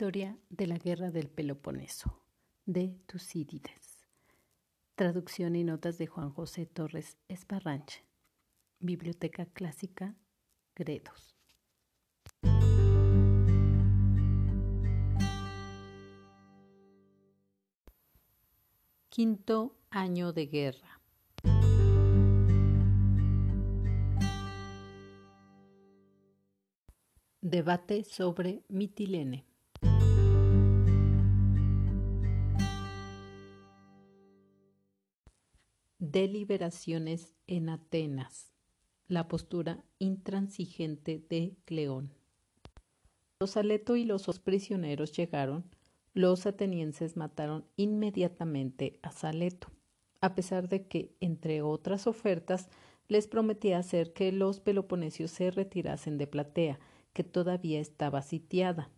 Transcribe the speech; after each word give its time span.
Historia 0.00 0.38
de 0.48 0.68
la 0.68 0.78
Guerra 0.78 1.10
del 1.10 1.28
Peloponeso, 1.28 2.22
de 2.66 3.00
Tucídides. 3.06 4.06
Traducción 4.94 5.56
y 5.56 5.64
notas 5.64 5.98
de 5.98 6.06
Juan 6.06 6.30
José 6.30 6.66
Torres 6.66 7.18
Esparranche. 7.26 8.04
Biblioteca 8.78 9.46
Clásica, 9.46 10.14
Gredos. 10.76 11.36
Quinto 19.08 19.74
año 19.90 20.32
de 20.32 20.46
guerra. 20.46 21.00
Debate 27.40 28.04
sobre 28.04 28.62
Mitilene. 28.68 29.47
Deliberaciones 36.10 37.34
en 37.46 37.68
Atenas. 37.68 38.54
La 39.08 39.28
postura 39.28 39.84
intransigente 39.98 41.22
de 41.28 41.54
Cleón. 41.66 42.14
Los 43.40 43.58
Aleto 43.58 43.94
y 43.94 44.04
los 44.04 44.26
prisioneros 44.38 45.12
llegaron, 45.12 45.66
los 46.14 46.46
atenienses 46.46 47.18
mataron 47.18 47.66
inmediatamente 47.76 48.98
a 49.02 49.12
Saleto, 49.12 49.68
a 50.22 50.34
pesar 50.34 50.70
de 50.70 50.86
que, 50.86 51.14
entre 51.20 51.60
otras 51.60 52.06
ofertas, 52.06 52.70
les 53.08 53.26
prometía 53.26 53.76
hacer 53.76 54.14
que 54.14 54.32
los 54.32 54.60
peloponesios 54.60 55.30
se 55.30 55.50
retirasen 55.50 56.16
de 56.16 56.26
Platea, 56.26 56.78
que 57.12 57.22
todavía 57.22 57.80
estaba 57.80 58.22
sitiada. 58.22 58.90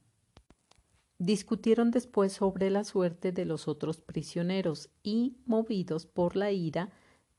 Discutieron 1.18 1.90
después 1.90 2.32
sobre 2.32 2.70
la 2.70 2.84
suerte 2.84 3.32
de 3.32 3.44
los 3.46 3.66
otros 3.66 4.00
prisioneros 4.00 4.90
y, 5.02 5.36
movidos 5.44 6.06
por 6.06 6.36
la 6.36 6.52
ira, 6.52 6.92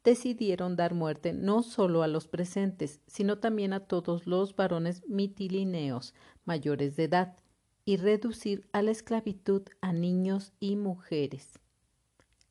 decidieron 0.04 0.76
dar 0.76 0.94
muerte 0.94 1.34
no 1.34 1.64
solo 1.64 2.04
a 2.04 2.08
los 2.08 2.28
presentes, 2.28 3.02
sino 3.08 3.38
también 3.38 3.74
a 3.74 3.82
todos 3.82 4.26
los 4.26 4.56
varones 4.56 5.04
mitilineos 5.08 6.14
mayores 6.46 6.96
de 6.96 7.04
edad, 7.06 7.38
y 7.84 7.98
reducir 7.98 8.68
a 8.74 8.82
la 8.82 8.92
esclavitud 8.92 9.64
a 9.82 9.92
niños 9.92 10.54
y 10.60 10.76
mujeres. 10.76 11.60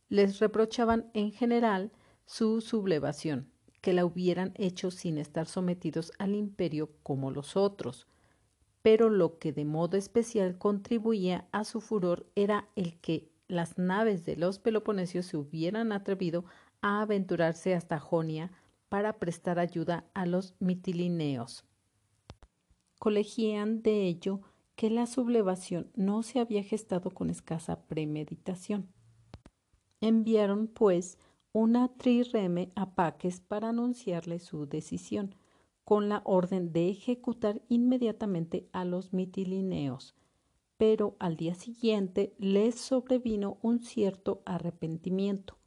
Les 0.08 0.40
reprochaban 0.40 1.08
en 1.14 1.30
general 1.30 1.92
su 2.26 2.60
sublevación, 2.60 3.48
que 3.80 3.92
la 3.92 4.04
hubieran 4.04 4.52
hecho 4.56 4.90
sin 4.90 5.18
estar 5.18 5.46
sometidos 5.46 6.12
al 6.18 6.34
imperio 6.34 6.90
como 7.02 7.30
los 7.30 7.56
otros, 7.56 8.06
pero 8.82 9.08
lo 9.08 9.38
que 9.38 9.52
de 9.52 9.64
modo 9.64 9.96
especial 9.96 10.58
contribuía 10.58 11.46
a 11.52 11.64
su 11.64 11.80
furor 11.80 12.26
era 12.34 12.68
el 12.76 12.98
que 13.00 13.30
las 13.46 13.78
naves 13.78 14.24
de 14.24 14.36
los 14.36 14.58
peloponesios 14.58 15.26
se 15.26 15.36
hubieran 15.36 15.92
atrevido 15.92 16.44
a 16.82 17.00
aventurarse 17.00 17.74
hasta 17.74 17.98
Jonia 17.98 18.50
para 18.88 19.18
prestar 19.18 19.58
ayuda 19.58 20.04
a 20.14 20.26
los 20.26 20.54
mitilineos. 20.58 21.64
Colegían 22.98 23.82
de 23.82 24.06
ello 24.06 24.40
que 24.74 24.90
la 24.90 25.06
sublevación 25.06 25.90
no 25.94 26.22
se 26.22 26.40
había 26.40 26.62
gestado 26.62 27.10
con 27.10 27.30
escasa 27.30 27.86
premeditación. 27.86 28.88
Enviaron, 30.00 30.68
pues, 30.68 31.18
una 31.52 31.88
trireme 31.88 32.70
a 32.76 32.94
Paques 32.94 33.40
para 33.40 33.70
anunciarle 33.70 34.38
su 34.38 34.66
decisión, 34.66 35.34
con 35.84 36.08
la 36.08 36.22
orden 36.24 36.72
de 36.72 36.88
ejecutar 36.88 37.60
inmediatamente 37.68 38.68
a 38.72 38.84
los 38.84 39.12
mitilineos, 39.12 40.14
pero 40.76 41.16
al 41.18 41.36
día 41.36 41.54
siguiente 41.54 42.32
les 42.38 42.76
sobrevino 42.76 43.58
un 43.60 43.80
cierto 43.80 44.40
arrepentimiento, 44.46 45.58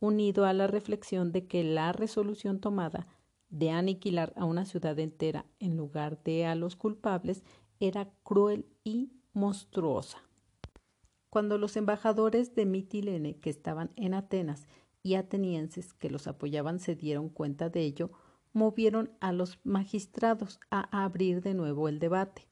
unido 0.00 0.46
a 0.46 0.52
la 0.52 0.66
reflexión 0.66 1.30
de 1.30 1.46
que 1.46 1.62
la 1.62 1.92
resolución 1.92 2.58
tomada 2.58 3.06
de 3.50 3.70
aniquilar 3.70 4.32
a 4.36 4.44
una 4.44 4.64
ciudad 4.64 4.98
entera 4.98 5.46
en 5.58 5.76
lugar 5.76 6.22
de 6.22 6.46
a 6.46 6.54
los 6.54 6.76
culpables 6.76 7.44
era 7.78 8.10
cruel 8.22 8.66
y 8.84 9.12
monstruosa. 9.32 10.18
Cuando 11.28 11.58
los 11.58 11.76
embajadores 11.76 12.54
de 12.54 12.66
Mitilene 12.66 13.38
que 13.38 13.50
estaban 13.50 13.90
en 13.96 14.14
Atenas 14.14 14.66
y 15.02 15.14
atenienses 15.14 15.92
que 15.92 16.10
los 16.10 16.26
apoyaban 16.26 16.80
se 16.80 16.96
dieron 16.96 17.28
cuenta 17.28 17.68
de 17.70 17.82
ello, 17.82 18.10
movieron 18.52 19.12
a 19.20 19.32
los 19.32 19.60
magistrados 19.62 20.58
a 20.70 21.04
abrir 21.04 21.40
de 21.40 21.54
nuevo 21.54 21.88
el 21.88 22.00
debate 22.00 22.48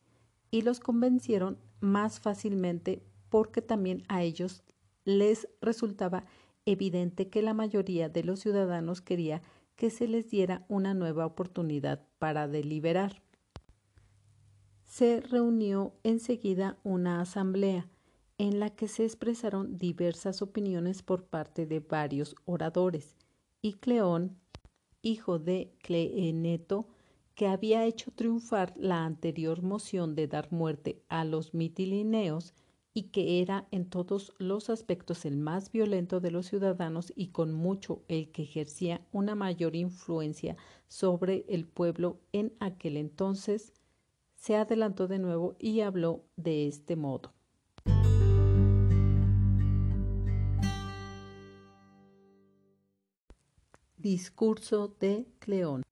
y 0.51 0.63
los 0.63 0.81
convencieron 0.81 1.59
más 1.81 2.21
fácilmente 2.21 3.03
porque 3.29 3.63
también 3.63 4.05
a 4.09 4.23
ellos 4.23 4.63
les 5.05 5.49
resultaba 5.61 6.25
evidente 6.71 7.29
que 7.29 7.43
la 7.43 7.55
mayoría 7.55 8.09
de 8.09 8.25
los 8.25 8.41
ciudadanos 8.41 9.01
quería 9.01 9.43
que 9.77 9.91
se 9.91 10.09
les 10.09 10.31
diera 10.31 10.65
una 10.69 10.95
nueva 10.95 11.25
oportunidad 11.27 12.05
para 12.19 12.49
deliberar. 12.49 13.23
Se 14.85 15.21
reunió 15.21 15.95
enseguida 16.03 16.79
una 16.83 17.21
asamblea 17.21 17.89
en 18.39 18.61
la 18.61 18.71
que 18.71 18.89
se 18.89 19.05
expresaron 19.05 19.79
diversas 19.79 20.43
opiniones 20.43 21.03
por 21.03 21.25
parte 21.25 21.67
de 21.67 21.81
varios 21.81 22.35
oradores, 22.45 23.17
y 23.61 23.75
Cleón 23.75 24.37
hijo 25.03 25.39
de 25.39 25.73
Cleeneto, 25.83 26.89
que 27.35 27.47
había 27.47 27.85
hecho 27.85 28.11
triunfar 28.11 28.75
la 28.77 29.05
anterior 29.05 29.63
moción 29.63 30.15
de 30.17 30.27
dar 30.27 30.53
muerte 30.53 31.03
a 31.09 31.25
los 31.25 31.55
mitilineos 31.55 32.53
y 32.99 33.11
que 33.11 33.41
era 33.41 33.69
en 33.71 33.89
todos 33.89 34.35
los 34.39 34.71
aspectos 34.71 35.25
el 35.25 35.37
más 35.37 35.71
violento 35.71 36.19
de 36.19 36.33
los 36.33 36.47
ciudadanos 36.47 37.13
y 37.15 37.29
con 37.29 37.53
mucho 37.53 38.03
el 38.09 38.33
que 38.33 38.43
ejercía 38.43 39.07
una 39.13 39.37
mayor 39.37 39.77
influencia 39.77 40.57
sobre 40.89 41.45
el 41.49 41.65
pueblo 41.65 42.19
en 42.33 42.53
aquel 42.59 42.97
entonces, 42.97 43.73
se 44.35 44.57
adelantó 44.57 45.07
de 45.07 45.21
nuevo 45.21 45.55
y 45.61 45.83
habló 45.83 46.25
de 46.35 46.67
este 46.67 46.97
modo. 46.97 47.33
Discurso 53.97 54.97
de 54.99 55.29
Cleón. 55.39 55.85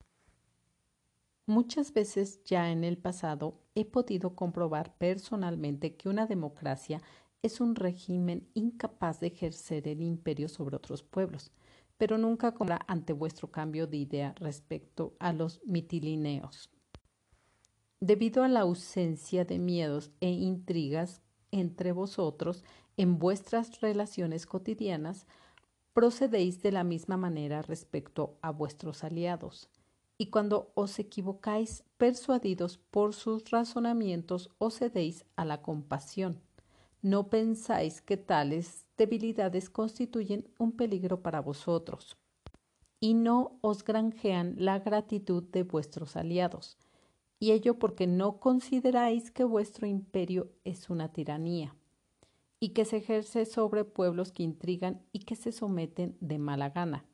Muchas 1.46 1.92
veces 1.92 2.42
ya 2.42 2.72
en 2.72 2.82
el 2.82 2.98
pasado 2.98 3.60
he 3.76 3.84
podido 3.84 4.34
comprobar 4.34 4.96
personalmente 4.96 5.94
que 5.94 6.08
una 6.08 6.26
democracia 6.26 7.00
es 7.42 7.60
un 7.60 7.76
régimen 7.76 8.48
incapaz 8.54 9.20
de 9.20 9.28
ejercer 9.28 9.86
el 9.86 10.02
imperio 10.02 10.48
sobre 10.48 10.76
otros 10.76 11.02
pueblos, 11.02 11.52
pero 11.98 12.18
nunca 12.18 12.52
como 12.52 12.74
ante 12.88 13.12
vuestro 13.12 13.52
cambio 13.52 13.86
de 13.86 13.98
idea 13.98 14.34
respecto 14.38 15.14
a 15.20 15.32
los 15.32 15.60
mitilineos. 15.64 16.70
Debido 18.00 18.42
a 18.42 18.48
la 18.48 18.60
ausencia 18.60 19.44
de 19.44 19.58
miedos 19.58 20.10
e 20.20 20.30
intrigas 20.30 21.22
entre 21.50 21.92
vosotros 21.92 22.64
en 22.96 23.18
vuestras 23.18 23.80
relaciones 23.80 24.46
cotidianas, 24.46 25.26
procedéis 25.92 26.62
de 26.62 26.72
la 26.72 26.84
misma 26.84 27.16
manera 27.16 27.62
respecto 27.62 28.38
a 28.42 28.50
vuestros 28.50 29.04
aliados. 29.04 29.70
Y 30.18 30.30
cuando 30.30 30.72
os 30.74 30.98
equivocáis 30.98 31.84
persuadidos 31.98 32.78
por 32.78 33.14
sus 33.14 33.50
razonamientos, 33.50 34.50
os 34.58 34.78
cedéis 34.78 35.24
a 35.36 35.44
la 35.44 35.62
compasión. 35.62 36.40
No 37.02 37.28
pensáis 37.28 38.00
que 38.00 38.16
tales 38.16 38.86
debilidades 38.96 39.68
constituyen 39.68 40.48
un 40.58 40.72
peligro 40.72 41.22
para 41.22 41.40
vosotros, 41.40 42.16
y 42.98 43.14
no 43.14 43.58
os 43.60 43.84
granjean 43.84 44.54
la 44.58 44.78
gratitud 44.78 45.42
de 45.44 45.62
vuestros 45.62 46.16
aliados, 46.16 46.78
y 47.38 47.52
ello 47.52 47.78
porque 47.78 48.06
no 48.06 48.40
consideráis 48.40 49.30
que 49.30 49.44
vuestro 49.44 49.86
imperio 49.86 50.50
es 50.64 50.88
una 50.88 51.12
tiranía 51.12 51.74
y 52.58 52.70
que 52.70 52.84
se 52.84 52.96
ejerce 52.96 53.44
sobre 53.44 53.84
pueblos 53.84 54.32
que 54.32 54.42
intrigan 54.42 55.02
y 55.12 55.20
que 55.20 55.36
se 55.36 55.52
someten 55.52 56.16
de 56.20 56.38
mala 56.38 56.70
gana. 56.70 57.04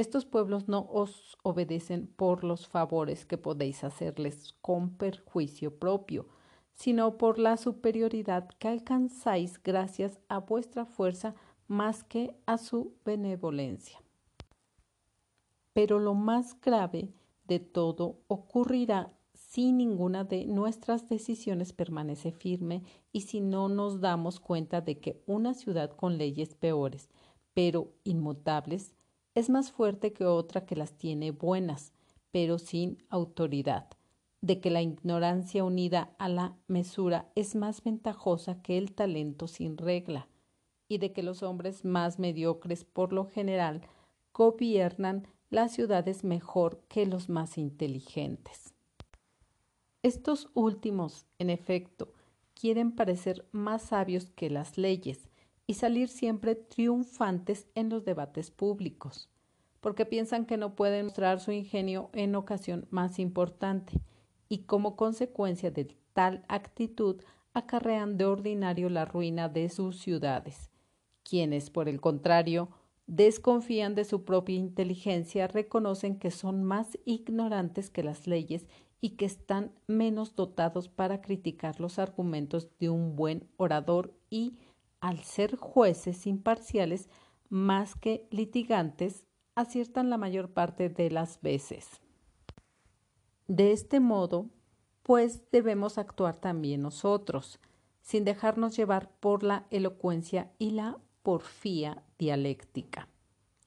Estos 0.00 0.24
pueblos 0.24 0.66
no 0.66 0.88
os 0.90 1.36
obedecen 1.42 2.06
por 2.06 2.42
los 2.42 2.66
favores 2.66 3.26
que 3.26 3.36
podéis 3.36 3.84
hacerles 3.84 4.54
con 4.62 4.96
perjuicio 4.96 5.78
propio, 5.78 6.26
sino 6.72 7.18
por 7.18 7.38
la 7.38 7.58
superioridad 7.58 8.48
que 8.58 8.68
alcanzáis 8.68 9.62
gracias 9.62 10.18
a 10.30 10.38
vuestra 10.38 10.86
fuerza 10.86 11.34
más 11.68 12.02
que 12.02 12.34
a 12.46 12.56
su 12.56 12.94
benevolencia. 13.04 14.02
Pero 15.74 15.98
lo 15.98 16.14
más 16.14 16.58
grave 16.58 17.12
de 17.46 17.60
todo 17.60 18.20
ocurrirá 18.26 19.12
si 19.34 19.70
ninguna 19.70 20.24
de 20.24 20.46
nuestras 20.46 21.10
decisiones 21.10 21.74
permanece 21.74 22.32
firme 22.32 22.84
y 23.12 23.20
si 23.20 23.42
no 23.42 23.68
nos 23.68 24.00
damos 24.00 24.40
cuenta 24.40 24.80
de 24.80 24.98
que 24.98 25.22
una 25.26 25.52
ciudad 25.52 25.90
con 25.90 26.16
leyes 26.16 26.54
peores, 26.54 27.10
pero 27.52 27.92
inmutables, 28.04 28.94
es 29.34 29.50
más 29.50 29.70
fuerte 29.70 30.12
que 30.12 30.24
otra 30.24 30.66
que 30.66 30.76
las 30.76 30.92
tiene 30.94 31.30
buenas, 31.30 31.92
pero 32.30 32.58
sin 32.58 33.02
autoridad, 33.08 33.88
de 34.40 34.60
que 34.60 34.70
la 34.70 34.82
ignorancia 34.82 35.64
unida 35.64 36.14
a 36.18 36.28
la 36.28 36.56
mesura 36.66 37.30
es 37.34 37.54
más 37.54 37.82
ventajosa 37.82 38.62
que 38.62 38.78
el 38.78 38.92
talento 38.92 39.46
sin 39.46 39.76
regla, 39.76 40.28
y 40.88 40.98
de 40.98 41.12
que 41.12 41.22
los 41.22 41.42
hombres 41.42 41.84
más 41.84 42.18
mediocres 42.18 42.84
por 42.84 43.12
lo 43.12 43.24
general 43.24 43.82
gobiernan 44.34 45.26
las 45.48 45.72
ciudades 45.72 46.24
mejor 46.24 46.82
que 46.88 47.06
los 47.06 47.28
más 47.28 47.58
inteligentes. 47.58 48.74
Estos 50.02 50.48
últimos, 50.54 51.26
en 51.38 51.50
efecto, 51.50 52.12
quieren 52.54 52.92
parecer 52.92 53.46
más 53.52 53.82
sabios 53.82 54.30
que 54.30 54.50
las 54.50 54.78
leyes 54.78 55.29
y 55.70 55.74
salir 55.74 56.08
siempre 56.08 56.56
triunfantes 56.56 57.68
en 57.76 57.90
los 57.90 58.04
debates 58.04 58.50
públicos, 58.50 59.30
porque 59.80 60.04
piensan 60.04 60.44
que 60.44 60.56
no 60.56 60.74
pueden 60.74 61.04
mostrar 61.04 61.38
su 61.38 61.52
ingenio 61.52 62.10
en 62.12 62.34
ocasión 62.34 62.88
más 62.90 63.20
importante, 63.20 63.92
y 64.48 64.64
como 64.64 64.96
consecuencia 64.96 65.70
de 65.70 65.96
tal 66.12 66.44
actitud 66.48 67.22
acarrean 67.54 68.18
de 68.18 68.24
ordinario 68.24 68.90
la 68.90 69.04
ruina 69.04 69.48
de 69.48 69.68
sus 69.68 70.00
ciudades, 70.00 70.72
quienes, 71.22 71.70
por 71.70 71.88
el 71.88 72.00
contrario, 72.00 72.70
desconfían 73.06 73.94
de 73.94 74.04
su 74.04 74.24
propia 74.24 74.56
inteligencia, 74.56 75.46
reconocen 75.46 76.18
que 76.18 76.32
son 76.32 76.64
más 76.64 76.98
ignorantes 77.04 77.90
que 77.90 78.02
las 78.02 78.26
leyes 78.26 78.66
y 79.00 79.10
que 79.10 79.24
están 79.24 79.70
menos 79.86 80.34
dotados 80.34 80.88
para 80.88 81.20
criticar 81.20 81.78
los 81.78 82.00
argumentos 82.00 82.68
de 82.80 82.90
un 82.90 83.14
buen 83.14 83.48
orador 83.56 84.12
y, 84.30 84.58
al 85.00 85.20
ser 85.20 85.56
jueces 85.56 86.26
imparciales 86.26 87.08
más 87.48 87.94
que 87.94 88.28
litigantes, 88.30 89.26
aciertan 89.54 90.10
la 90.10 90.18
mayor 90.18 90.52
parte 90.52 90.88
de 90.88 91.10
las 91.10 91.40
veces. 91.40 92.00
De 93.48 93.72
este 93.72 93.98
modo, 93.98 94.48
pues 95.02 95.50
debemos 95.50 95.98
actuar 95.98 96.36
también 96.36 96.82
nosotros, 96.82 97.58
sin 98.00 98.24
dejarnos 98.24 98.76
llevar 98.76 99.10
por 99.18 99.42
la 99.42 99.66
elocuencia 99.70 100.52
y 100.58 100.70
la 100.70 100.98
porfía 101.22 102.04
dialéctica, 102.18 103.08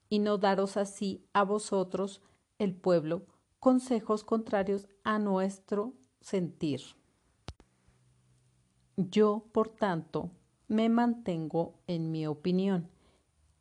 y 0.10 0.20
no 0.20 0.38
daros 0.38 0.78
así 0.78 1.26
a 1.34 1.44
vosotros, 1.44 2.22
el 2.60 2.76
pueblo, 2.76 3.26
consejos 3.60 4.24
contrarios 4.24 4.88
a 5.04 5.20
nuestro 5.20 5.94
sentir. 6.22 6.82
Yo, 8.96 9.46
por 9.52 9.70
tanto, 9.70 10.32
me 10.68 10.90
mantengo 10.90 11.74
en 11.88 12.12
mi 12.12 12.26
opinión 12.28 12.90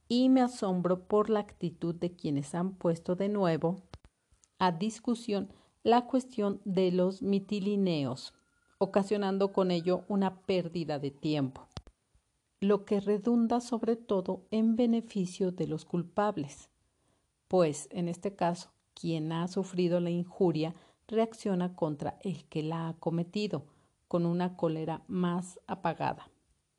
y 0.09 0.29
me 0.29 0.43
asombro 0.43 1.07
por 1.07 1.31
la 1.31 1.41
actitud 1.41 1.95
de 1.95 2.15
quienes 2.15 2.55
han 2.55 2.75
puesto 2.75 3.17
de 3.17 3.29
nuevo 3.29 3.83
a 4.59 4.73
discusión 4.73 5.53
la 5.83 6.07
cuestión 6.07 6.61
de 6.65 6.93
los 6.93 7.23
mitilineos, 7.23 8.35
ocasionando 8.79 9.53
con 9.53 9.71
ello 9.71 10.05
una 10.09 10.43
pérdida 10.43 10.99
de 10.99 11.11
tiempo, 11.11 11.67
lo 12.61 12.85
que 12.85 13.01
redunda 13.01 13.61
sobre 13.61 13.97
todo 13.97 14.47
en 14.51 14.77
beneficio 14.77 15.51
de 15.51 15.67
los 15.67 15.85
culpables, 15.85 16.71
pues 17.49 17.89
en 17.91 18.09
este 18.09 18.37
caso 18.37 18.71
quien 18.95 19.33
ha 19.33 19.49
sufrido 19.49 19.99
la 19.99 20.11
injuria 20.11 20.75
reacciona 21.09 21.75
contra 21.75 22.19
el 22.23 22.45
que 22.45 22.63
la 22.63 22.89
ha 22.89 22.95
cometido 22.95 23.67
con 24.09 24.27
una 24.27 24.57
cólera 24.57 25.03
más 25.09 25.59
apagada, 25.67 26.31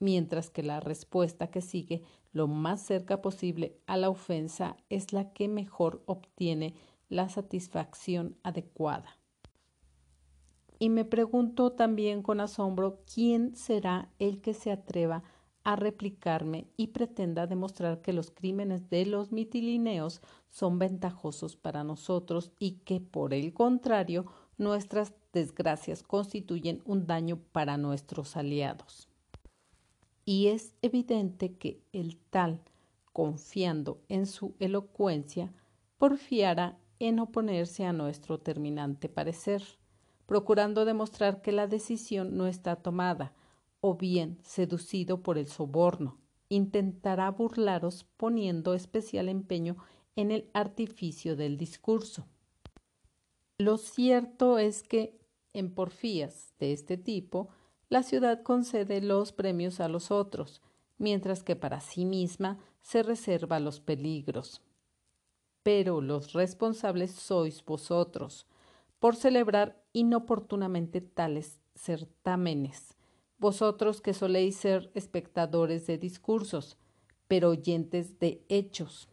mientras 0.03 0.49
que 0.49 0.63
la 0.63 0.81
respuesta 0.81 1.47
que 1.47 1.61
sigue 1.61 2.03
lo 2.33 2.47
más 2.47 2.81
cerca 2.81 3.21
posible 3.21 3.79
a 3.87 3.95
la 3.95 4.09
ofensa 4.09 4.75
es 4.89 5.13
la 5.13 5.31
que 5.31 5.47
mejor 5.47 6.03
obtiene 6.05 6.75
la 7.07 7.29
satisfacción 7.29 8.35
adecuada. 8.43 9.17
Y 10.77 10.89
me 10.89 11.05
pregunto 11.05 11.71
también 11.71 12.21
con 12.21 12.41
asombro 12.41 12.99
quién 13.11 13.55
será 13.55 14.09
el 14.19 14.41
que 14.41 14.53
se 14.53 14.71
atreva 14.71 15.23
a 15.63 15.77
replicarme 15.77 16.67
y 16.75 16.87
pretenda 16.87 17.47
demostrar 17.47 18.01
que 18.01 18.11
los 18.11 18.29
crímenes 18.29 18.89
de 18.89 19.05
los 19.05 19.31
mitilineos 19.31 20.21
son 20.49 20.79
ventajosos 20.79 21.55
para 21.55 21.85
nosotros 21.85 22.51
y 22.59 22.79
que, 22.83 22.99
por 22.99 23.33
el 23.33 23.53
contrario, 23.53 24.25
nuestras 24.57 25.13
desgracias 25.31 26.03
constituyen 26.03 26.81
un 26.83 27.07
daño 27.07 27.39
para 27.53 27.77
nuestros 27.77 28.35
aliados. 28.35 29.07
Y 30.25 30.47
es 30.47 30.73
evidente 30.81 31.55
que 31.55 31.81
el 31.91 32.17
tal, 32.17 32.61
confiando 33.11 34.01
en 34.07 34.25
su 34.25 34.55
elocuencia, 34.59 35.53
porfiara 35.97 36.77
en 36.99 37.19
oponerse 37.19 37.85
a 37.85 37.93
nuestro 37.93 38.39
terminante 38.39 39.09
parecer, 39.09 39.63
procurando 40.25 40.85
demostrar 40.85 41.41
que 41.41 41.51
la 41.51 41.67
decisión 41.67 42.37
no 42.37 42.47
está 42.47 42.77
tomada, 42.77 43.33
o 43.81 43.95
bien, 43.95 44.39
seducido 44.43 45.21
por 45.21 45.37
el 45.37 45.47
soborno, 45.47 46.17
intentará 46.47 47.29
burlaros 47.31 48.05
poniendo 48.15 48.73
especial 48.73 49.27
empeño 49.27 49.75
en 50.15 50.31
el 50.31 50.49
artificio 50.53 51.35
del 51.35 51.57
discurso. 51.57 52.25
Lo 53.57 53.77
cierto 53.77 54.57
es 54.57 54.83
que 54.83 55.19
en 55.53 55.73
porfías 55.73 56.53
de 56.59 56.73
este 56.73 56.97
tipo, 56.97 57.49
la 57.93 58.01
ciudad 58.01 58.41
concede 58.41 59.01
los 59.01 59.33
premios 59.33 59.79
a 59.79 59.87
los 59.87 60.09
otros, 60.09 60.63
mientras 60.97 61.43
que 61.43 61.55
para 61.55 61.79
sí 61.79 62.05
misma 62.05 62.57
se 62.81 63.03
reserva 63.03 63.59
los 63.59 63.81
peligros. 63.81 64.63
Pero 65.61 66.01
los 66.01 66.33
responsables 66.33 67.11
sois 67.11 67.63
vosotros, 67.63 68.47
por 68.97 69.15
celebrar 69.15 69.79
inoportunamente 69.93 71.01
tales 71.01 71.59
certámenes, 71.75 72.97
vosotros 73.37 74.01
que 74.01 74.15
soléis 74.15 74.55
ser 74.55 74.89
espectadores 74.95 75.85
de 75.85 75.99
discursos, 75.99 76.77
pero 77.27 77.49
oyentes 77.49 78.17
de 78.17 78.43
hechos, 78.49 79.07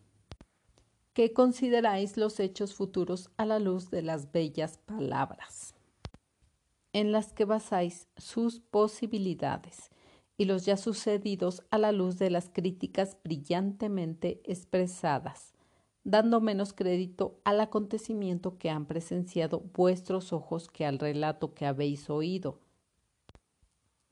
que 1.13 1.35
consideráis 1.35 2.17
los 2.17 2.41
hechos 2.41 2.73
futuros 2.73 3.29
a 3.37 3.45
la 3.45 3.59
luz 3.59 3.91
de 3.91 4.01
las 4.01 4.33
bellas 4.33 4.79
palabras, 4.79 5.75
en 6.93 7.13
las 7.13 7.33
que 7.33 7.45
basáis 7.45 8.09
sus 8.17 8.61
posibilidades, 8.61 9.91
y 10.37 10.47
los 10.47 10.65
ya 10.65 10.77
sucedidos 10.77 11.63
a 11.71 11.79
la 11.79 11.93
luz 11.93 12.19
de 12.19 12.31
las 12.31 12.49
críticas 12.49 13.19
brillantemente 13.23 14.41
expresadas, 14.45 15.53
dando 16.03 16.41
menos 16.41 16.73
crédito 16.73 17.39
al 17.45 17.61
acontecimiento 17.61 18.57
que 18.57 18.71
han 18.71 18.87
presenciado 18.87 19.61
vuestros 19.75 20.33
ojos 20.33 20.69
que 20.69 20.87
al 20.87 20.99
relato 20.99 21.53
que 21.53 21.67
habéis 21.67 22.09
oído, 22.09 22.59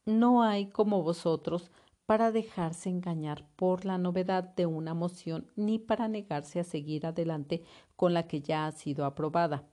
no 0.08 0.42
hay 0.42 0.66
como 0.66 1.02
vosotros 1.02 1.70
para 2.06 2.32
dejarse 2.32 2.88
engañar 2.88 3.46
por 3.56 3.84
la 3.84 3.98
novedad 3.98 4.42
de 4.42 4.64
una 4.64 4.94
moción 4.94 5.50
ni 5.54 5.78
para 5.78 6.08
negarse 6.08 6.58
a 6.58 6.64
seguir 6.64 7.04
adelante 7.04 7.62
con 7.96 8.14
la 8.14 8.26
que 8.26 8.40
ya 8.40 8.66
ha 8.66 8.72
sido 8.72 9.04
aprobada. 9.04 9.68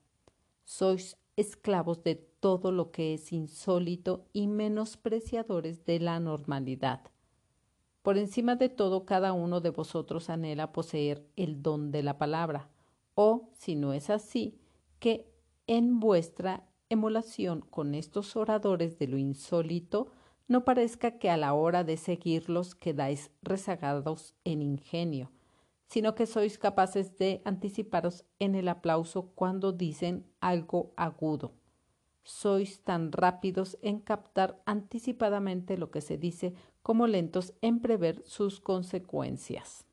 Sois 0.65 1.17
esclavos 1.37 2.03
de 2.03 2.15
todo 2.15 2.71
lo 2.71 2.91
que 2.91 3.13
es 3.13 3.33
insólito 3.33 4.25
y 4.33 4.47
menospreciadores 4.47 5.85
de 5.85 5.99
la 5.99 6.19
normalidad. 6.19 7.01
Por 8.01 8.17
encima 8.17 8.55
de 8.55 8.69
todo, 8.69 9.05
cada 9.05 9.33
uno 9.33 9.61
de 9.61 9.71
vosotros 9.71 10.29
anhela 10.29 10.71
poseer 10.71 11.25
el 11.35 11.61
don 11.63 11.91
de 11.91 12.03
la 12.03 12.17
palabra, 12.17 12.69
o, 13.15 13.49
si 13.53 13.75
no 13.75 13.93
es 13.93 14.09
así, 14.09 14.59
que 14.99 15.31
en 15.67 15.99
vuestra 15.99 16.67
emulación 16.89 17.61
con 17.61 17.95
estos 17.95 18.35
oradores 18.35 18.99
de 18.99 19.07
lo 19.07 19.17
insólito, 19.17 20.11
no 20.47 20.63
parezca 20.63 21.17
que 21.17 21.31
a 21.31 21.37
la 21.37 21.53
hora 21.53 21.83
de 21.83 21.97
seguirlos 21.97 22.75
quedáis 22.75 23.31
rezagados 23.41 24.35
en 24.43 24.61
ingenio, 24.61 25.31
sino 25.87 26.15
que 26.15 26.25
sois 26.25 26.57
capaces 26.57 27.17
de 27.17 27.41
anticiparos 27.45 28.25
en 28.39 28.55
el 28.55 28.67
aplauso 28.67 29.31
cuando 29.35 29.71
dicen 29.71 30.25
algo 30.39 30.93
agudo. 30.95 31.53
Sois 32.23 32.81
tan 32.83 33.11
rápidos 33.11 33.77
en 33.81 33.99
captar 33.99 34.61
anticipadamente 34.65 35.77
lo 35.77 35.91
que 35.91 36.01
se 36.01 36.17
dice 36.17 36.55
como 36.81 37.07
lentos 37.07 37.53
en 37.61 37.79
prever 37.79 38.23
sus 38.25 38.59
consecuencias. 38.59 39.85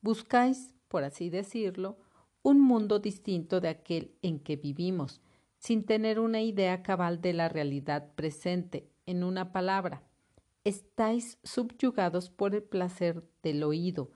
Buscáis, 0.00 0.74
por 0.88 1.04
así 1.04 1.30
decirlo, 1.30 1.98
un 2.42 2.60
mundo 2.60 2.98
distinto 2.98 3.60
de 3.60 3.68
aquel 3.68 4.14
en 4.22 4.40
que 4.40 4.56
vivimos, 4.56 5.20
sin 5.58 5.84
tener 5.84 6.20
una 6.20 6.40
idea 6.40 6.82
cabal 6.82 7.20
de 7.20 7.32
la 7.32 7.48
realidad 7.48 8.12
presente 8.14 8.88
en 9.06 9.24
una 9.24 9.52
palabra, 9.52 10.02
estáis 10.64 11.38
subyugados 11.42 12.30
por 12.30 12.54
el 12.54 12.62
placer 12.62 13.24
del 13.42 13.62
oído 13.62 14.10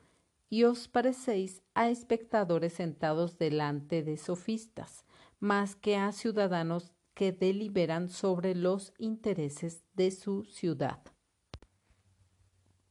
y 0.52 0.64
os 0.64 0.86
parecéis 0.86 1.62
a 1.72 1.88
espectadores 1.88 2.74
sentados 2.74 3.38
delante 3.38 4.02
de 4.02 4.18
sofistas, 4.18 5.06
más 5.40 5.76
que 5.76 5.96
a 5.96 6.12
ciudadanos 6.12 6.92
que 7.14 7.32
deliberan 7.32 8.10
sobre 8.10 8.54
los 8.54 8.92
intereses 8.98 9.82
de 9.94 10.10
su 10.10 10.44
ciudad. 10.44 11.00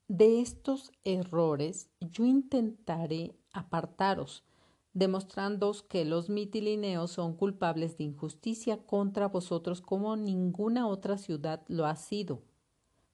De 0.07 0.41
estos 0.41 0.91
errores 1.03 1.91
yo 1.99 2.25
intentaré 2.25 3.37
apartaros, 3.53 4.43
demostrándoos 4.93 5.83
que 5.83 6.03
los 6.03 6.31
mitilineos 6.31 7.11
son 7.11 7.35
culpables 7.35 7.95
de 7.95 8.05
injusticia 8.05 8.83
contra 8.87 9.27
vosotros 9.27 9.81
como 9.81 10.15
ninguna 10.15 10.87
otra 10.87 11.19
ciudad 11.19 11.63
lo 11.67 11.85
ha 11.85 11.95
sido, 11.95 12.41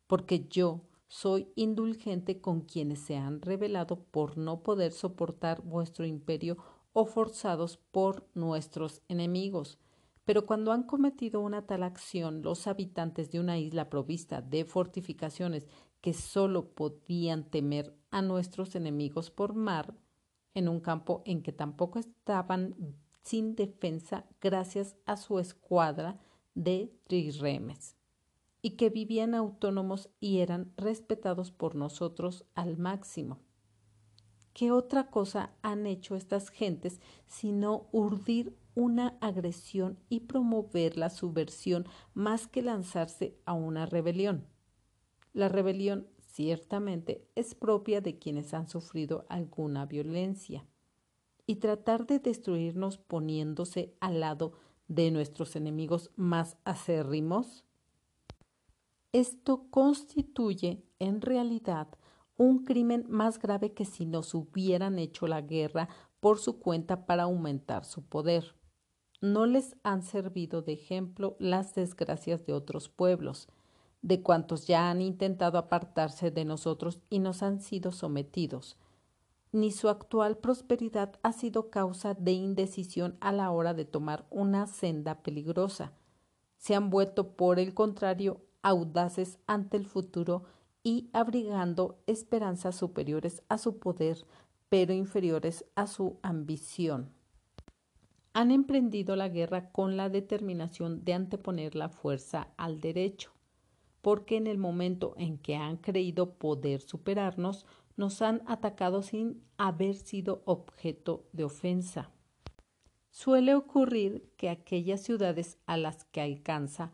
porque 0.08 0.48
yo 0.48 0.88
soy 1.08 1.48
indulgente 1.56 2.42
con 2.42 2.62
quienes 2.62 3.00
se 3.00 3.16
han 3.16 3.42
rebelado 3.42 4.04
por 4.04 4.38
no 4.38 4.62
poder 4.62 4.92
soportar 4.92 5.62
vuestro 5.62 6.06
imperio 6.06 6.58
o 6.94 7.06
forzados 7.06 7.78
por 7.78 8.28
nuestros 8.34 9.02
enemigos. 9.08 9.80
Pero 10.26 10.46
cuando 10.46 10.72
han 10.72 10.84
cometido 10.84 11.40
una 11.40 11.66
tal 11.66 11.84
acción 11.84 12.42
los 12.42 12.68
habitantes 12.68 13.32
de 13.32 13.40
una 13.40 13.58
isla 13.58 13.90
provista 13.90 14.42
de 14.42 14.66
fortificaciones 14.66 15.68
que 16.02 16.14
sólo 16.14 16.70
podían 16.70 17.50
temer 17.50 17.96
a 18.12 18.22
nuestros 18.22 18.76
enemigos 18.76 19.32
por 19.32 19.54
mar, 19.54 19.96
en 20.54 20.68
un 20.68 20.80
campo 20.80 21.22
en 21.26 21.44
que 21.44 21.52
tampoco 21.52 22.00
estaban 22.00 22.76
sin 23.24 23.56
defensa 23.56 24.26
gracias 24.42 24.96
a 25.06 25.18
su 25.18 25.38
escuadra 25.38 26.20
de 26.56 26.92
trirremes, 27.04 27.97
y 28.62 28.72
que 28.72 28.90
vivían 28.90 29.36
autónomos 29.36 30.10
y 30.20 30.40
eran 30.40 30.74
respetados 30.78 31.52
por 31.52 31.76
nosotros 31.76 32.46
al 32.56 32.78
máximo. 32.78 33.40
¿Qué 34.54 34.72
otra 34.72 35.12
cosa 35.12 35.52
han 35.62 35.86
hecho 35.86 36.16
estas 36.16 36.50
gentes 36.50 37.00
sino 37.28 37.88
urdir 37.92 38.58
una 38.74 39.18
agresión 39.22 40.00
y 40.10 40.22
promover 40.22 40.98
la 40.98 41.10
subversión 41.10 41.86
más 42.14 42.48
que 42.48 42.64
lanzarse 42.64 43.38
a 43.46 43.54
una 43.54 43.86
rebelión? 43.86 44.48
La 45.34 45.48
rebelión 45.48 46.08
ciertamente 46.18 47.28
es 47.36 47.54
propia 47.54 48.02
de 48.02 48.18
quienes 48.18 48.56
han 48.56 48.68
sufrido 48.68 49.26
alguna 49.30 49.86
violencia. 49.86 50.66
Y 51.46 51.58
tratar 51.58 52.08
de 52.08 52.18
destruirnos 52.18 52.98
poniéndose 52.98 53.96
al 54.00 54.20
lado 54.20 54.54
de 54.88 55.12
nuestros 55.12 55.56
enemigos 55.56 56.10
más 56.16 56.58
acérrimos. 56.64 57.67
Esto 59.14 59.68
constituye, 59.70 60.84
en 61.00 61.22
realidad, 61.22 61.88
un 62.38 62.66
crimen 62.66 63.06
más 63.10 63.40
grave 63.40 63.74
que 63.74 63.86
si 63.86 64.06
nos 64.06 64.34
hubieran 64.34 65.00
hecho 65.00 65.28
la 65.28 65.42
guerra 65.42 65.90
por 66.20 66.40
su 66.40 66.60
cuenta 66.60 67.06
para 67.06 67.24
aumentar 67.24 67.86
su 67.86 68.04
poder. 68.04 68.56
No 69.22 69.46
les 69.46 69.76
han 69.84 70.04
servido 70.04 70.62
de 70.62 70.74
ejemplo 70.74 71.36
las 71.40 71.74
desgracias 71.74 72.46
de 72.46 72.54
otros 72.54 72.90
pueblos, 72.90 73.48
de 74.02 74.22
cuantos 74.22 74.68
ya 74.68 74.92
han 74.92 75.02
intentado 75.02 75.58
apartarse 75.58 76.30
de 76.30 76.46
nosotros 76.46 77.00
y 77.10 77.20
nos 77.20 77.42
han 77.42 77.60
sido 77.60 77.92
sometidos. 77.92 78.78
Ni 79.52 79.72
su 79.72 79.90
actual 79.90 80.38
prosperidad 80.38 81.18
ha 81.24 81.34
sido 81.34 81.72
causa 81.72 82.14
de 82.14 82.34
indecisión 82.34 83.18
a 83.22 83.32
la 83.32 83.50
hora 83.50 83.74
de 83.74 83.86
tomar 83.86 84.28
una 84.30 84.68
senda 84.68 85.24
peligrosa. 85.24 85.94
Se 86.58 86.76
han 86.76 86.90
vuelto, 86.90 87.36
por 87.36 87.58
el 87.58 87.74
contrario, 87.74 88.42
audaces 88.62 89.40
ante 89.48 89.78
el 89.78 89.86
futuro 89.86 90.44
y 90.84 91.10
abrigando 91.14 92.00
esperanzas 92.08 92.76
superiores 92.76 93.42
a 93.50 93.58
su 93.58 93.80
poder, 93.80 94.26
pero 94.70 94.94
inferiores 94.94 95.66
a 95.76 95.88
su 95.88 96.18
ambición. 96.22 97.12
Han 98.34 98.52
emprendido 98.52 99.16
la 99.16 99.30
guerra 99.30 99.72
con 99.72 99.98
la 99.98 100.10
determinación 100.10 101.04
de 101.04 101.14
anteponer 101.14 101.76
la 101.76 101.90
fuerza 101.90 102.50
al 102.58 102.80
derecho 102.80 103.32
porque 104.08 104.38
en 104.38 104.48
el 104.48 104.58
momento 104.58 105.16
en 105.18 105.38
que 105.38 105.58
han 105.58 105.76
creído 105.76 106.36
poder 106.36 106.80
superarnos, 106.80 107.66
nos 107.98 108.22
han 108.22 108.42
atacado 108.46 109.02
sin 109.02 109.44
haber 109.58 109.96
sido 109.96 110.44
objeto 110.46 111.26
de 111.34 111.44
ofensa. 111.44 112.10
Suele 113.10 113.54
ocurrir 113.54 114.32
que 114.38 114.50
aquellas 114.50 115.02
ciudades 115.02 115.58
a 115.66 115.76
las 115.76 116.06
que 116.06 116.22
alcanza 116.22 116.94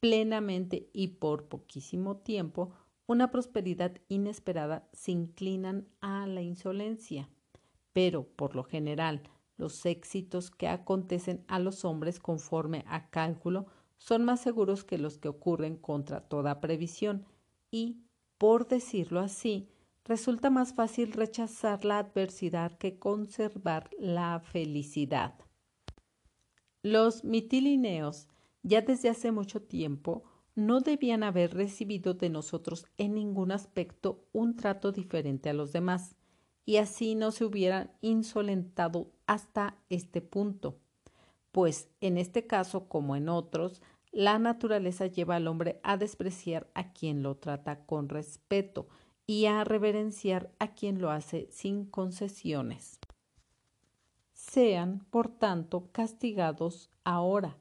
plenamente 0.00 0.88
y 0.92 1.08
por 1.08 1.48
poquísimo 1.48 2.16
tiempo 2.16 2.72
una 3.06 3.30
prosperidad 3.30 3.92
inesperada 4.08 4.88
se 4.92 5.12
inclinan 5.12 5.86
a 6.00 6.26
la 6.26 6.42
insolencia, 6.42 7.28
pero 7.92 8.24
por 8.24 8.54
lo 8.54 8.64
general 8.64 9.22
los 9.56 9.84
éxitos 9.84 10.50
que 10.50 10.68
acontecen 10.68 11.44
a 11.48 11.58
los 11.58 11.84
hombres 11.84 12.18
conforme 12.18 12.84
a 12.86 13.10
cálculo 13.10 13.66
son 13.98 14.24
más 14.24 14.40
seguros 14.40 14.84
que 14.84 14.96
los 14.96 15.18
que 15.18 15.28
ocurren 15.28 15.76
contra 15.76 16.22
toda 16.22 16.60
previsión 16.60 17.26
y, 17.70 17.98
por 18.38 18.66
decirlo 18.66 19.20
así, 19.20 19.68
resulta 20.04 20.48
más 20.48 20.72
fácil 20.72 21.12
rechazar 21.12 21.84
la 21.84 21.98
adversidad 21.98 22.78
que 22.78 22.98
conservar 22.98 23.90
la 23.98 24.40
felicidad. 24.40 25.34
Los 26.82 27.24
mitilineos, 27.24 28.28
ya 28.62 28.82
desde 28.82 29.08
hace 29.08 29.32
mucho 29.32 29.62
tiempo, 29.62 30.24
no 30.54 30.80
debían 30.80 31.22
haber 31.22 31.54
recibido 31.54 32.14
de 32.14 32.28
nosotros 32.28 32.86
en 32.98 33.14
ningún 33.14 33.52
aspecto 33.52 34.26
un 34.32 34.56
trato 34.56 34.92
diferente 34.92 35.48
a 35.50 35.54
los 35.54 35.72
demás, 35.72 36.16
y 36.64 36.76
así 36.76 37.14
no 37.14 37.30
se 37.30 37.44
hubieran 37.44 37.92
insolentado 38.00 39.12
hasta 39.26 39.78
este 39.88 40.20
punto 40.20 40.80
pues 41.52 41.88
en 42.00 42.16
este 42.18 42.46
caso, 42.46 42.88
como 42.88 43.16
en 43.16 43.28
otros, 43.28 43.82
la 44.12 44.38
naturaleza 44.38 45.06
lleva 45.06 45.36
al 45.36 45.46
hombre 45.46 45.80
a 45.82 45.96
despreciar 45.96 46.70
a 46.74 46.92
quien 46.92 47.22
lo 47.22 47.36
trata 47.36 47.84
con 47.86 48.08
respeto 48.08 48.88
y 49.26 49.46
a 49.46 49.64
reverenciar 49.64 50.52
a 50.58 50.74
quien 50.74 51.00
lo 51.00 51.10
hace 51.10 51.48
sin 51.50 51.86
concesiones. 51.86 52.98
Sean, 54.32 55.06
por 55.10 55.28
tanto, 55.28 55.90
castigados 55.92 56.90
ahora, 57.04 57.56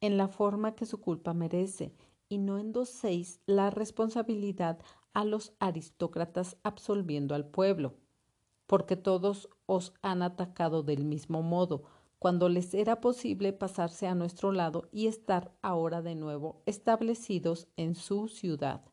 en 0.00 0.16
la 0.16 0.28
forma 0.28 0.74
que 0.74 0.86
su 0.86 1.00
culpa 1.00 1.34
merece, 1.34 1.94
y 2.28 2.38
no 2.38 2.58
endocéis 2.58 3.40
la 3.46 3.70
responsabilidad 3.70 4.78
a 5.12 5.24
los 5.24 5.54
aristócratas 5.60 6.56
absolviendo 6.62 7.34
al 7.34 7.46
pueblo, 7.46 7.94
porque 8.66 8.96
todos 8.96 9.48
os 9.66 9.94
han 10.02 10.22
atacado 10.22 10.82
del 10.82 11.04
mismo 11.04 11.42
modo, 11.42 11.84
cuando 12.18 12.48
les 12.48 12.74
era 12.74 13.00
posible 13.00 13.52
pasarse 13.52 14.06
a 14.06 14.14
nuestro 14.14 14.50
lado 14.50 14.88
y 14.90 15.06
estar 15.06 15.52
ahora 15.62 16.02
de 16.02 16.14
nuevo 16.14 16.62
establecidos 16.66 17.68
en 17.76 17.94
su 17.94 18.28
ciudad. 18.28 18.84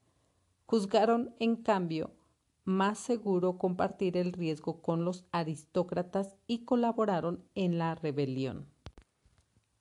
Juzgaron, 0.66 1.34
en 1.40 1.56
cambio, 1.56 2.12
más 2.66 3.00
seguro 3.00 3.58
compartir 3.58 4.18
el 4.18 4.34
riesgo 4.34 4.82
con 4.82 5.04
los 5.04 5.26
aristócratas 5.32 6.36
y 6.48 6.66
colaboraron 6.66 7.44
en 7.56 7.78
la 7.78 7.96
rebelión. 7.96 8.68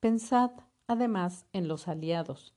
Pensad, 0.01 0.51
además, 0.87 1.47
en 1.53 1.69
los 1.69 1.89
aliados. 1.89 2.55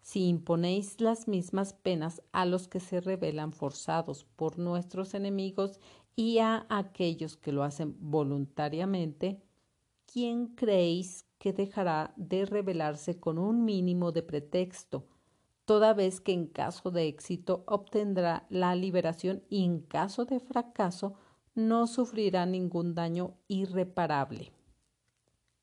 Si 0.00 0.28
imponéis 0.28 1.00
las 1.00 1.26
mismas 1.26 1.72
penas 1.72 2.22
a 2.30 2.46
los 2.46 2.68
que 2.68 2.78
se 2.78 3.00
rebelan 3.00 3.52
forzados 3.52 4.24
por 4.36 4.58
nuestros 4.58 5.14
enemigos 5.14 5.80
y 6.14 6.38
a 6.38 6.64
aquellos 6.68 7.36
que 7.36 7.50
lo 7.50 7.64
hacen 7.64 7.96
voluntariamente, 7.98 9.42
¿quién 10.06 10.46
creéis 10.54 11.26
que 11.38 11.52
dejará 11.52 12.14
de 12.16 12.46
rebelarse 12.46 13.18
con 13.18 13.38
un 13.38 13.64
mínimo 13.64 14.12
de 14.12 14.22
pretexto, 14.22 15.06
toda 15.64 15.92
vez 15.92 16.20
que 16.20 16.32
en 16.32 16.46
caso 16.46 16.90
de 16.90 17.08
éxito 17.08 17.64
obtendrá 17.66 18.46
la 18.48 18.74
liberación 18.74 19.42
y 19.50 19.64
en 19.64 19.80
caso 19.80 20.24
de 20.24 20.40
fracaso 20.40 21.14
no 21.54 21.86
sufrirá 21.86 22.46
ningún 22.46 22.94
daño 22.94 23.34
irreparable? 23.48 24.52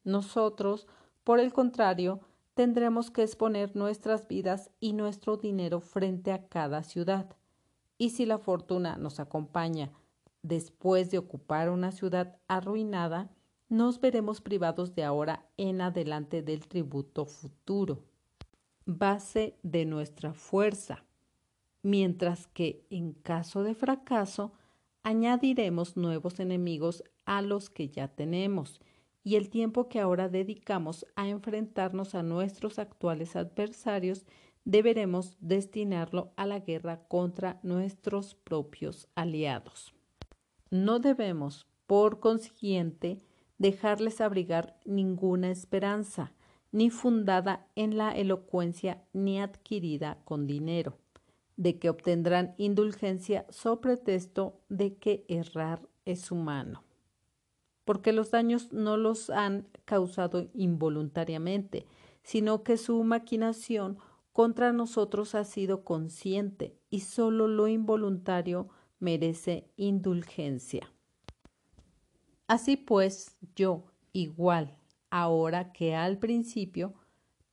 Nosotros, 0.03 0.87
por 1.23 1.39
el 1.39 1.53
contrario, 1.53 2.19
tendremos 2.53 3.09
que 3.11 3.23
exponer 3.23 3.75
nuestras 3.75 4.27
vidas 4.27 4.69
y 4.79 4.93
nuestro 4.93 5.37
dinero 5.37 5.79
frente 5.79 6.31
a 6.31 6.47
cada 6.47 6.83
ciudad. 6.83 7.35
Y 7.97 8.11
si 8.11 8.25
la 8.25 8.37
fortuna 8.37 8.97
nos 8.97 9.19
acompaña 9.19 9.91
después 10.41 11.09
de 11.09 11.17
ocupar 11.17 11.69
una 11.69 11.91
ciudad 11.91 12.37
arruinada, 12.47 13.29
nos 13.69 13.99
veremos 13.99 14.41
privados 14.41 14.93
de 14.93 15.03
ahora 15.03 15.47
en 15.57 15.81
adelante 15.81 16.43
del 16.43 16.67
tributo 16.67 17.25
futuro, 17.25 18.03
base 18.85 19.57
de 19.63 19.85
nuestra 19.85 20.33
fuerza, 20.33 21.05
mientras 21.81 22.47
que 22.47 22.85
en 22.89 23.13
caso 23.13 23.63
de 23.63 23.73
fracaso 23.73 24.51
añadiremos 25.01 25.97
nuevos 25.97 26.39
enemigos 26.39 27.03
a 27.25 27.41
los 27.41 27.69
que 27.69 27.89
ya 27.89 28.09
tenemos, 28.09 28.79
y 29.23 29.35
el 29.35 29.49
tiempo 29.49 29.87
que 29.87 29.99
ahora 29.99 30.29
dedicamos 30.29 31.05
a 31.15 31.29
enfrentarnos 31.29 32.13
a 32.13 32.23
nuestros 32.23 32.77
actuales 32.77 33.35
adversarios 33.35 34.25
deberemos 34.65 35.37
destinarlo 35.39 36.31
a 36.35 36.45
la 36.45 36.59
guerra 36.59 37.05
contra 37.07 37.59
nuestros 37.63 38.35
propios 38.35 39.07
aliados. 39.15 39.93
No 40.69 40.99
debemos, 40.99 41.67
por 41.85 42.19
consiguiente, 42.19 43.19
dejarles 43.57 44.21
abrigar 44.21 44.77
ninguna 44.85 45.51
esperanza, 45.51 46.33
ni 46.71 46.89
fundada 46.89 47.67
en 47.75 47.97
la 47.97 48.11
elocuencia 48.11 49.03
ni 49.13 49.39
adquirida 49.39 50.17
con 50.25 50.47
dinero, 50.47 50.97
de 51.55 51.77
que 51.77 51.89
obtendrán 51.89 52.55
indulgencia 52.57 53.45
so 53.49 53.79
pretexto 53.79 54.59
de 54.69 54.95
que 54.95 55.23
errar 55.27 55.87
es 56.05 56.31
humano. 56.31 56.83
Porque 57.85 58.13
los 58.13 58.31
daños 58.31 58.71
no 58.71 58.97
los 58.97 59.29
han 59.29 59.67
causado 59.85 60.47
involuntariamente, 60.53 61.85
sino 62.23 62.63
que 62.63 62.77
su 62.77 63.03
maquinación 63.03 63.97
contra 64.31 64.73
nosotros 64.73 65.35
ha 65.35 65.43
sido 65.43 65.83
consciente 65.83 66.75
y 66.89 67.01
solo 67.01 67.47
lo 67.47 67.67
involuntario 67.67 68.69
merece 68.99 69.69
indulgencia. 69.75 70.91
Así 72.47 72.77
pues, 72.77 73.37
yo, 73.55 73.85
igual, 74.11 74.77
ahora 75.09 75.71
que 75.71 75.95
al 75.95 76.17
principio, 76.17 76.93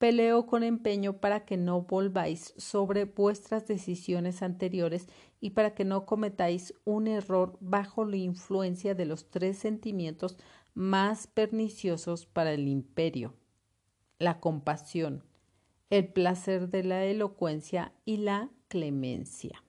peleo 0.00 0.47
con 0.47 0.64
empeño 0.64 1.21
para 1.21 1.45
que 1.45 1.57
no 1.57 1.83
volváis 1.83 2.52
sobre 2.57 3.04
vuestras 3.04 3.69
decisiones 3.69 4.42
anteriores 4.42 5.07
y 5.40 5.50
para 5.50 5.76
que 5.76 5.85
no 5.85 6.07
cometáis 6.07 6.75
un 6.85 7.07
error 7.07 7.57
bajo 7.61 8.04
la 8.04 8.16
influencia 8.16 8.97
de 8.97 9.04
los 9.04 9.30
tres 9.30 9.59
sentimientos 9.59 10.37
más 10.75 11.28
perniciosos 11.28 12.26
para 12.26 12.52
el 12.52 12.66
imperio 12.66 13.35
la 14.21 14.38
compasión, 14.38 15.25
el 15.88 16.07
placer 16.07 16.69
de 16.69 16.85
la 16.85 17.04
elocuencia 17.04 17.92
y 18.04 18.19
la 18.19 18.50
clemencia. 18.69 19.64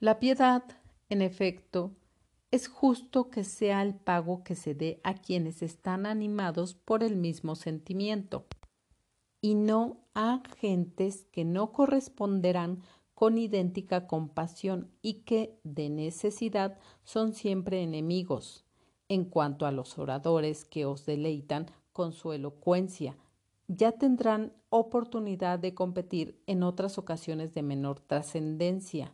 La 0.00 0.18
piedad, 0.18 0.64
en 1.10 1.22
efecto, 1.22 1.92
es 2.50 2.68
justo 2.68 3.30
que 3.30 3.44
sea 3.44 3.82
el 3.82 3.94
pago 3.94 4.42
que 4.42 4.54
se 4.54 4.74
dé 4.74 5.00
a 5.04 5.14
quienes 5.14 5.62
están 5.62 6.06
animados 6.06 6.74
por 6.74 7.02
el 7.02 7.16
mismo 7.16 7.54
sentimiento, 7.54 8.46
y 9.40 9.54
no 9.54 9.98
a 10.14 10.42
gentes 10.58 11.26
que 11.30 11.44
no 11.44 11.72
corresponderán 11.72 12.82
con 13.14 13.36
idéntica 13.36 14.06
compasión 14.06 14.90
y 15.02 15.24
que, 15.24 15.58
de 15.64 15.90
necesidad, 15.90 16.78
son 17.04 17.34
siempre 17.34 17.82
enemigos. 17.82 18.64
En 19.08 19.24
cuanto 19.24 19.66
a 19.66 19.72
los 19.72 19.98
oradores 19.98 20.64
que 20.64 20.84
os 20.84 21.04
deleitan 21.04 21.66
con 21.92 22.12
su 22.12 22.32
elocuencia, 22.32 23.16
ya 23.66 23.92
tendrán 23.92 24.52
oportunidad 24.70 25.58
de 25.58 25.74
competir 25.74 26.40
en 26.46 26.62
otras 26.62 26.96
ocasiones 26.98 27.54
de 27.54 27.62
menor 27.62 28.00
trascendencia, 28.00 29.12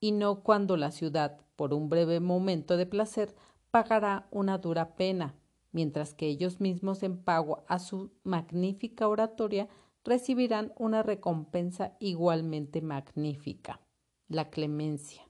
y 0.00 0.12
no 0.12 0.42
cuando 0.42 0.76
la 0.76 0.90
ciudad, 0.90 1.38
por 1.62 1.74
un 1.74 1.88
breve 1.88 2.18
momento 2.18 2.76
de 2.76 2.86
placer, 2.86 3.36
pagará 3.70 4.26
una 4.32 4.58
dura 4.58 4.96
pena, 4.96 5.36
mientras 5.70 6.12
que 6.12 6.26
ellos 6.26 6.60
mismos 6.60 7.04
en 7.04 7.22
pago 7.22 7.62
a 7.68 7.78
su 7.78 8.10
magnífica 8.24 9.06
oratoria 9.06 9.68
recibirán 10.02 10.72
una 10.76 11.04
recompensa 11.04 11.96
igualmente 12.00 12.82
magnífica, 12.82 13.80
la 14.26 14.50
clemencia. 14.50 15.22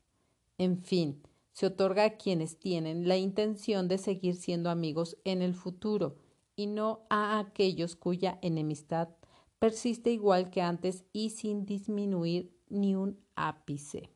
En 0.56 0.78
fin, 0.78 1.20
se 1.52 1.66
otorga 1.66 2.04
a 2.04 2.16
quienes 2.16 2.58
tienen 2.58 3.06
la 3.08 3.18
intención 3.18 3.86
de 3.86 3.98
seguir 3.98 4.34
siendo 4.36 4.70
amigos 4.70 5.18
en 5.24 5.42
el 5.42 5.52
futuro, 5.52 6.16
y 6.56 6.66
no 6.66 7.04
a 7.10 7.40
aquellos 7.40 7.94
cuya 7.94 8.38
enemistad 8.40 9.10
persiste 9.58 10.10
igual 10.10 10.48
que 10.48 10.62
antes 10.62 11.04
y 11.12 11.28
sin 11.28 11.66
disminuir 11.66 12.56
ni 12.70 12.96
un 12.96 13.18
ápice. 13.36 14.08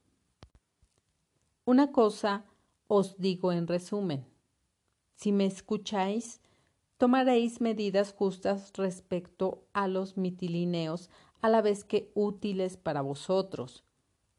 Una 1.68 1.90
cosa 1.90 2.44
os 2.86 3.18
digo 3.18 3.50
en 3.50 3.66
resumen. 3.66 4.24
Si 5.16 5.32
me 5.32 5.46
escucháis, 5.46 6.40
tomaréis 6.96 7.60
medidas 7.60 8.12
justas 8.12 8.72
respecto 8.74 9.64
a 9.72 9.88
los 9.88 10.16
mitilineos, 10.16 11.10
a 11.42 11.48
la 11.48 11.62
vez 11.62 11.82
que 11.82 12.12
útiles 12.14 12.76
para 12.76 13.00
vosotros. 13.00 13.82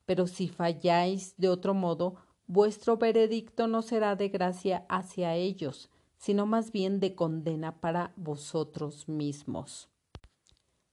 Pero 0.06 0.26
si 0.26 0.48
falláis 0.48 1.36
de 1.36 1.50
otro 1.50 1.74
modo, 1.74 2.16
vuestro 2.48 2.96
veredicto 2.96 3.68
no 3.68 3.82
será 3.82 4.16
de 4.16 4.30
gracia 4.30 4.86
hacia 4.88 5.36
ellos, 5.36 5.90
sino 6.18 6.46
más 6.46 6.72
bien 6.72 7.02
de 7.02 7.14
condena 7.14 7.82
para 7.82 8.14
vosotros 8.16 9.10
mismos. 9.10 9.90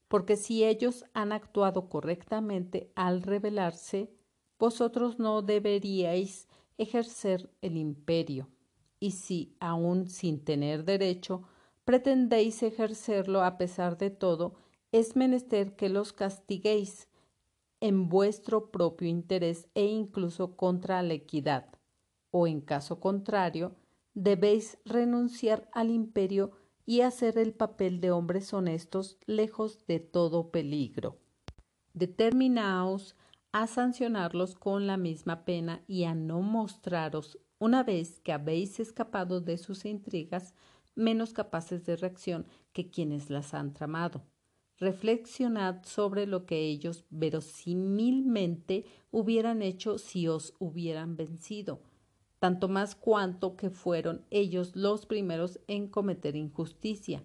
Porque 0.09 0.35
si 0.37 0.65
ellos 0.65 1.05
han 1.15 1.31
actuado 1.31 1.89
correctamente 1.89 2.91
al 2.97 3.23
rebelarse, 3.23 4.11
vosotros 4.65 5.19
no 5.19 5.43
deberíais 5.43 6.49
ejercer 6.79 7.51
el 7.61 7.77
imperio. 7.77 8.49
Y 8.99 9.11
si, 9.11 9.55
aun 9.61 10.09
sin 10.09 10.43
tener 10.43 10.87
derecho, 10.87 11.43
pretendéis 11.85 12.63
ejercerlo 12.63 13.43
a 13.43 13.59
pesar 13.59 13.99
de 13.99 14.09
todo, 14.09 14.55
es 14.91 15.17
menester 15.17 15.77
que 15.77 15.91
los 15.91 16.15
castiguéis 16.15 17.11
en 17.81 18.09
vuestro 18.09 18.71
propio 18.71 19.07
interés 19.07 19.69
e 19.75 19.85
incluso 19.85 20.57
contra 20.57 21.03
la 21.03 21.13
equidad, 21.13 21.67
o 22.31 22.47
en 22.47 22.63
caso 22.63 23.01
contrario, 23.01 23.77
debéis 24.15 24.79
renunciar 24.87 25.69
al 25.75 25.91
imperio 25.91 26.53
y 26.87 27.03
hacer 27.03 27.37
el 27.37 27.53
papel 27.53 28.01
de 28.01 28.13
hombres 28.13 28.55
honestos 28.55 29.19
lejos 29.27 29.85
de 29.87 30.01
todo 30.01 30.51
peligro. 30.51 31.19
Determinaos 31.93 33.15
a 33.55 33.69
sancionarlos 33.69 34.57
con 34.57 34.89
la 34.89 34.97
misma 34.97 35.45
pena 35.45 35.85
y 35.87 36.03
a 36.03 36.15
no 36.17 36.41
mostraros, 36.43 37.39
una 37.61 37.85
vez 37.85 38.19
que 38.19 38.33
habéis 38.33 38.81
escapado 38.81 39.41
de 39.41 39.59
sus 39.59 39.85
intrigas, 39.85 40.55
menos 40.97 41.33
capaces 41.33 41.87
de 41.87 41.95
reacción 41.95 42.49
que 42.73 42.91
quienes 42.91 43.31
las 43.31 43.55
han 43.55 43.73
tramado. 43.73 44.25
Reflexionad 44.79 45.85
sobre 45.85 46.27
lo 46.27 46.47
que 46.47 46.63
ellos 46.63 47.05
verosímilmente 47.11 48.87
hubieran 49.13 49.63
hecho 49.63 49.99
si 49.99 50.27
os 50.27 50.55
hubieran 50.59 51.17
vencido 51.17 51.81
tanto 52.41 52.69
más 52.69 52.95
cuanto 52.95 53.57
que 53.57 53.71
fueron 53.71 54.27
ellos 54.31 54.77
los 54.77 55.07
primeros 55.07 55.61
en 55.67 55.89
cometer 55.89 56.37
injusticia. 56.37 57.23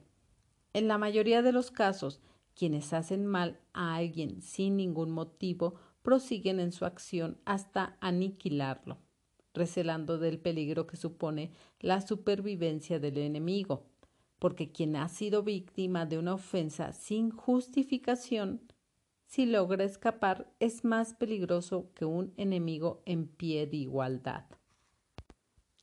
En 0.72 0.88
la 0.88 0.98
mayoría 0.98 1.42
de 1.42 1.52
los 1.52 1.72
casos, 1.72 2.22
quienes 2.56 2.94
hacen 2.94 3.26
mal 3.26 3.60
a 3.74 3.96
alguien 3.96 4.42
sin 4.42 4.78
ningún 4.78 5.12
motivo 5.12 5.76
prosiguen 6.02 6.60
en 6.60 6.72
su 6.72 6.86
acción 6.86 7.38
hasta 7.46 7.98
aniquilarlo, 8.00 8.98
recelando 9.54 10.18
del 10.18 10.40
peligro 10.40 10.88
que 10.88 10.98
supone 10.98 11.52
la 11.80 12.02
supervivencia 12.02 13.00
del 13.00 13.18
enemigo, 13.18 13.86
porque 14.40 14.72
quien 14.72 14.96
ha 14.96 15.10
sido 15.10 15.44
víctima 15.44 16.06
de 16.06 16.18
una 16.18 16.34
ofensa 16.34 16.94
sin 16.94 17.32
justificación, 17.32 18.62
si 19.26 19.46
logra 19.46 19.84
escapar, 19.84 20.52
es 20.60 20.84
más 20.84 21.14
peligroso 21.14 21.92
que 21.94 22.06
un 22.06 22.34
enemigo 22.36 23.04
en 23.06 23.28
pie 23.28 23.68
de 23.68 23.78
igualdad. 23.78 24.46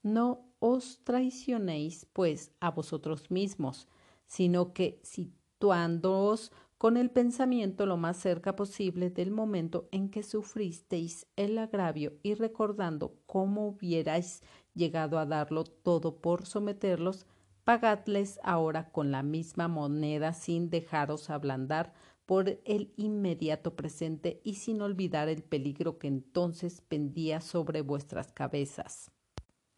No 0.03 0.49
os 0.59 1.05
traicionéis, 1.05 2.07
pues, 2.13 2.51
a 2.59 2.71
vosotros 2.73 3.31
mismos, 3.31 3.87
sino 4.27 4.73
que 4.73 5.01
situándoos 5.05 6.51
con 6.79 6.97
el 6.97 7.11
pensamiento 7.11 7.87
lo 7.87 7.97
más 7.97 8.19
cerca 8.19 8.55
posible 8.55 9.11
del 9.11 9.31
momento 9.31 9.89
en 9.93 10.11
que 10.11 10.23
sufristeis 10.23 11.27
el 11.37 11.57
agravio 11.59 12.15
y 12.23 12.35
recordando 12.35 13.15
cómo 13.27 13.69
hubierais 13.69 14.43
llegado 14.75 15.19
a 15.19 15.27
darlo 15.27 15.65
todo 15.65 16.21
por 16.21 16.45
someterlos, 16.45 17.27
pagadles 17.65 18.39
ahora 18.43 18.91
con 18.93 19.11
la 19.11 19.23
misma 19.23 19.69
moneda 19.69 20.35
sin 20.35 20.69
dejaros 20.69 21.31
ablandar 21.31 21.95
por 22.27 22.61
el 22.65 22.93
inmediato 22.97 23.75
presente 23.75 24.41
y 24.45 24.57
sin 24.57 24.83
olvidar 24.83 25.29
el 25.29 25.43
peligro 25.43 25.99
que 25.99 26.09
entonces 26.09 26.83
pendía 26.83 27.41
sobre 27.41 27.81
vuestras 27.81 28.33
cabezas. 28.33 29.16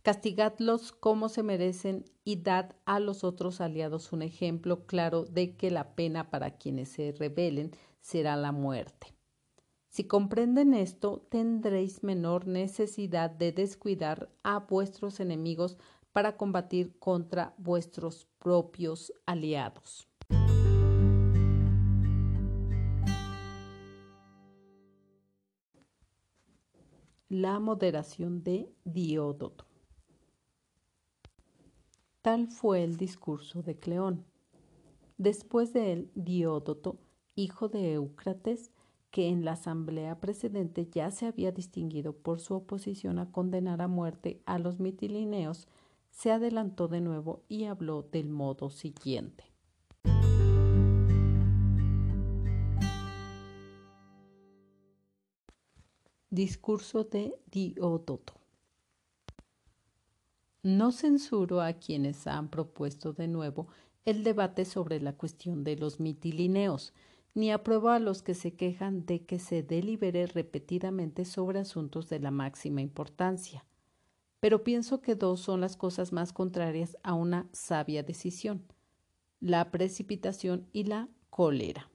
Castigadlos 0.02 0.92
como 0.92 1.28
se 1.28 1.42
merecen 1.42 2.04
y 2.24 2.42
dad 2.42 2.76
a 2.84 3.00
los 3.00 3.24
otros 3.24 3.60
aliados 3.60 4.12
un 4.12 4.22
ejemplo 4.22 4.86
claro 4.86 5.24
de 5.24 5.56
que 5.56 5.70
la 5.70 5.94
pena 5.94 6.30
para 6.30 6.56
quienes 6.56 6.88
se 6.90 7.12
rebelen 7.12 7.72
será 8.00 8.36
la 8.36 8.52
muerte. 8.52 9.14
Si 9.88 10.04
comprenden 10.04 10.74
esto, 10.74 11.26
tendréis 11.28 12.02
menor 12.02 12.46
necesidad 12.46 13.30
de 13.30 13.52
descuidar 13.52 14.30
a 14.42 14.60
vuestros 14.60 15.18
enemigos 15.18 15.76
para 16.12 16.36
combatir 16.36 16.98
contra 16.98 17.54
vuestros 17.58 18.26
propios 18.38 19.12
aliados. 19.26 20.08
La 27.28 27.58
moderación 27.60 28.42
de 28.42 28.72
Diódoto. 28.84 29.67
Tal 32.28 32.48
fue 32.48 32.84
el 32.84 32.98
discurso 32.98 33.62
de 33.62 33.78
Cleón. 33.78 34.26
Después 35.16 35.72
de 35.72 35.94
él, 35.94 36.10
Diódoto, 36.14 36.98
hijo 37.36 37.70
de 37.70 37.94
Éucrates, 37.94 38.70
que 39.10 39.28
en 39.28 39.46
la 39.46 39.52
asamblea 39.52 40.20
precedente 40.20 40.86
ya 40.92 41.10
se 41.10 41.24
había 41.24 41.52
distinguido 41.52 42.12
por 42.12 42.38
su 42.40 42.52
oposición 42.52 43.18
a 43.18 43.32
condenar 43.32 43.80
a 43.80 43.88
muerte 43.88 44.42
a 44.44 44.58
los 44.58 44.78
mitilineos, 44.78 45.68
se 46.10 46.30
adelantó 46.30 46.86
de 46.86 47.00
nuevo 47.00 47.44
y 47.48 47.64
habló 47.64 48.02
del 48.02 48.28
modo 48.28 48.68
siguiente. 48.68 49.44
Discurso 56.28 57.04
de 57.04 57.40
Diódoto. 57.50 58.37
No 60.68 60.92
censuro 60.92 61.62
a 61.62 61.72
quienes 61.72 62.26
han 62.26 62.50
propuesto 62.50 63.14
de 63.14 63.26
nuevo 63.26 63.68
el 64.04 64.22
debate 64.22 64.66
sobre 64.66 65.00
la 65.00 65.14
cuestión 65.14 65.64
de 65.64 65.76
los 65.76 65.98
mitilineos, 65.98 66.92
ni 67.34 67.50
apruebo 67.50 67.88
a 67.88 67.98
los 67.98 68.20
que 68.20 68.34
se 68.34 68.52
quejan 68.52 69.06
de 69.06 69.24
que 69.24 69.38
se 69.38 69.62
delibere 69.62 70.26
repetidamente 70.26 71.24
sobre 71.24 71.60
asuntos 71.60 72.10
de 72.10 72.20
la 72.20 72.30
máxima 72.30 72.82
importancia. 72.82 73.64
Pero 74.40 74.62
pienso 74.62 75.00
que 75.00 75.14
dos 75.14 75.40
son 75.40 75.62
las 75.62 75.74
cosas 75.78 76.12
más 76.12 76.34
contrarias 76.34 76.98
a 77.02 77.14
una 77.14 77.48
sabia 77.50 78.02
decisión, 78.02 78.62
la 79.40 79.70
precipitación 79.70 80.68
y 80.74 80.84
la 80.84 81.08
cólera. 81.30 81.88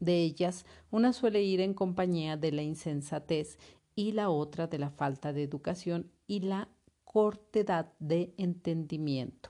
De 0.00 0.24
ellas, 0.24 0.66
una 0.90 1.12
suele 1.12 1.44
ir 1.44 1.60
en 1.60 1.74
compañía 1.74 2.36
de 2.36 2.50
la 2.50 2.62
insensatez 2.62 3.56
y 3.94 4.10
la 4.10 4.30
otra 4.30 4.66
de 4.66 4.80
la 4.80 4.90
falta 4.90 5.32
de 5.32 5.44
educación 5.44 6.10
y 6.26 6.40
la 6.40 6.68
cortedad 7.16 7.94
de 7.98 8.34
entendimiento. 8.36 9.48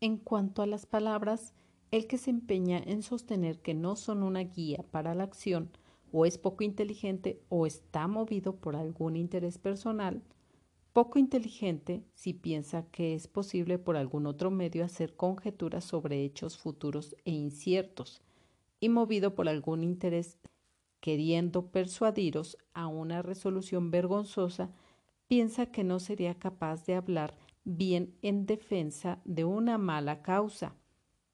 En 0.00 0.16
cuanto 0.16 0.62
a 0.62 0.66
las 0.66 0.86
palabras, 0.86 1.52
el 1.90 2.06
que 2.06 2.16
se 2.16 2.30
empeña 2.30 2.78
en 2.78 3.02
sostener 3.02 3.60
que 3.60 3.74
no 3.74 3.96
son 3.96 4.22
una 4.22 4.40
guía 4.40 4.82
para 4.90 5.14
la 5.14 5.24
acción, 5.24 5.68
o 6.12 6.24
es 6.24 6.38
poco 6.38 6.64
inteligente 6.64 7.42
o 7.50 7.66
está 7.66 8.08
movido 8.08 8.56
por 8.56 8.76
algún 8.76 9.14
interés 9.14 9.58
personal, 9.58 10.22
poco 10.94 11.18
inteligente 11.18 12.02
si 12.14 12.32
piensa 12.32 12.86
que 12.90 13.14
es 13.14 13.28
posible 13.28 13.76
por 13.76 13.98
algún 13.98 14.24
otro 14.24 14.50
medio 14.50 14.86
hacer 14.86 15.16
conjeturas 15.16 15.84
sobre 15.84 16.24
hechos 16.24 16.56
futuros 16.56 17.14
e 17.26 17.32
inciertos, 17.32 18.22
y 18.80 18.88
movido 18.88 19.34
por 19.34 19.50
algún 19.50 19.84
interés 19.84 20.38
queriendo 21.00 21.66
persuadiros 21.66 22.56
a 22.72 22.86
una 22.86 23.20
resolución 23.20 23.90
vergonzosa, 23.90 24.70
piensa 25.28 25.66
que 25.66 25.84
no 25.84 25.98
sería 25.98 26.38
capaz 26.38 26.84
de 26.86 26.94
hablar 26.94 27.36
bien 27.64 28.16
en 28.22 28.46
defensa 28.46 29.20
de 29.24 29.44
una 29.44 29.78
mala 29.78 30.22
causa, 30.22 30.74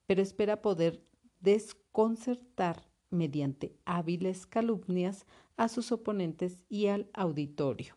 pero 0.07 0.23
espera 0.23 0.63
poder 0.63 1.05
desconcertar 1.41 2.89
mediante 3.11 3.77
hábiles 3.85 4.47
calumnias 4.47 5.27
a 5.57 5.69
sus 5.69 5.93
oponentes 5.93 6.59
y 6.69 6.87
al 6.87 7.11
auditorio. 7.13 7.95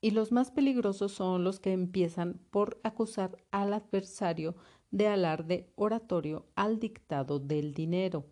Y 0.00 0.12
los 0.12 0.30
más 0.30 0.52
peligrosos 0.52 1.12
son 1.12 1.42
los 1.42 1.58
que 1.58 1.72
empiezan 1.72 2.40
por 2.50 2.78
acusar 2.84 3.36
al 3.50 3.72
adversario 3.72 4.54
de 4.90 5.08
alarde 5.08 5.72
oratorio 5.74 6.46
al 6.54 6.78
dictado 6.78 7.40
del 7.40 7.74
dinero, 7.74 8.26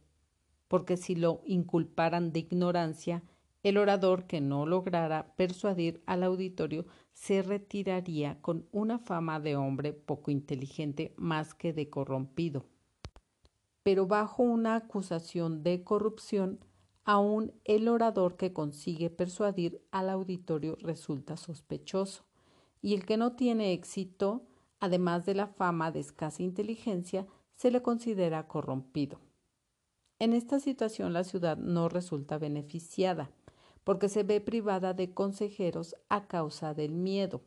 porque 0.69 0.97
si 0.97 1.17
lo 1.17 1.43
inculparan 1.45 2.33
de 2.33 2.41
ignorancia, 2.41 3.25
el 3.65 3.77
orador 3.79 4.27
que 4.27 4.41
no 4.41 4.67
lograra 4.67 5.35
persuadir 5.35 6.03
al 6.07 6.23
auditorio 6.23 6.87
se 7.13 7.43
retiraría 7.43 8.41
con 8.41 8.69
una 8.71 9.01
fama 9.01 9.41
de 9.41 9.57
hombre 9.57 9.93
poco 9.93 10.31
inteligente 10.31 11.13
más 11.17 11.55
que 11.55 11.73
de 11.73 11.91
corrompido. 11.91 12.67
Pero 13.83 14.07
bajo 14.07 14.45
una 14.45 14.77
acusación 14.77 15.65
de 15.65 15.83
corrupción, 15.83 16.61
aun 17.05 17.53
el 17.65 17.89
orador 17.89 18.37
que 18.37 18.53
consigue 18.53 19.11
persuadir 19.11 19.83
al 19.91 20.09
auditorio 20.09 20.77
resulta 20.81 21.37
sospechoso, 21.37 22.25
y 22.81 22.95
el 22.95 23.05
que 23.05 23.17
no 23.17 23.33
tiene 23.33 23.73
éxito 23.73 24.47
además 24.85 25.25
de 25.25 25.35
la 25.35 25.47
fama 25.47 25.91
de 25.91 26.01
escasa 26.01 26.43
inteligencia, 26.43 27.27
se 27.57 27.71
le 27.71 27.81
considera 27.81 28.47
corrompido. 28.47 29.19
En 30.19 30.35
esta 30.35 30.61
situación 30.61 31.15
la 31.15 31.25
ciudad 31.25 31.57
no 31.57 31.89
resulta 31.89 32.37
beneficiada, 32.37 33.31
porque 33.85 34.09
se 34.09 34.23
ve 34.23 34.41
privada 34.41 34.95
de 34.95 35.15
consejeros 35.15 35.95
a 36.09 36.27
causa 36.27 36.75
del 36.75 36.93
miedo. 36.93 37.43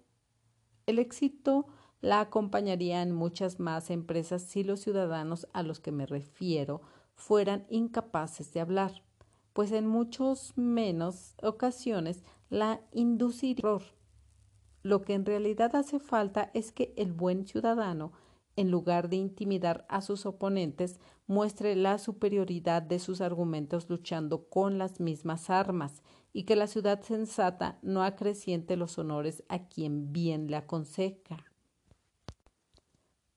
El 0.85 0.99
éxito 0.99 1.67
la 1.99 2.21
acompañaría 2.21 3.01
en 3.01 3.11
muchas 3.11 3.59
más 3.59 3.89
empresas 3.89 4.43
si 4.43 4.63
los 4.63 4.79
ciudadanos 4.79 5.47
a 5.53 5.63
los 5.63 5.79
que 5.79 5.91
me 5.91 6.05
refiero 6.05 6.81
fueran 7.15 7.65
incapaces 7.69 8.53
de 8.53 8.61
hablar, 8.61 9.03
pues 9.53 9.71
en 9.71 9.87
muchas 9.87 10.53
menos 10.55 11.35
ocasiones 11.41 12.23
la 12.49 12.79
induciría 12.93 13.81
lo 14.87 15.01
que 15.01 15.15
en 15.15 15.25
realidad 15.25 15.75
hace 15.75 15.99
falta 15.99 16.49
es 16.53 16.71
que 16.71 16.93
el 16.95 17.11
buen 17.11 17.45
ciudadano, 17.45 18.13
en 18.55 18.71
lugar 18.71 19.09
de 19.09 19.17
intimidar 19.17 19.85
a 19.89 20.01
sus 20.01 20.25
oponentes, 20.25 21.01
muestre 21.27 21.75
la 21.75 21.97
superioridad 21.97 22.81
de 22.81 22.99
sus 22.99 23.19
argumentos 23.19 23.89
luchando 23.89 24.47
con 24.47 24.77
las 24.77 25.01
mismas 25.01 25.49
armas, 25.49 26.03
y 26.37 26.43
que 26.43 26.55
la 26.55 26.67
ciudad 26.67 27.01
sensata 27.01 27.79
no 27.81 28.03
acreciente 28.03 28.77
los 28.77 28.99
honores 28.99 29.43
a 29.49 29.67
quien 29.69 30.13
bien 30.13 30.51
le 30.51 30.57
aconseja, 30.57 31.43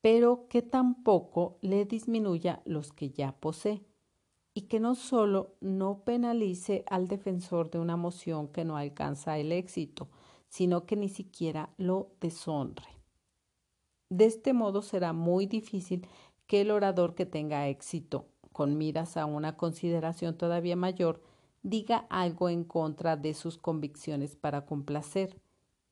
pero 0.02 0.48
que 0.50 0.60
tampoco 0.60 1.56
le 1.62 1.86
disminuya 1.86 2.60
los 2.66 2.92
que 2.92 3.08
ya 3.08 3.32
posee, 3.32 3.82
y 4.52 4.68
que 4.68 4.80
no 4.80 4.94
solo 4.94 5.54
no 5.62 6.04
penalice 6.04 6.84
al 6.90 7.08
defensor 7.08 7.70
de 7.70 7.78
una 7.78 7.96
moción 7.96 8.48
que 8.48 8.66
no 8.66 8.76
alcanza 8.76 9.38
el 9.38 9.52
éxito, 9.52 10.10
sino 10.50 10.84
que 10.84 10.96
ni 10.96 11.08
siquiera 11.08 11.70
lo 11.78 12.10
deshonre. 12.20 12.84
De 14.10 14.26
este 14.26 14.52
modo 14.52 14.82
será 14.82 15.14
muy 15.14 15.46
difícil 15.46 16.06
que 16.46 16.60
el 16.60 16.70
orador 16.70 17.14
que 17.14 17.24
tenga 17.24 17.66
éxito, 17.66 18.26
con 18.52 18.76
miras 18.76 19.16
a 19.16 19.24
una 19.24 19.56
consideración 19.56 20.36
todavía 20.36 20.76
mayor, 20.76 21.22
diga 21.62 22.06
algo 22.10 22.48
en 22.48 22.64
contra 22.64 23.16
de 23.16 23.34
sus 23.34 23.58
convicciones 23.58 24.36
para 24.36 24.66
complacer, 24.66 25.40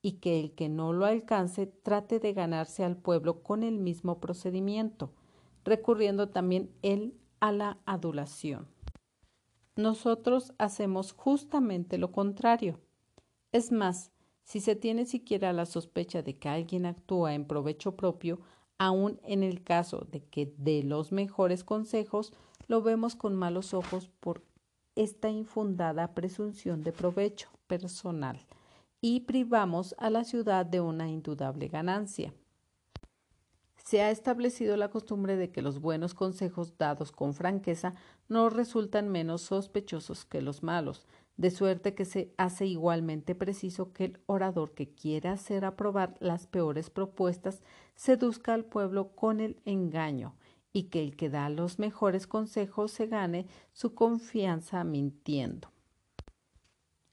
y 0.01 0.13
que 0.13 0.41
el 0.41 0.53
que 0.55 0.69
no 0.69 0.93
lo 0.93 1.07
alcance 1.07 1.67
trate 1.67 2.21
de 2.21 2.33
ganarse 2.33 2.85
al 2.85 2.97
pueblo 2.97 3.43
con 3.43 3.63
el 3.63 3.79
mismo 3.79 4.21
procedimiento, 4.21 5.13
recurriendo 5.65 6.29
también 6.29 6.71
él 6.83 7.15
a 7.41 7.53
la 7.53 7.79
adulación. 7.85 8.69
Nosotros 9.77 10.53
hacemos 10.59 11.13
justamente 11.13 11.99
lo 11.99 12.13
contrario. 12.13 12.81
Es 13.53 13.71
más, 13.71 14.13
si 14.43 14.61
se 14.61 14.77
tiene 14.77 15.05
siquiera 15.05 15.53
la 15.53 15.67
sospecha 15.67 16.23
de 16.23 16.39
que 16.39 16.49
alguien 16.49 16.87
actúa 16.87 17.35
en 17.35 17.45
provecho 17.45 17.97
propio, 17.97 18.41
aun 18.79 19.21
en 19.25 19.43
el 19.43 19.63
caso 19.63 20.07
de 20.11 20.25
que 20.25 20.55
dé 20.57 20.83
los 20.83 21.13
mejores 21.13 21.65
consejos, 21.65 22.33
lo 22.67 22.83
vemos 22.83 23.15
con 23.15 23.37
malos 23.37 23.75
ojos 23.75 24.09
por 24.21 24.43
esta 24.99 25.31
infundada 25.31 26.13
presunción 26.13 26.83
de 26.83 26.91
provecho 26.91 27.49
personal 27.69 28.45
y 29.01 29.21
privamos 29.21 29.95
a 29.97 30.11
la 30.11 30.25
ciudad 30.25 30.67
de 30.67 30.81
una 30.81 31.09
indudable 31.09 31.69
ganancia. 31.69 32.35
Se 33.77 34.03
ha 34.03 34.11
establecido 34.11 34.77
la 34.77 34.91
costumbre 34.91 35.37
de 35.37 35.53
que 35.53 35.63
los 35.63 35.81
buenos 35.81 36.15
consejos 36.15 36.77
dados 36.77 37.13
con 37.13 37.33
franqueza 37.33 37.95
no 38.29 38.51
resultan 38.51 39.09
menos 39.09 39.43
sospechosos 39.43 40.25
que 40.25 40.43
los 40.43 40.65
malos, 40.65 41.07
de 41.37 41.53
suerte 41.53 41.95
que 41.95 42.05
se 42.05 42.35
hace 42.37 42.67
igualmente 42.67 43.37
preciso 43.37 43.93
que 43.93 44.07
el 44.07 44.19
orador 44.27 44.75
que 44.75 44.91
quiera 44.91 45.31
hacer 45.31 45.65
aprobar 45.65 46.17
las 46.19 46.49
peores 46.49 46.91
propuestas 46.91 47.63
seduzca 47.95 48.53
al 48.53 48.65
pueblo 48.65 49.15
con 49.15 49.39
el 49.39 49.61
engaño 49.65 50.35
y 50.73 50.85
que 50.85 51.03
el 51.03 51.17
que 51.17 51.31
da 51.31 51.49
los 51.49 51.79
mejores 51.79 52.27
consejos 52.27 52.93
se 52.93 53.07
gane 53.07 53.47
su 53.73 53.95
confianza 53.95 54.85
mintiendo. 54.85 55.71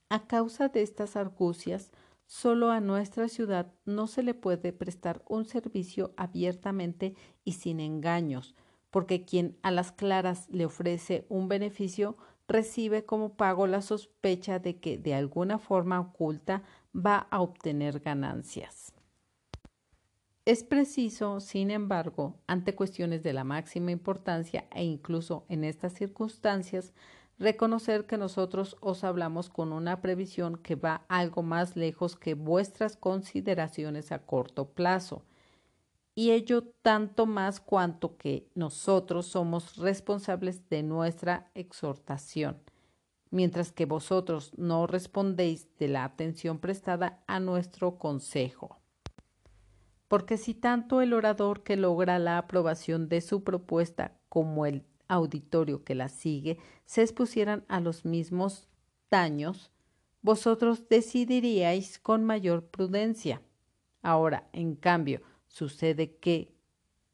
A 0.10 0.28
causa 0.28 0.70
de 0.70 0.82
estas 0.82 1.16
argucias, 1.16 1.92
solo 2.26 2.72
a 2.72 2.80
nuestra 2.80 3.28
ciudad 3.28 3.74
no 3.86 4.08
se 4.08 4.24
le 4.24 4.34
puede 4.34 4.72
prestar 4.74 5.24
un 5.28 5.46
servicio 5.46 6.14
abiertamente 6.18 7.16
y 7.44 7.54
sin 7.54 7.80
engaños, 7.80 8.56
porque 8.92 9.26
quien 9.26 9.58
a 9.62 9.72
las 9.72 9.92
claras 9.92 10.48
le 10.50 10.66
ofrece 10.66 11.26
un 11.30 11.48
beneficio 11.48 12.18
recibe 12.48 13.06
como 13.06 13.36
pago 13.36 13.68
la 13.68 13.82
sospecha 13.82 14.60
de 14.60 14.80
que 14.80 14.98
de 14.98 15.16
alguna 15.16 15.58
forma 15.58 16.00
oculta 16.00 16.64
va 16.96 17.28
a 17.30 17.42
obtener 17.42 18.00
ganancias. 18.00 18.95
Es 20.46 20.64
preciso, 20.64 21.40
sin 21.40 21.72
embargo, 21.72 22.36
ante 22.46 22.76
cuestiones 22.76 23.24
de 23.24 23.34
la 23.34 23.44
máxima 23.44 23.90
importancia 23.92 24.68
e 24.72 24.84
incluso 24.84 25.44
en 25.50 25.64
estas 25.64 25.94
circunstancias, 25.94 26.94
reconocer 27.40 28.06
que 28.06 28.18
nosotros 28.20 28.78
os 28.80 29.04
hablamos 29.04 29.50
con 29.50 29.74
una 29.74 30.02
previsión 30.02 30.58
que 30.58 30.76
va 30.76 31.04
algo 31.10 31.42
más 31.42 31.76
lejos 31.76 32.16
que 32.16 32.36
vuestras 32.36 32.96
consideraciones 32.96 34.12
a 34.12 34.20
corto 34.20 34.70
plazo, 34.70 35.24
y 36.14 36.32
ello 36.32 36.64
tanto 36.84 37.26
más 37.26 37.60
cuanto 37.60 38.16
que 38.18 38.48
nosotros 38.54 39.26
somos 39.26 39.78
responsables 39.78 40.70
de 40.70 40.84
nuestra 40.84 41.50
exhortación, 41.56 42.62
mientras 43.32 43.72
que 43.72 43.86
vosotros 43.86 44.52
no 44.58 44.86
respondéis 44.86 45.76
de 45.80 45.88
la 45.88 46.04
atención 46.04 46.60
prestada 46.60 47.24
a 47.28 47.40
nuestro 47.40 47.98
consejo. 47.98 48.78
Porque 50.16 50.38
si 50.38 50.54
tanto 50.54 51.02
el 51.02 51.12
orador 51.12 51.62
que 51.62 51.76
logra 51.76 52.20
la 52.20 52.38
aprobación 52.38 53.10
de 53.10 53.20
su 53.20 53.44
propuesta 53.44 54.18
como 54.30 54.66
el 54.66 54.86
auditorio 55.10 55.84
que 55.84 55.94
la 55.94 56.08
sigue 56.08 56.58
se 56.86 57.02
expusieran 57.02 57.66
a 57.68 57.82
los 57.82 58.06
mismos 58.06 58.70
daños, 59.12 59.74
vosotros 60.22 60.88
decidiríais 60.88 62.00
con 62.00 62.24
mayor 62.24 62.66
prudencia. 62.68 63.42
Ahora, 64.02 64.48
en 64.54 64.76
cambio, 64.76 65.22
sucede 65.48 66.16
que 66.16 66.56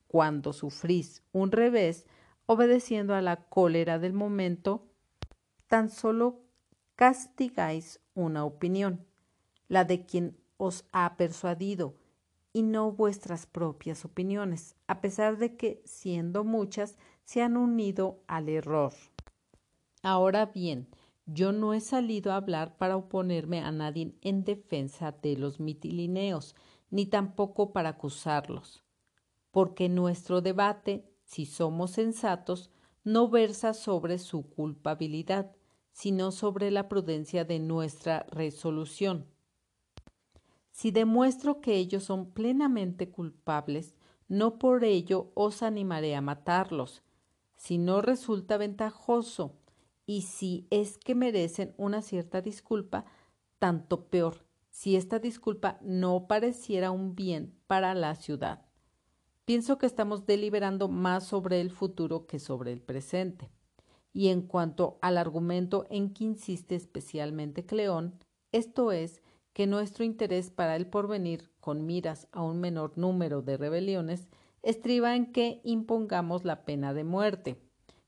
cuando 0.07 0.53
sufrís 0.53 1.23
un 1.31 1.51
revés, 1.51 2.05
obedeciendo 2.45 3.15
a 3.15 3.21
la 3.21 3.37
cólera 3.47 3.97
del 3.97 4.13
momento, 4.13 4.85
tan 5.65 5.89
solo 5.89 6.43
castigáis 6.93 7.99
una 8.13 8.45
opinión, 8.45 9.07
la 9.69 9.85
de 9.85 10.05
quien 10.05 10.37
os 10.57 10.85
ha 10.91 11.17
persuadido, 11.17 11.95
y 12.53 12.63
no 12.63 12.91
vuestras 12.91 13.45
propias 13.45 14.05
opiniones, 14.05 14.75
a 14.87 15.01
pesar 15.01 15.37
de 15.37 15.55
que, 15.55 15.81
siendo 15.85 16.43
muchas, 16.43 16.97
se 17.23 17.41
han 17.41 17.57
unido 17.57 18.23
al 18.27 18.49
error. 18.49 18.93
Ahora 20.03 20.47
bien, 20.47 20.89
yo 21.25 21.51
no 21.51 21.73
he 21.73 21.79
salido 21.79 22.31
a 22.31 22.37
hablar 22.37 22.77
para 22.77 22.97
oponerme 22.97 23.61
a 23.61 23.71
nadie 23.71 24.15
en 24.21 24.43
defensa 24.43 25.11
de 25.11 25.37
los 25.37 25.59
mitilineos, 25.59 26.55
ni 26.89 27.05
tampoco 27.05 27.71
para 27.71 27.89
acusarlos, 27.89 28.83
porque 29.51 29.87
nuestro 29.87 30.41
debate, 30.41 31.05
si 31.23 31.45
somos 31.45 31.91
sensatos, 31.91 32.69
no 33.03 33.29
versa 33.29 33.73
sobre 33.73 34.19
su 34.19 34.49
culpabilidad, 34.49 35.55
sino 35.93 36.31
sobre 36.31 36.71
la 36.71 36.89
prudencia 36.89 37.45
de 37.45 37.59
nuestra 37.59 38.25
resolución. 38.29 39.30
Si 40.71 40.91
demuestro 40.91 41.61
que 41.61 41.75
ellos 41.75 42.03
son 42.03 42.31
plenamente 42.31 43.09
culpables, 43.09 43.95
no 44.27 44.57
por 44.57 44.83
ello 44.83 45.31
os 45.35 45.61
animaré 45.61 46.15
a 46.15 46.21
matarlos. 46.21 47.03
Si 47.55 47.77
no 47.77 48.01
resulta 48.01 48.57
ventajoso, 48.57 49.57
y 50.05 50.23
si 50.23 50.67
es 50.71 50.97
que 50.97 51.15
merecen 51.15 51.73
una 51.77 52.01
cierta 52.01 52.41
disculpa, 52.41 53.05
tanto 53.59 54.07
peor, 54.07 54.45
si 54.69 54.95
esta 54.95 55.19
disculpa 55.19 55.77
no 55.81 56.27
pareciera 56.27 56.91
un 56.91 57.15
bien 57.15 57.53
para 57.67 57.93
la 57.93 58.15
ciudad. 58.15 58.65
Pienso 59.45 59.77
que 59.77 59.85
estamos 59.85 60.25
deliberando 60.25 60.87
más 60.87 61.25
sobre 61.25 61.61
el 61.61 61.71
futuro 61.71 62.25
que 62.25 62.39
sobre 62.39 62.71
el 62.71 62.81
presente. 62.81 63.51
Y 64.13 64.29
en 64.29 64.41
cuanto 64.41 64.97
al 65.01 65.17
argumento 65.17 65.87
en 65.89 66.13
que 66.13 66.23
insiste 66.23 66.75
especialmente 66.75 67.65
Cleón, 67.65 68.19
esto 68.51 68.91
es, 68.91 69.21
que 69.53 69.67
nuestro 69.67 70.03
interés 70.03 70.49
para 70.49 70.75
el 70.75 70.87
porvenir, 70.87 71.49
con 71.59 71.85
miras 71.85 72.27
a 72.31 72.41
un 72.41 72.59
menor 72.59 72.97
número 72.97 73.41
de 73.41 73.57
rebeliones, 73.57 74.27
estriba 74.63 75.15
en 75.15 75.31
que 75.31 75.61
impongamos 75.63 76.45
la 76.45 76.63
pena 76.63 76.93
de 76.93 77.03
muerte. 77.03 77.57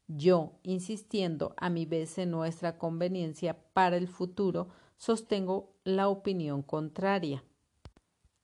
Yo, 0.07 0.53
insistiendo 0.63 1.53
a 1.57 1.69
mi 1.69 1.85
vez 1.85 2.17
en 2.17 2.31
nuestra 2.31 2.77
conveniencia 2.77 3.57
para 3.73 3.97
el 3.97 4.07
futuro, 4.07 4.67
sostengo 4.97 5.73
la 5.83 6.07
opinión 6.07 6.61
contraria. 6.61 7.43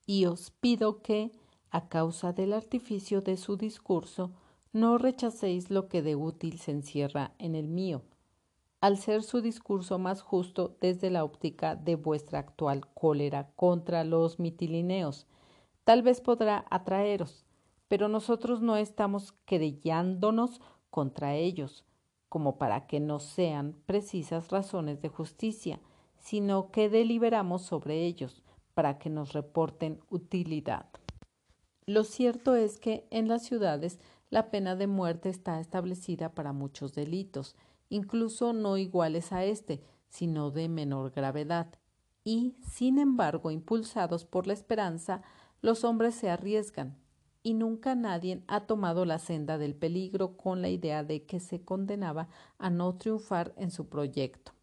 Y 0.05 0.25
os 0.25 0.51
pido 0.51 1.01
que, 1.01 1.31
a 1.69 1.87
causa 1.87 2.33
del 2.33 2.53
artificio 2.53 3.21
de 3.21 3.37
su 3.37 3.57
discurso, 3.57 4.31
no 4.73 4.97
rechacéis 4.97 5.69
lo 5.69 5.87
que 5.87 6.01
de 6.01 6.15
útil 6.15 6.59
se 6.59 6.71
encierra 6.71 7.33
en 7.37 7.55
el 7.55 7.67
mío, 7.67 8.01
al 8.81 8.97
ser 8.97 9.23
su 9.23 9.41
discurso 9.41 9.99
más 9.99 10.21
justo 10.21 10.77
desde 10.79 11.09
la 11.09 11.23
óptica 11.23 11.75
de 11.75 11.95
vuestra 11.95 12.39
actual 12.39 12.87
cólera 12.93 13.51
contra 13.55 14.03
los 14.03 14.39
mitilineos. 14.39 15.27
Tal 15.83 16.01
vez 16.01 16.21
podrá 16.21 16.65
atraeros, 16.69 17.45
pero 17.87 18.07
nosotros 18.07 18.61
no 18.61 18.77
estamos 18.77 19.33
querellándonos 19.45 20.61
contra 20.89 21.35
ellos, 21.35 21.85
como 22.29 22.57
para 22.57 22.87
que 22.87 22.99
no 22.99 23.19
sean 23.19 23.75
precisas 23.85 24.49
razones 24.49 25.01
de 25.01 25.09
justicia, 25.09 25.81
sino 26.17 26.71
que 26.71 26.89
deliberamos 26.89 27.63
sobre 27.63 28.05
ellos, 28.05 28.43
para 28.73 28.97
que 28.97 29.09
nos 29.09 29.33
reporten 29.33 29.99
utilidad. 30.09 30.85
Lo 31.85 32.03
cierto 32.03 32.55
es 32.55 32.79
que 32.79 33.07
en 33.09 33.27
las 33.27 33.43
ciudades 33.43 33.99
la 34.29 34.51
pena 34.51 34.75
de 34.75 34.87
muerte 34.87 35.29
está 35.29 35.59
establecida 35.59 36.29
para 36.29 36.53
muchos 36.53 36.93
delitos, 36.93 37.55
incluso 37.89 38.53
no 38.53 38.77
iguales 38.77 39.33
a 39.33 39.43
este, 39.43 39.81
sino 40.07 40.51
de 40.51 40.69
menor 40.69 41.11
gravedad. 41.11 41.67
Y, 42.23 42.55
sin 42.61 42.99
embargo, 42.99 43.51
impulsados 43.51 44.25
por 44.25 44.47
la 44.47 44.53
esperanza, 44.53 45.21
los 45.61 45.83
hombres 45.83 46.15
se 46.15 46.29
arriesgan, 46.29 46.97
y 47.41 47.53
nunca 47.53 47.95
nadie 47.95 48.43
ha 48.47 48.67
tomado 48.67 49.05
la 49.05 49.19
senda 49.19 49.57
del 49.57 49.75
peligro 49.75 50.37
con 50.37 50.61
la 50.61 50.69
idea 50.69 51.03
de 51.03 51.25
que 51.25 51.39
se 51.39 51.63
condenaba 51.63 52.27
a 52.57 52.69
no 52.69 52.95
triunfar 52.97 53.53
en 53.57 53.71
su 53.71 53.87
proyecto. 53.87 54.53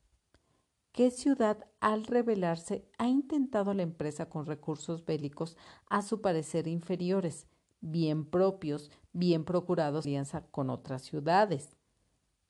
¿Qué 0.92 1.10
ciudad, 1.10 1.66
al 1.80 2.04
rebelarse, 2.04 2.88
ha 2.98 3.08
intentado 3.08 3.74
la 3.74 3.82
empresa 3.82 4.30
con 4.30 4.46
recursos 4.46 5.04
bélicos 5.04 5.56
a 5.90 6.00
su 6.00 6.22
parecer 6.22 6.66
inferiores, 6.68 7.46
bien 7.80 8.24
propios, 8.24 8.90
bien 9.12 9.44
procurados 9.44 10.06
alianza 10.06 10.46
con 10.46 10.70
otras 10.70 11.02
ciudades? 11.02 11.75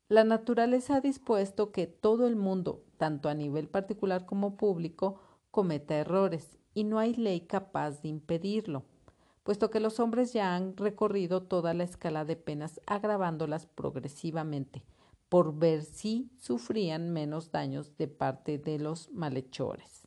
La 0.09 0.23
naturaleza 0.23 0.97
ha 0.97 1.01
dispuesto 1.01 1.73
que 1.73 1.89
todo 1.89 2.29
el 2.29 2.37
mundo, 2.37 2.85
tanto 2.97 3.29
a 3.29 3.35
nivel 3.35 3.69
particular 3.69 4.25
como 4.25 4.57
público, 4.57 5.21
cometa 5.51 5.97
errores, 5.97 6.59
y 6.75 6.85
no 6.85 7.01
hay 7.01 7.15
ley 7.15 7.41
capaz 7.41 8.03
de 8.03 8.09
impedirlo, 8.09 8.85
puesto 9.43 9.69
que 9.69 9.81
los 9.81 9.99
hombres 9.99 10.33
ya 10.33 10.55
han 10.55 10.77
recorrido 10.77 11.43
toda 11.43 11.75
la 11.75 11.83
escala 11.83 12.25
de 12.25 12.37
penas 12.37 12.81
agravándolas 12.87 13.67
progresivamente, 13.67 14.85
por 15.29 15.59
ver 15.59 15.83
si 15.83 16.31
sufrían 16.39 17.11
menos 17.11 17.51
daños 17.51 17.97
de 17.97 18.07
parte 18.07 18.59
de 18.59 18.79
los 18.79 19.11
malhechores. 19.11 20.07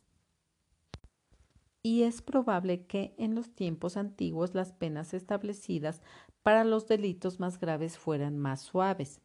Y 1.82 2.04
es 2.04 2.22
probable 2.22 2.86
que 2.86 3.14
en 3.18 3.34
los 3.34 3.50
tiempos 3.50 3.98
antiguos 3.98 4.54
las 4.54 4.72
penas 4.72 5.12
establecidas 5.12 6.00
para 6.42 6.64
los 6.64 6.86
delitos 6.86 7.38
más 7.38 7.60
graves 7.60 7.98
fueran 7.98 8.38
más 8.38 8.60
suaves, 8.60 9.20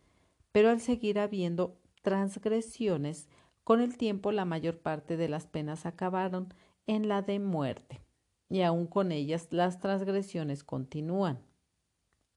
pero 0.56 0.70
al 0.70 0.80
seguir 0.80 1.20
habiendo 1.20 1.82
transgresiones, 2.02 3.28
con 3.66 3.82
el 3.82 3.98
tiempo 3.98 4.32
la 4.32 4.46
mayor 4.46 4.80
parte 4.80 5.18
de 5.18 5.28
las 5.28 5.48
penas 5.48 5.86
acabaron 5.86 6.54
en 6.88 7.10
la 7.10 7.22
de 7.22 7.40
muerte, 7.40 8.00
y 8.50 8.62
aun 8.62 8.88
con 8.88 9.12
ellas 9.12 9.50
las 9.52 9.82
transgresiones 9.82 10.64
continúan. 10.64 11.42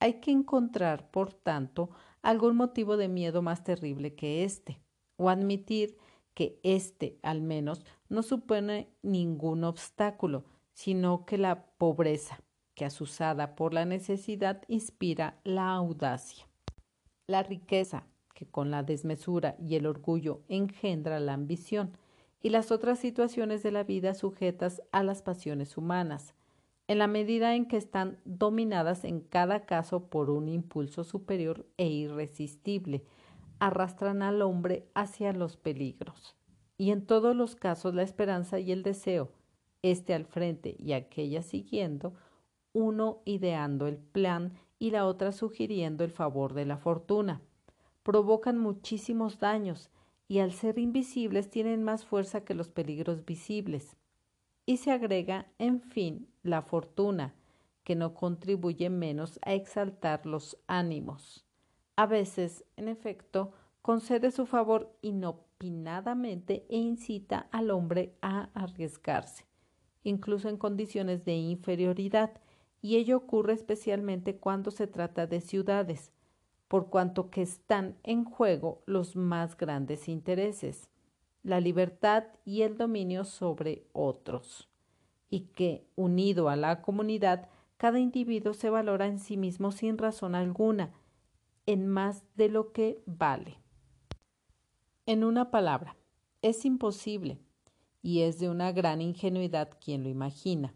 Hay 0.00 0.14
que 0.14 0.33
encontrar, 0.33 1.12
por 1.12 1.33
tanto, 1.33 1.90
algún 2.20 2.57
motivo 2.57 2.96
de 2.96 3.07
miedo 3.07 3.40
más 3.40 3.62
terrible 3.62 4.16
que 4.16 4.42
éste, 4.42 4.81
o 5.16 5.31
admitir 5.31 5.96
que 6.35 6.59
éste, 6.64 7.20
al 7.22 7.40
menos, 7.40 7.85
no 8.09 8.24
supone 8.24 8.88
ningún 9.00 9.62
obstáculo, 9.62 10.44
sino 10.72 11.24
que 11.24 11.38
la 11.38 11.66
pobreza, 11.76 12.40
que 12.74 12.85
asusada 12.85 13.54
por 13.54 13.72
la 13.74 13.85
necesidad, 13.85 14.64
inspira 14.66 15.38
la 15.44 15.70
audacia. 15.70 16.48
La 17.28 17.42
riqueza, 17.42 18.08
que 18.38 18.46
con 18.46 18.70
la 18.70 18.85
desmesura 18.85 19.57
y 19.59 19.74
el 19.74 19.85
orgullo 19.85 20.42
engendra 20.46 21.18
la 21.18 21.33
ambición, 21.33 21.90
y 22.40 22.51
las 22.51 22.70
otras 22.70 23.01
situaciones 23.01 23.64
de 23.64 23.72
la 23.72 23.83
vida 23.83 24.14
sujetas 24.14 24.81
a 24.92 25.03
las 25.03 25.22
pasiones 25.22 25.77
humanas, 25.77 26.35
en 26.87 26.98
la 26.98 27.09
medida 27.09 27.57
en 27.57 27.66
que 27.66 27.77
están 27.77 28.20
dominadas 28.24 29.03
en 29.03 29.22
cada 29.22 29.66
caso 29.66 30.05
por 30.09 30.31
un 30.31 30.48
impulso 30.48 31.03
superior 31.03 31.66
e 31.79 31.88
irresistible, 31.88 33.03
arrastran 33.59 34.22
al 34.22 34.40
hombre 34.42 34.87
hacia 34.94 35.33
los 35.33 35.57
peligros. 35.57 36.37
Y 36.77 36.92
en 36.92 37.05
todos 37.05 37.35
los 37.35 37.57
casos 37.57 37.92
la 37.92 38.05
esperanza 38.05 38.61
y 38.61 38.70
el 38.70 38.85
deseo, 38.85 39.33
este 39.83 40.14
al 40.14 40.27
frente 40.27 40.77
y 40.79 40.92
aquella 40.92 41.42
siguiendo, 41.42 42.14
uno 42.72 43.20
ideando 43.24 43.88
el 43.88 43.96
plan 43.96 44.53
y 44.79 44.92
la 44.92 45.07
otra 45.07 45.33
sugiriendo 45.33 46.05
el 46.05 46.12
favor 46.12 46.55
de 46.55 46.66
la 46.66 46.77
fortuna. 46.77 47.42
Provocan 48.09 48.57
muchísimos 48.57 49.38
daños 49.38 49.90
y 50.29 50.38
al 50.38 50.53
ser 50.53 50.79
invisibles 50.79 51.51
tienen 51.51 51.85
más 51.85 52.07
fuerza 52.07 52.42
que 52.42 52.55
los 52.55 52.71
peligros 52.71 53.27
visibles. 53.27 53.99
Y 54.64 54.79
se 54.79 54.92
agrega, 54.92 55.53
en 55.59 55.83
fin, 55.83 56.27
la 56.42 56.62
fortuna, 56.62 57.35
que 57.85 57.97
no 57.97 58.14
contribuye 58.14 58.88
menos 58.88 59.38
a 59.42 59.53
exaltar 59.53 60.25
los 60.25 60.57
ánimos. 60.66 61.44
A 61.97 62.07
veces, 62.07 62.64
en 62.79 62.88
efecto, 62.88 63.53
concede 63.83 64.31
su 64.31 64.47
favor 64.47 64.97
inopinadamente 65.03 66.64
e 66.71 66.79
incita 66.79 67.51
al 67.53 67.71
hombre 67.71 68.14
a 68.23 68.49
arriesgarse, 68.55 69.44
incluso 70.03 70.49
en 70.49 70.57
condiciones 70.57 71.27
de 71.27 71.35
inferioridad, 71.35 72.40
y 72.81 72.97
ello 72.97 73.18
ocurre 73.18 73.53
especialmente 73.53 74.38
cuando 74.38 74.71
se 74.71 74.87
trata 74.87 75.27
de 75.27 75.42
ciudades, 75.42 76.11
por 76.68 76.90
cuanto 76.90 77.31
que 77.31 77.42
están 77.42 77.96
en 78.02 78.24
juego 78.24 78.83
los 78.87 79.16
más 79.16 79.57
grandes 79.57 80.09
intereses, 80.09 80.88
la 81.42 81.61
libertad 81.61 82.24
y 82.44 82.62
el 82.62 82.76
dominio 82.76 83.24
sobre 83.24 83.87
otros, 83.92 84.68
y 85.31 85.40
que, 85.54 85.87
unido 85.96 86.48
a 86.48 86.57
la 86.57 86.83
comunidad, 86.83 87.48
cada 87.78 87.98
individuo 87.98 88.52
se 88.52 88.70
valora 88.70 89.07
en 89.07 89.18
sí 89.18 89.37
mismo 89.37 89.72
sin 89.72 89.98
razón 89.98 90.35
alguna, 90.35 90.92
en 91.64 91.88
más 91.88 92.24
de 92.35 92.48
lo 92.48 92.72
que 92.72 93.02
vale. 93.07 93.59
En 95.07 95.24
una 95.24 95.50
palabra, 95.50 95.96
es 96.42 96.64
imposible, 96.64 97.38
y 98.02 98.22
es 98.22 98.38
de 98.38 98.50
una 98.50 98.72
gran 98.72 99.00
ingenuidad 99.00 99.70
quien 99.83 100.02
lo 100.02 100.11
imagina, 100.11 100.74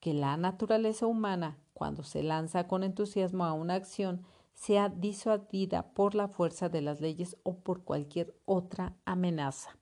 que 0.00 0.12
la 0.12 0.36
naturaleza 0.36 1.06
humana, 1.06 1.58
cuando 1.72 2.02
se 2.02 2.22
lanza 2.22 2.66
con 2.66 2.82
entusiasmo 2.82 3.44
a 3.44 3.52
una 3.52 3.74
acción, 3.74 4.24
sea 4.60 4.90
disuadida 4.90 5.94
por 5.94 6.14
la 6.14 6.28
fuerza 6.28 6.68
de 6.68 6.82
las 6.82 7.00
leyes 7.00 7.34
o 7.44 7.60
por 7.60 7.82
cualquier 7.82 8.36
otra 8.44 8.94
amenaza. 9.06 9.78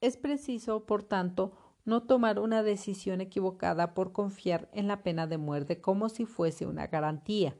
Es 0.00 0.16
preciso, 0.16 0.86
por 0.86 1.02
tanto, 1.02 1.52
no 1.84 2.04
tomar 2.04 2.38
una 2.38 2.62
decisión 2.62 3.20
equivocada 3.20 3.92
por 3.92 4.12
confiar 4.12 4.70
en 4.72 4.88
la 4.88 5.02
pena 5.02 5.26
de 5.26 5.36
muerte 5.36 5.82
como 5.82 6.08
si 6.08 6.24
fuese 6.24 6.64
una 6.64 6.86
garantía, 6.86 7.58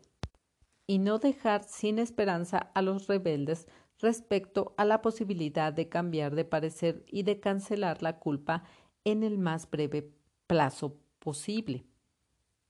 y 0.87 0.99
no 0.99 1.19
dejar 1.19 1.63
sin 1.65 1.99
esperanza 1.99 2.71
a 2.75 2.81
los 2.81 3.07
rebeldes 3.07 3.69
respecto 3.99 4.73
a 4.79 4.87
la 4.87 5.03
posibilidad 5.03 5.75
de 5.75 5.91
cambiar 5.91 6.35
de 6.35 6.47
parecer 6.47 7.05
y 7.07 7.25
de 7.25 7.39
cancelar 7.39 8.03
la 8.03 8.19
culpa 8.19 8.65
en 9.05 9.23
el 9.25 9.37
más 9.37 9.71
breve 9.71 10.11
plazo 10.47 10.97
posible. 11.19 11.85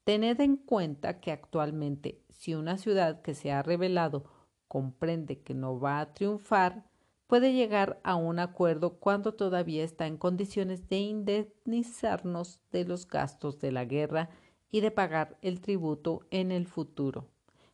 Tened 0.04 0.38
en 0.40 0.56
cuenta 0.56 1.18
que 1.18 1.32
actualmente, 1.32 2.20
si 2.28 2.54
una 2.54 2.76
ciudad 2.76 3.22
que 3.22 3.34
se 3.34 3.52
ha 3.52 3.62
revelado 3.62 4.24
comprende 4.68 5.40
que 5.40 5.54
no 5.54 5.80
va 5.80 6.00
a 6.00 6.12
triunfar, 6.12 6.84
puede 7.26 7.54
llegar 7.54 8.00
a 8.04 8.14
un 8.14 8.38
acuerdo 8.38 8.98
cuando 8.98 9.32
todavía 9.32 9.82
está 9.82 10.06
en 10.06 10.18
condiciones 10.18 10.88
de 10.88 10.98
indemnizarnos 10.98 12.60
de 12.70 12.84
los 12.84 13.08
gastos 13.08 13.58
de 13.60 13.72
la 13.72 13.86
guerra 13.86 14.28
y 14.70 14.82
de 14.82 14.90
pagar 14.90 15.38
el 15.40 15.62
tributo 15.62 16.20
en 16.30 16.52
el 16.52 16.66
futuro. 16.66 17.30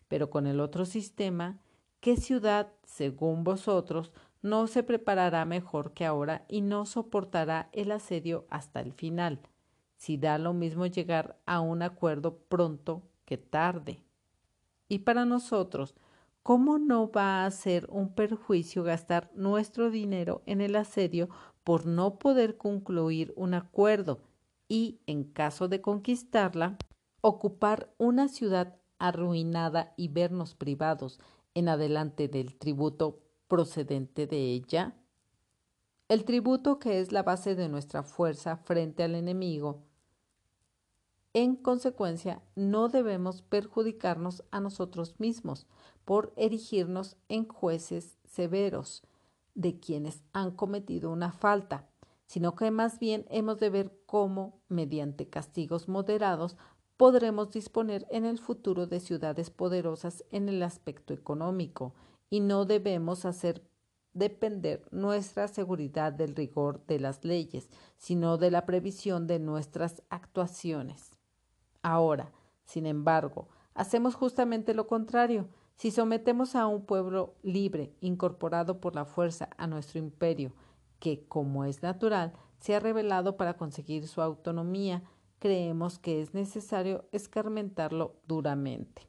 Pero 0.07 0.31
con 0.31 0.47
el 0.47 0.61
otro 0.61 0.85
sistema, 0.85 1.59
¿qué 1.99 2.17
ciudad, 2.17 2.73
según 2.85 3.43
vosotros, 3.43 4.13
no 4.41 4.69
se 4.69 4.85
preparará 4.85 5.45
mejor 5.45 5.95
que 5.95 6.07
ahora 6.07 6.45
y 6.49 6.61
no 6.61 6.87
soportará 6.87 7.71
el 7.73 7.91
asedio 7.91 8.47
hasta 8.51 8.81
el 8.81 8.93
final? 8.93 9.41
Si 10.01 10.17
da 10.17 10.39
lo 10.39 10.55
mismo 10.55 10.87
llegar 10.87 11.39
a 11.45 11.61
un 11.61 11.83
acuerdo 11.83 12.39
pronto 12.49 13.03
que 13.27 13.37
tarde. 13.37 14.03
Y 14.89 15.01
para 15.01 15.27
nosotros, 15.27 15.95
¿cómo 16.43 16.79
no 16.79 17.13
va 17.13 17.45
a 17.45 17.51
ser 17.51 17.87
un 17.91 18.15
perjuicio 18.15 18.83
gastar 18.83 19.31
nuestro 19.35 19.91
dinero 19.91 20.41
en 20.47 20.63
el 20.63 20.75
asedio 20.77 21.29
por 21.65 21.85
no 21.85 22.19
poder 22.19 22.57
concluir 22.57 23.35
un 23.37 23.53
acuerdo 23.53 24.23
y, 24.69 25.01
en 25.07 25.23
caso 25.23 25.69
de 25.69 25.83
conquistarla, 25.83 26.79
ocupar 27.21 27.93
una 27.99 28.29
ciudad 28.29 28.79
arruinada 28.99 29.93
y 29.99 30.09
vernos 30.09 30.55
privados 30.55 31.21
en 31.53 31.69
adelante 31.69 32.27
del 32.27 32.57
tributo 32.57 33.21
procedente 33.49 34.27
de 34.27 34.55
ella? 34.55 34.97
El 36.09 36.25
tributo 36.25 36.79
que 36.79 37.01
es 37.01 37.13
la 37.13 37.23
base 37.23 37.55
de 37.55 37.69
nuestra 37.69 38.03
fuerza 38.03 38.57
frente 38.57 39.03
al 39.03 39.15
enemigo 39.15 39.90
en 41.33 41.55
consecuencia, 41.57 42.43
no 42.57 42.89
debemos 42.89 43.43
perjudicarnos 43.43 44.43
a 44.51 44.61
nosotros 44.61 45.15
mismos 45.19 45.67
por 46.05 46.33
erigirnos 46.37 47.17
en 47.29 47.47
jueces 47.47 48.19
severos 48.25 49.03
de 49.55 49.79
quienes 49.79 50.23
han 50.33 50.51
cometido 50.51 51.11
una 51.11 51.31
falta, 51.31 51.89
sino 52.27 52.55
que 52.55 52.71
más 52.71 52.99
bien 52.99 53.27
hemos 53.31 53.61
de 53.61 53.71
ver 53.71 54.01
cómo, 54.07 54.61
mediante 54.69 55.29
castigos 55.29 55.89
moderados, 55.89 56.57
podremos 56.97 57.51
disponer 57.51 58.07
en 58.11 58.25
el 58.25 58.39
futuro 58.39 58.87
de 58.87 59.01
ciudades 59.01 59.51
poderosas 59.51 60.25
en 60.31 60.49
el 60.49 60.63
aspecto 60.63 61.15
económico, 61.15 61.95
y 62.29 62.41
no 62.41 62.65
debemos 62.65 63.25
hacer 63.25 63.65
depender 64.13 64.87
nuestra 64.91 65.49
seguridad 65.49 66.13
del 66.13 66.35
rigor 66.35 66.85
de 66.87 67.01
las 67.01 67.25
leyes, 67.25 67.69
sino 67.97 68.39
de 68.39 68.51
la 68.51 68.67
previsión 68.67 69.27
de 69.27 69.39
nuestras 69.39 70.03
actuaciones. 70.11 71.10
Ahora, 71.83 72.33
sin 72.65 72.87
embargo, 72.87 73.49
hacemos 73.75 74.15
justamente 74.15 74.75
lo 74.75 74.87
contrario. 74.87 75.49
Si 75.77 75.91
sometemos 75.91 76.55
a 76.55 76.67
un 76.67 76.85
pueblo 76.85 77.35
libre, 77.43 77.95
incorporado 78.01 78.81
por 78.81 78.95
la 78.95 79.05
fuerza 79.05 79.49
a 79.57 79.67
nuestro 79.67 79.99
imperio, 79.99 80.53
que, 80.99 81.25
como 81.27 81.65
es 81.65 81.83
natural, 81.83 82.35
se 82.59 82.77
ha 82.77 82.81
revelado 82.81 83.37
para 83.37 83.57
conseguir 83.57 84.07
su 84.07 84.21
autonomía, 84.21 85.03
creemos 85.39 85.99
que 85.99 86.21
es 86.21 86.35
necesario 86.35 87.07
escarmentarlo 87.13 88.17
duramente. 88.27 89.09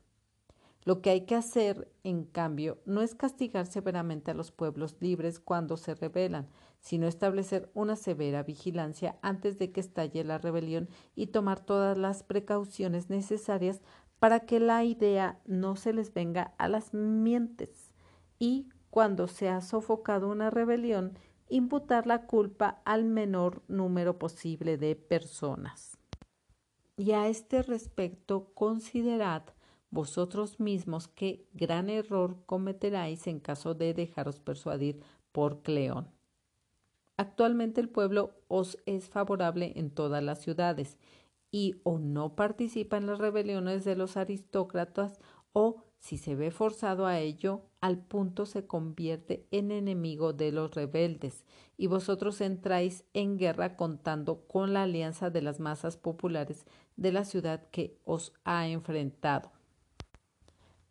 Lo 0.83 1.01
que 1.01 1.11
hay 1.11 1.25
que 1.25 1.35
hacer, 1.35 1.91
en 2.03 2.23
cambio, 2.23 2.79
no 2.85 3.01
es 3.01 3.13
castigar 3.13 3.67
severamente 3.67 4.31
a 4.31 4.33
los 4.33 4.51
pueblos 4.51 4.95
libres 4.99 5.39
cuando 5.39 5.77
se 5.77 5.93
rebelan, 5.93 6.47
sino 6.81 7.07
establecer 7.07 7.71
una 7.73 7.95
severa 7.95 8.43
vigilancia 8.43 9.17
antes 9.21 9.57
de 9.57 9.71
que 9.71 9.79
estalle 9.79 10.23
la 10.23 10.39
rebelión 10.39 10.89
y 11.15 11.27
tomar 11.27 11.63
todas 11.63 11.97
las 11.97 12.23
precauciones 12.23 13.09
necesarias 13.09 13.81
para 14.19 14.41
que 14.41 14.59
la 14.59 14.83
idea 14.83 15.39
no 15.45 15.75
se 15.75 15.93
les 15.93 16.13
venga 16.13 16.53
a 16.57 16.67
las 16.67 16.93
mientes 16.93 17.93
y, 18.39 18.67
cuando 18.89 19.27
se 19.27 19.47
ha 19.47 19.61
sofocado 19.61 20.27
una 20.27 20.49
rebelión, 20.49 21.17
imputar 21.47 22.07
la 22.07 22.25
culpa 22.25 22.81
al 22.83 23.05
menor 23.05 23.61
número 23.67 24.17
posible 24.17 24.77
de 24.77 24.95
personas. 24.95 25.97
Y 26.97 27.11
a 27.11 27.27
este 27.27 27.61
respecto 27.61 28.51
considerad 28.53 29.43
vosotros 29.91 30.59
mismos 30.59 31.07
qué 31.07 31.47
gran 31.53 31.89
error 31.89 32.37
cometeráis 32.45 33.27
en 33.27 33.39
caso 33.39 33.73
de 33.75 33.93
dejaros 33.93 34.39
persuadir 34.39 35.01
por 35.31 35.61
Cleón. 35.61 36.20
Actualmente 37.21 37.79
el 37.79 37.87
pueblo 37.87 38.33
os 38.47 38.79
es 38.87 39.07
favorable 39.07 39.73
en 39.75 39.91
todas 39.91 40.23
las 40.23 40.41
ciudades 40.41 40.97
y 41.51 41.75
o 41.83 41.99
no 41.99 42.35
participa 42.35 42.97
en 42.97 43.05
las 43.05 43.19
rebeliones 43.19 43.85
de 43.85 43.95
los 43.95 44.17
aristócratas 44.17 45.19
o 45.53 45.83
si 45.99 46.17
se 46.17 46.33
ve 46.33 46.49
forzado 46.49 47.05
a 47.05 47.19
ello, 47.19 47.61
al 47.79 47.99
punto 47.99 48.47
se 48.47 48.65
convierte 48.65 49.45
en 49.51 49.69
enemigo 49.69 50.33
de 50.33 50.51
los 50.51 50.73
rebeldes, 50.73 51.45
y 51.77 51.85
vosotros 51.85 52.41
entráis 52.41 53.03
en 53.13 53.37
guerra 53.37 53.75
contando 53.75 54.47
con 54.47 54.73
la 54.73 54.81
alianza 54.81 55.29
de 55.29 55.43
las 55.43 55.59
masas 55.59 55.97
populares 55.97 56.65
de 56.95 57.11
la 57.11 57.23
ciudad 57.23 57.69
que 57.69 57.99
os 58.03 58.33
ha 58.45 58.67
enfrentado. 58.67 59.51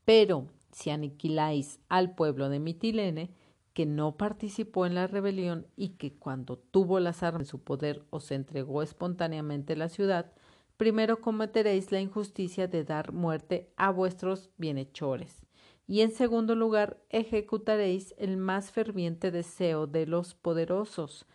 Pero 0.04 0.46
si 0.70 0.90
aniquiláis 0.90 1.80
al 1.88 2.14
pueblo 2.14 2.48
de 2.50 2.60
Mitilene, 2.60 3.34
que 3.72 3.86
no 3.86 4.16
participó 4.16 4.86
en 4.86 4.94
la 4.94 5.06
rebelión 5.06 5.66
y 5.76 5.90
que 5.90 6.14
cuando 6.14 6.58
tuvo 6.58 7.00
las 7.00 7.22
armas 7.22 7.42
en 7.42 7.46
su 7.46 7.62
poder 7.62 8.04
os 8.10 8.30
entregó 8.30 8.82
espontáneamente 8.82 9.76
la 9.76 9.88
ciudad, 9.88 10.32
primero 10.76 11.20
cometeréis 11.20 11.92
la 11.92 12.00
injusticia 12.00 12.66
de 12.66 12.84
dar 12.84 13.12
muerte 13.12 13.72
a 13.76 13.90
vuestros 13.90 14.50
bienhechores, 14.56 15.46
y 15.86 16.00
en 16.00 16.10
segundo 16.10 16.54
lugar 16.54 16.98
ejecutaréis 17.10 18.14
el 18.18 18.36
más 18.36 18.70
ferviente 18.70 19.30
deseo 19.30 19.86
de 19.86 20.06
los 20.06 20.34
poderosos. 20.34 21.26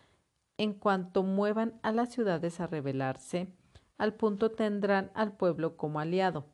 En 0.58 0.72
cuanto 0.72 1.22
muevan 1.22 1.78
a 1.82 1.92
las 1.92 2.12
ciudades 2.12 2.60
a 2.60 2.66
rebelarse, 2.66 3.48
al 3.98 4.14
punto 4.14 4.50
tendrán 4.50 5.10
al 5.14 5.36
pueblo 5.36 5.76
como 5.76 6.00
aliado, 6.00 6.46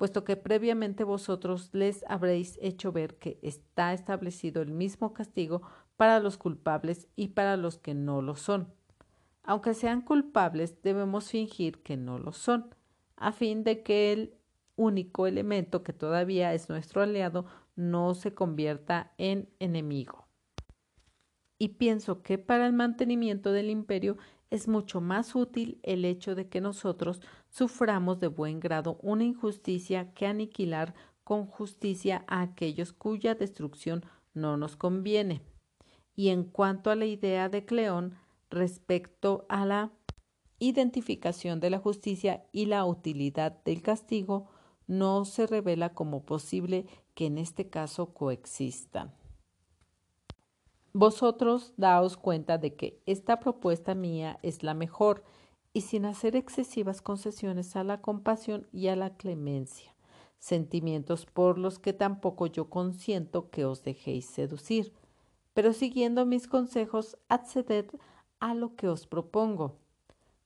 puesto 0.00 0.24
que 0.24 0.34
previamente 0.34 1.04
vosotros 1.04 1.68
les 1.74 2.06
habréis 2.08 2.58
hecho 2.62 2.90
ver 2.90 3.18
que 3.18 3.38
está 3.42 3.92
establecido 3.92 4.62
el 4.62 4.70
mismo 4.70 5.12
castigo 5.12 5.60
para 5.98 6.20
los 6.20 6.38
culpables 6.38 7.06
y 7.16 7.28
para 7.28 7.58
los 7.58 7.76
que 7.76 7.92
no 7.92 8.22
lo 8.22 8.34
son. 8.34 8.72
Aunque 9.42 9.74
sean 9.74 10.00
culpables, 10.00 10.80
debemos 10.80 11.28
fingir 11.28 11.82
que 11.82 11.98
no 11.98 12.18
lo 12.18 12.32
son, 12.32 12.74
a 13.16 13.32
fin 13.32 13.62
de 13.62 13.82
que 13.82 14.14
el 14.14 14.34
único 14.74 15.26
elemento 15.26 15.82
que 15.82 15.92
todavía 15.92 16.54
es 16.54 16.70
nuestro 16.70 17.02
aliado 17.02 17.44
no 17.76 18.14
se 18.14 18.32
convierta 18.32 19.12
en 19.18 19.50
enemigo. 19.58 20.26
Y 21.58 21.68
pienso 21.76 22.22
que 22.22 22.38
para 22.38 22.66
el 22.66 22.72
mantenimiento 22.72 23.52
del 23.52 23.68
imperio 23.68 24.16
es 24.50 24.68
mucho 24.68 25.00
más 25.00 25.34
útil 25.34 25.78
el 25.82 26.04
hecho 26.04 26.34
de 26.34 26.48
que 26.48 26.60
nosotros 26.60 27.20
suframos 27.48 28.20
de 28.20 28.26
buen 28.26 28.60
grado 28.60 28.98
una 29.02 29.24
injusticia 29.24 30.12
que 30.12 30.26
aniquilar 30.26 30.94
con 31.24 31.46
justicia 31.46 32.24
a 32.26 32.42
aquellos 32.42 32.92
cuya 32.92 33.34
destrucción 33.34 34.04
no 34.34 34.56
nos 34.56 34.76
conviene. 34.76 35.42
Y 36.16 36.28
en 36.28 36.44
cuanto 36.44 36.90
a 36.90 36.96
la 36.96 37.06
idea 37.06 37.48
de 37.48 37.64
Cleón 37.64 38.16
respecto 38.50 39.46
a 39.48 39.64
la 39.64 39.92
identificación 40.58 41.60
de 41.60 41.70
la 41.70 41.78
justicia 41.78 42.44
y 42.52 42.66
la 42.66 42.84
utilidad 42.84 43.62
del 43.64 43.80
castigo, 43.80 44.48
no 44.86 45.24
se 45.24 45.46
revela 45.46 45.94
como 45.94 46.24
posible 46.24 46.86
que 47.14 47.26
en 47.26 47.38
este 47.38 47.70
caso 47.70 48.12
coexistan. 48.12 49.14
Vosotros 50.92 51.72
daos 51.76 52.16
cuenta 52.16 52.58
de 52.58 52.74
que 52.74 53.00
esta 53.06 53.38
propuesta 53.38 53.94
mía 53.94 54.40
es 54.42 54.64
la 54.64 54.74
mejor 54.74 55.22
y 55.72 55.82
sin 55.82 56.04
hacer 56.04 56.34
excesivas 56.34 57.00
concesiones 57.00 57.76
a 57.76 57.84
la 57.84 58.00
compasión 58.00 58.66
y 58.72 58.88
a 58.88 58.96
la 58.96 59.16
clemencia, 59.16 59.94
sentimientos 60.40 61.26
por 61.26 61.58
los 61.58 61.78
que 61.78 61.92
tampoco 61.92 62.48
yo 62.48 62.68
consiento 62.70 63.50
que 63.50 63.64
os 63.64 63.84
dejéis 63.84 64.26
seducir, 64.26 64.92
pero 65.54 65.72
siguiendo 65.72 66.26
mis 66.26 66.48
consejos 66.48 67.16
acceded 67.28 67.86
a 68.40 68.54
lo 68.54 68.74
que 68.74 68.88
os 68.88 69.06
propongo. 69.06 69.76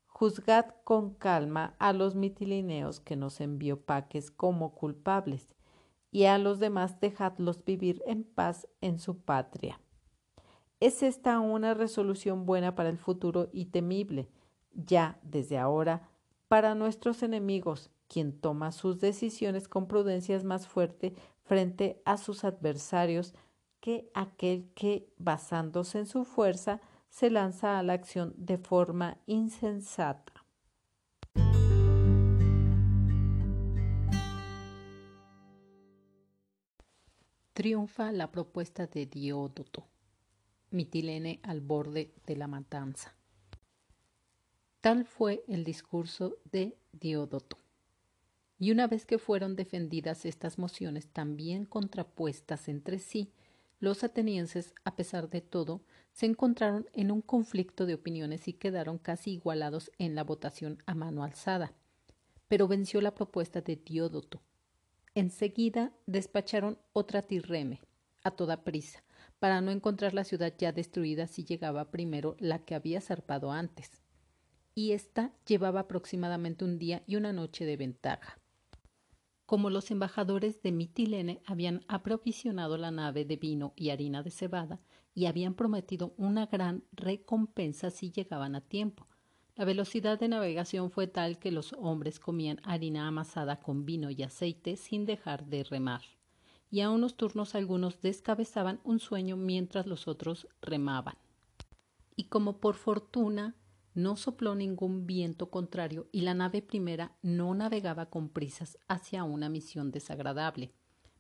juzgad 0.07 0.67
con 0.85 1.15
calma 1.15 1.75
a 1.79 1.93
los 1.93 2.15
mitilineos 2.15 3.01
que 3.01 3.17
nos 3.17 3.41
envió 3.41 3.81
Paques 3.81 4.31
como 4.31 4.75
culpables, 4.75 5.55
y 6.13 6.27
a 6.27 6.37
los 6.37 6.61
demás 6.61 7.01
dejadlos 7.01 7.65
vivir 7.65 8.03
en 8.07 8.25
paz 8.25 8.69
en 8.81 8.99
su 8.99 9.17
patria. 9.19 9.81
Es 10.85 11.03
esta 11.03 11.41
una 11.41 11.73
resolución 11.73 12.45
buena 12.45 12.75
para 12.75 12.91
el 12.91 12.99
futuro 12.99 13.49
y 13.55 13.65
temible, 13.65 14.29
ya 14.75 15.19
desde 15.23 15.57
ahora, 15.57 16.11
para 16.47 16.75
nuestros 16.75 17.23
enemigos, 17.23 17.91
quien 18.07 18.39
toma 18.39 18.71
sus 18.71 19.01
decisiones 19.01 19.67
con 19.67 19.89
prudencia 19.89 20.37
es 20.37 20.45
más 20.45 20.69
fuerte 20.69 21.15
frente 21.43 22.03
a 22.05 22.19
sus 22.19 22.45
adversarios 22.45 23.33
que 23.81 24.11
aquel 24.13 24.69
que, 24.75 25.09
basándose 25.17 26.01
en 26.01 26.07
su 26.07 26.27
fuerza, 26.27 26.83
se 27.09 27.31
lanza 27.31 27.79
a 27.79 27.83
la 27.83 27.95
acción 27.95 28.35
de 28.37 28.59
forma 28.59 29.17
insensata. 29.25 30.45
Triunfa 37.55 38.13
la 38.13 38.31
propuesta 38.31 38.87
de 38.87 39.07
Diódoto. 39.07 39.94
Mitilene 40.75 41.39
al 41.45 41.61
borde 41.61 42.11
de 42.27 42.35
la 42.35 42.49
matanza. 42.49 43.15
Tal 44.81 45.05
fue 45.05 45.45
el 45.47 45.63
discurso 45.63 46.37
de 46.51 46.77
Diódoto. 46.91 47.59
Y 48.59 48.73
una 48.73 48.89
vez 48.89 49.07
que 49.07 49.19
fueron 49.19 49.55
defendidas 49.55 50.25
estas 50.25 50.59
mociones 50.59 51.07
también 51.07 51.65
contrapuestas 51.65 52.67
entre 52.67 52.99
sí, 52.99 53.31
los 53.79 54.03
atenienses, 54.03 54.75
a 54.85 54.97
pesar 54.97 55.31
de 55.31 55.43
todo, 55.43 55.81
se 56.13 56.27
encontraron 56.27 56.87
en 56.93 57.13
un 57.13 57.23
conflicto 57.23 57.87
de 57.87 57.95
opiniones 57.95 58.49
y 58.49 58.55
quedaron 58.55 58.99
casi 58.99 59.31
igualados 59.31 59.93
en 59.99 60.17
la 60.17 60.25
votación 60.25 60.83
a 60.87 60.97
mano 60.97 61.23
alzada. 61.23 61.73
Pero 62.49 62.67
venció 62.67 63.01
la 63.01 63.15
propuesta 63.15 63.61
de 63.61 63.77
Diódoto. 63.77 64.43
Enseguida 65.15 65.93
despacharon 66.07 66.79
otra 66.93 67.23
tirreme, 67.23 67.81
a 68.25 68.33
toda 68.33 68.65
prisa, 68.65 69.05
para 69.45 69.61
no 69.61 69.71
encontrar 69.71 70.15
la 70.15 70.25
ciudad 70.25 70.55
ya 70.57 70.73
destruida 70.73 71.27
si 71.27 71.45
llegaba 71.45 71.91
primero 71.91 72.35
la 72.39 72.61
que 72.61 72.75
había 72.75 73.03
zarpado 73.03 73.53
antes. 73.53 74.01
Y 74.75 74.93
ésta 74.93 75.35
llevaba 75.47 75.81
aproximadamente 75.81 76.65
un 76.65 76.79
día 76.79 77.03
y 77.07 77.17
una 77.17 77.31
noche 77.35 77.67
de 77.67 77.77
ventaja. 77.77 78.39
Como 79.45 79.69
los 79.69 79.91
embajadores 79.91 80.63
de 80.63 80.73
Mitilene 80.73 81.43
habían 81.45 81.83
aprovisionado 81.89 82.79
la 82.79 82.91
nave 82.91 83.27
de 83.27 83.37
vino 83.37 83.75
y 83.77 83.91
harina 83.91 84.23
de 84.23 84.31
cebada, 84.31 84.81
y 85.13 85.27
habían 85.27 85.53
prometido 85.53 86.15
una 86.17 86.47
gran 86.47 86.85
recompensa 86.93 87.91
si 87.91 88.11
llegaban 88.13 88.55
a 88.55 88.63
tiempo. 88.63 89.07
La 89.57 89.67
velocidad 89.67 90.19
de 90.19 90.29
navegación 90.29 90.91
fue 90.91 91.07
tal 91.07 91.39
que 91.39 91.53
los 91.53 91.75
hombres 91.75 92.19
comían 92.19 92.61
harina 92.63 93.07
amasada 93.07 93.61
con 93.61 93.85
vino 93.85 94.09
y 94.09 94.23
aceite 94.23 94.79
sin 94.79 95.05
dejar 95.05 95.45
de 95.45 95.65
remar, 95.65 96.01
y 96.75 96.81
a 96.81 96.91
unos 96.91 97.17
turnos 97.17 97.55
algunos 97.55 98.01
descabezaban 98.01 98.81
un 98.83 98.99
sueño 98.99 99.37
mientras 99.37 99.87
los 99.87 100.09
otros 100.09 100.49
remaban. 100.61 101.15
Y 102.17 102.25
como 102.25 102.59
por 102.59 102.75
fortuna 102.75 103.55
no 103.95 104.17
sopló 104.17 104.57
ningún 104.57 105.07
viento 105.07 105.53
contrario 105.53 106.09
y 106.11 106.23
la 106.23 106.35
nave 106.35 106.63
primera 106.63 107.17
no 107.23 107.55
navegaba 107.55 108.07
con 108.07 108.29
prisas 108.29 108.77
hacia 108.89 109.23
una 109.23 109.49
misión 109.49 109.93
desagradable, 109.93 110.73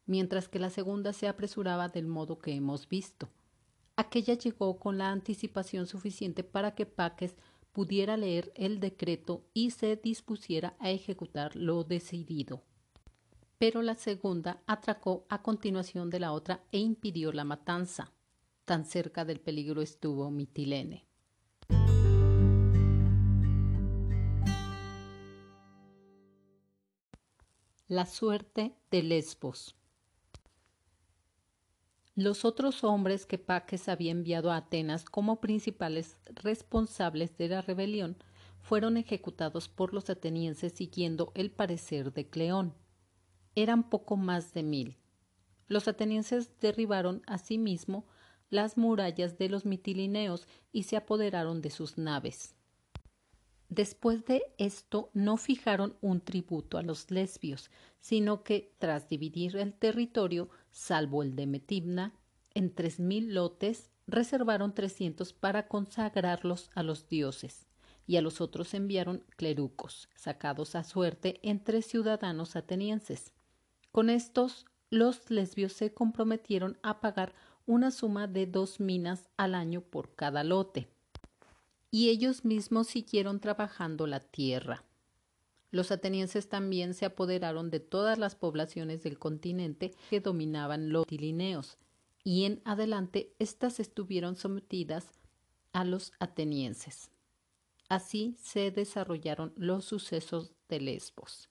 mientras 0.07 0.48
que 0.48 0.59
la 0.59 0.70
segunda 0.70 1.12
se 1.12 1.28
apresuraba 1.28 1.88
del 1.88 2.09
modo 2.09 2.40
que 2.40 2.52
hemos 2.52 2.88
visto, 2.88 3.28
aquella 3.94 4.34
llegó 4.34 4.80
con 4.80 4.98
la 4.98 5.12
anticipación 5.12 5.86
suficiente 5.86 6.42
para 6.42 6.74
que 6.74 6.84
Paques 6.84 7.36
pudiera 7.70 8.16
leer 8.16 8.52
el 8.57 8.80
decreto 8.80 9.44
y 9.55 9.70
se 9.70 9.94
dispusiera 9.94 10.74
a 10.80 10.90
ejecutar 10.90 11.55
lo 11.55 11.84
decidido. 11.84 12.64
Pero 13.66 13.80
la 13.80 13.94
segunda 13.94 14.62
atracó 14.66 15.24
a 15.30 15.40
continuación 15.40 16.10
de 16.10 16.20
la 16.20 16.32
otra 16.32 16.62
e 16.70 16.76
impidió 16.80 17.32
la 17.32 17.44
matanza. 17.44 18.12
Tan 18.66 18.84
cerca 18.84 19.24
del 19.24 19.40
peligro 19.40 19.80
estuvo 19.80 20.30
Mitilene. 20.30 21.06
La 27.88 28.04
suerte 28.04 28.76
de 28.90 29.02
Lesbos. 29.02 29.74
Los 32.14 32.44
otros 32.44 32.84
hombres 32.84 33.24
que 33.24 33.38
Paques 33.38 33.88
había 33.88 34.12
enviado 34.12 34.52
a 34.52 34.58
Atenas 34.58 35.06
como 35.06 35.40
principales 35.40 36.18
responsables 36.26 37.38
de 37.38 37.48
la 37.48 37.62
rebelión 37.62 38.18
fueron 38.60 38.98
ejecutados 38.98 39.70
por 39.70 39.94
los 39.94 40.10
atenienses 40.10 40.74
siguiendo 40.74 41.32
el 41.34 41.50
parecer 41.50 42.12
de 42.12 42.28
Cleón. 42.28 42.84
Eran 43.55 43.88
poco 43.88 44.16
más 44.16 44.52
de 44.52 44.62
mil. 44.62 44.96
Los 45.68 45.88
atenienses 45.88 46.50
derribaron 46.61 47.22
asimismo 47.26 48.07
las 48.50 48.76
murallas 48.76 49.38
de 49.38 49.48
los 49.48 49.64
mitilineos 49.64 50.46
y 50.72 50.84
se 50.84 50.96
apoderaron 50.96 51.62
de 51.62 51.70
sus 51.70 51.98
naves. 51.98 52.55
Después 53.68 54.24
de 54.26 54.42
esto 54.59 55.11
no 55.14 55.36
fijaron 55.36 55.96
un 56.00 56.20
tributo 56.20 56.78
a 56.78 56.82
los 56.82 57.11
lesbios, 57.11 57.70
sino 58.00 58.44
que, 58.44 58.74
tras 58.78 59.09
dividir 59.09 59.57
el 59.57 59.74
territorio, 59.74 60.48
salvo 60.70 61.22
el 61.22 61.34
de 61.34 61.46
Metibna, 61.46 62.14
en 62.52 62.72
tres 62.72 63.00
mil 63.00 63.34
lotes, 63.34 63.90
reservaron 64.07 64.74
trescientos 64.74 65.32
para 65.32 65.66
consagrarlos 65.66 66.70
a 66.74 66.82
los 66.82 67.09
dioses, 67.09 67.66
y 68.07 68.16
a 68.16 68.22
los 68.22 68.40
otros 68.40 68.74
enviaron 68.74 69.24
clerucos, 69.36 70.09
sacados 70.14 70.76
a 70.76 70.84
suerte 70.84 71.40
entre 71.42 71.82
ciudadanos 71.82 72.55
atenienses. 72.55 73.32
Con 73.95 74.11
estos, 74.11 74.66
los 74.90 75.30
lesbios 75.30 75.72
se 75.72 75.95
comprometieron 75.95 76.76
a 76.82 77.01
pagar 77.01 77.32
una 77.64 77.92
suma 77.92 78.26
de 78.26 78.45
dos 78.49 78.80
minas 78.80 79.28
al 79.36 79.55
año 79.55 79.82
por 79.82 80.16
cada 80.16 80.42
lote 80.42 80.88
y 81.92 82.09
ellos 82.09 82.45
mismos 82.45 82.88
siguieron 82.88 83.38
trabajando 83.38 84.09
la 84.09 84.18
tierra. 84.18 84.82
Los 85.70 85.92
atenienses 85.92 86.49
también 86.49 86.92
se 86.92 87.05
apoderaron 87.05 87.70
de 87.70 87.78
todas 87.78 88.18
las 88.18 88.34
poblaciones 88.34 89.05
del 89.05 89.16
continente 89.16 89.95
que 90.11 90.18
dominaban 90.18 90.90
los 90.90 91.07
tilineos, 91.07 91.78
y 92.24 92.47
en 92.47 92.61
adelante 92.64 93.32
éstas 93.38 93.78
estuvieron 93.78 94.34
sometidas 94.34 95.07
a 95.72 95.84
los 95.84 96.11
atenienses. 96.18 97.12
Así 97.88 98.36
se 98.42 98.72
desarrollaron 98.72 99.53
los 99.55 99.84
sucesos 99.84 100.53
de 100.68 100.80
Lesbos. 100.80 101.49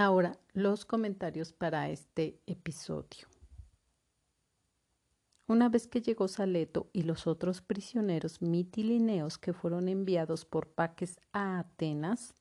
Ahora, 0.00 0.38
los 0.52 0.84
comentarios 0.84 1.52
para 1.52 1.90
este 1.90 2.38
episodio. 2.46 3.26
Una 5.48 5.68
vez 5.68 5.88
que 5.88 6.00
llegó 6.00 6.28
Saleto 6.28 6.88
y 6.92 7.02
los 7.02 7.26
otros 7.26 7.62
prisioneros 7.62 8.40
mitilineos 8.40 9.38
que 9.38 9.52
fueron 9.52 9.88
enviados 9.88 10.44
por 10.44 10.68
Paques 10.68 11.18
a 11.32 11.58
Atenas, 11.58 12.32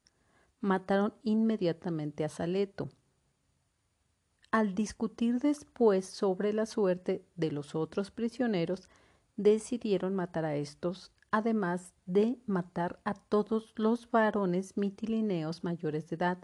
mataron 0.62 1.16
inmediatamente 1.24 2.24
a 2.24 2.30
Saleto. 2.30 2.90
Al 4.52 4.76
discutir 4.76 5.40
después 5.40 6.06
sobre 6.06 6.54
la 6.54 6.68
suerte 6.68 7.26
de 7.38 7.52
los 7.52 7.74
otros 7.74 8.12
prisioneros, 8.12 8.88
decidieron 9.36 10.14
matar 10.14 10.46
a 10.46 10.56
estos, 10.56 11.12
además 11.32 11.96
de 12.06 12.38
matar 12.46 13.00
a 13.04 13.16
todos 13.16 13.74
los 13.78 14.12
varones 14.12 14.78
mitilineos 14.78 15.64
mayores 15.64 16.08
de 16.08 16.18
edad 16.18 16.38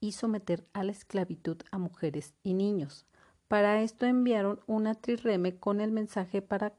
y 0.00 0.12
someter 0.12 0.66
a 0.72 0.82
la 0.82 0.92
esclavitud 0.92 1.58
a 1.70 1.78
mujeres 1.78 2.34
y 2.42 2.54
niños. 2.54 3.06
Para 3.48 3.82
esto 3.82 4.06
enviaron 4.06 4.60
una 4.66 4.94
trireme 4.94 5.58
con 5.58 5.80
el 5.80 5.92
mensaje 5.92 6.42
para 6.42 6.74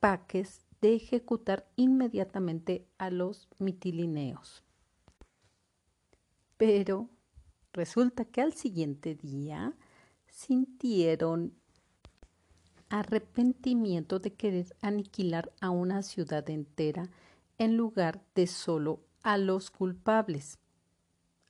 Paques 0.00 0.60
de 0.80 0.94
ejecutar 0.94 1.66
inmediatamente 1.76 2.86
a 2.98 3.10
los 3.10 3.48
mitilineos. 3.58 4.62
Pero 6.56 7.08
resulta 7.72 8.24
que 8.24 8.42
al 8.42 8.52
siguiente 8.52 9.14
día 9.14 9.74
sintieron 10.28 11.54
arrepentimiento 12.90 14.18
de 14.18 14.34
querer 14.34 14.76
aniquilar 14.82 15.52
a 15.60 15.70
una 15.70 16.02
ciudad 16.02 16.48
entera 16.50 17.08
en 17.58 17.76
lugar 17.76 18.22
de 18.34 18.46
solo 18.46 19.00
a 19.22 19.38
los 19.38 19.70
culpables. 19.70 20.58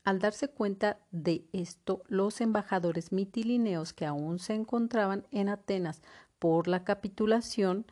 Al 0.05 0.19
darse 0.19 0.49
cuenta 0.49 0.99
de 1.11 1.47
esto, 1.53 2.03
los 2.09 2.43
embajadores 2.43 3.11
mitilineos 3.11 3.95
que 3.95 4.05
aún 4.05 4.39
se 4.39 4.55
encontraban 4.55 5.27
en 5.31 5.49
Atenas 5.49 6.03
por 6.39 6.69
la 6.69 6.85
capitulación, 6.85 7.87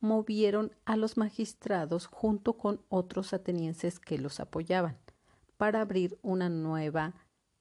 movieron 0.00 0.72
a 0.84 0.96
los 0.96 1.16
magistrados 1.16 2.06
junto 2.06 2.56
con 2.56 2.80
otros 2.88 3.32
atenienses 3.32 3.98
que 3.98 4.18
los 4.18 4.38
apoyaban 4.38 4.96
para 5.56 5.80
abrir 5.80 6.16
una 6.22 6.48
nueva 6.48 7.14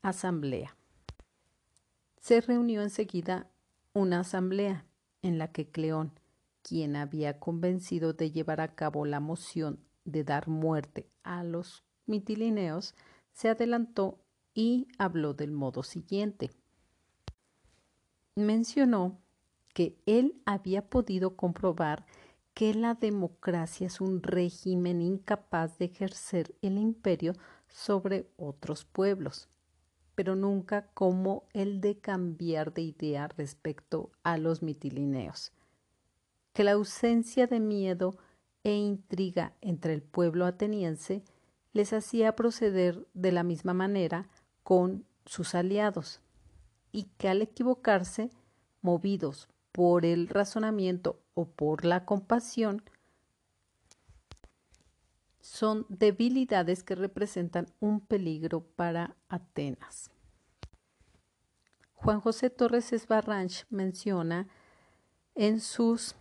asamblea. 0.03 0.77
Se 2.19 2.41
reunió 2.41 2.83
enseguida 2.83 3.49
una 3.93 4.19
asamblea 4.19 4.85
en 5.23 5.39
la 5.39 5.51
que 5.51 5.71
Cleón, 5.71 6.11
quien 6.61 6.95
había 6.95 7.39
convencido 7.39 8.13
de 8.13 8.31
llevar 8.31 8.61
a 8.61 8.75
cabo 8.75 9.05
la 9.05 9.19
moción 9.19 9.79
de 10.05 10.23
dar 10.23 10.47
muerte 10.47 11.09
a 11.23 11.43
los 11.43 11.83
mitilineos, 12.05 12.93
se 13.37 13.49
adelantó 13.49 14.17
y 14.55 14.87
habló 14.97 15.35
del 15.35 15.51
modo 15.51 15.83
siguiente. 15.83 16.49
Mencionó 18.33 19.19
que 19.75 19.95
él 20.07 20.41
había 20.45 20.89
podido 20.89 21.35
comprobar 21.35 22.07
que 22.55 22.73
la 22.73 22.95
democracia 22.95 23.85
es 23.85 24.01
un 24.01 24.23
régimen 24.23 25.03
incapaz 25.03 25.77
de 25.77 25.85
ejercer 25.85 26.55
el 26.63 26.79
imperio 26.79 27.33
sobre 27.67 28.27
otros 28.37 28.85
pueblos, 28.85 29.49
pero 30.15 30.35
nunca 30.35 30.87
como 30.95 31.43
el 31.53 31.79
de 31.79 31.99
cambiar 31.99 32.73
de 32.73 32.81
idea 32.81 33.27
respecto 33.27 34.09
a 34.23 34.39
los 34.39 34.63
mitilineos, 34.63 35.51
que 36.53 36.63
la 36.63 36.71
ausencia 36.71 37.45
de 37.45 37.59
miedo 37.59 38.17
e 38.63 38.73
intriga 38.73 39.53
entre 39.61 39.93
el 39.93 40.01
pueblo 40.01 40.47
ateniense 40.47 41.23
les 41.77 41.93
hacía 41.93 42.35
proceder 42.35 43.07
de 43.13 43.31
la 43.31 43.43
misma 43.43 43.71
manera 43.75 44.27
con 44.63 45.05
sus 45.27 45.53
aliados, 45.53 46.21
y 46.91 47.03
que 47.19 47.29
al 47.29 47.43
equivocarse, 47.43 48.31
movidos 48.81 49.47
por 49.71 50.03
el 50.03 50.27
razonamiento 50.27 51.21
o 51.35 51.45
por 51.45 51.85
la 51.85 52.03
compasión, 52.03 52.81
son 55.39 55.85
debilidades 55.87 56.83
que 56.83 56.95
representan 56.95 57.67
un 57.79 58.01
peligro 58.01 58.61
para 58.61 59.15
Atenas. 59.29 60.09
Juan 61.93 62.21
José 62.21 62.49
Torres 62.49 62.91
Esbarranch 62.91 63.65
menciona 63.69 64.47
en 65.35 65.61
sus 65.61 66.15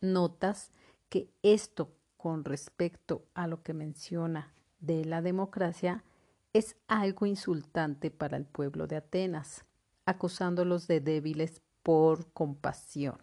notas 0.00 0.70
que 1.08 1.28
esto 1.42 1.92
con 2.16 2.44
respecto 2.44 3.24
a 3.34 3.48
lo 3.48 3.64
que 3.64 3.74
menciona 3.74 4.54
de 4.80 5.04
la 5.04 5.22
democracia 5.22 6.04
es 6.52 6.76
algo 6.88 7.26
insultante 7.26 8.10
para 8.10 8.36
el 8.36 8.44
pueblo 8.44 8.86
de 8.86 8.96
Atenas, 8.96 9.64
acusándolos 10.04 10.86
de 10.88 11.00
débiles 11.00 11.62
por 11.82 12.32
compasión. 12.32 13.18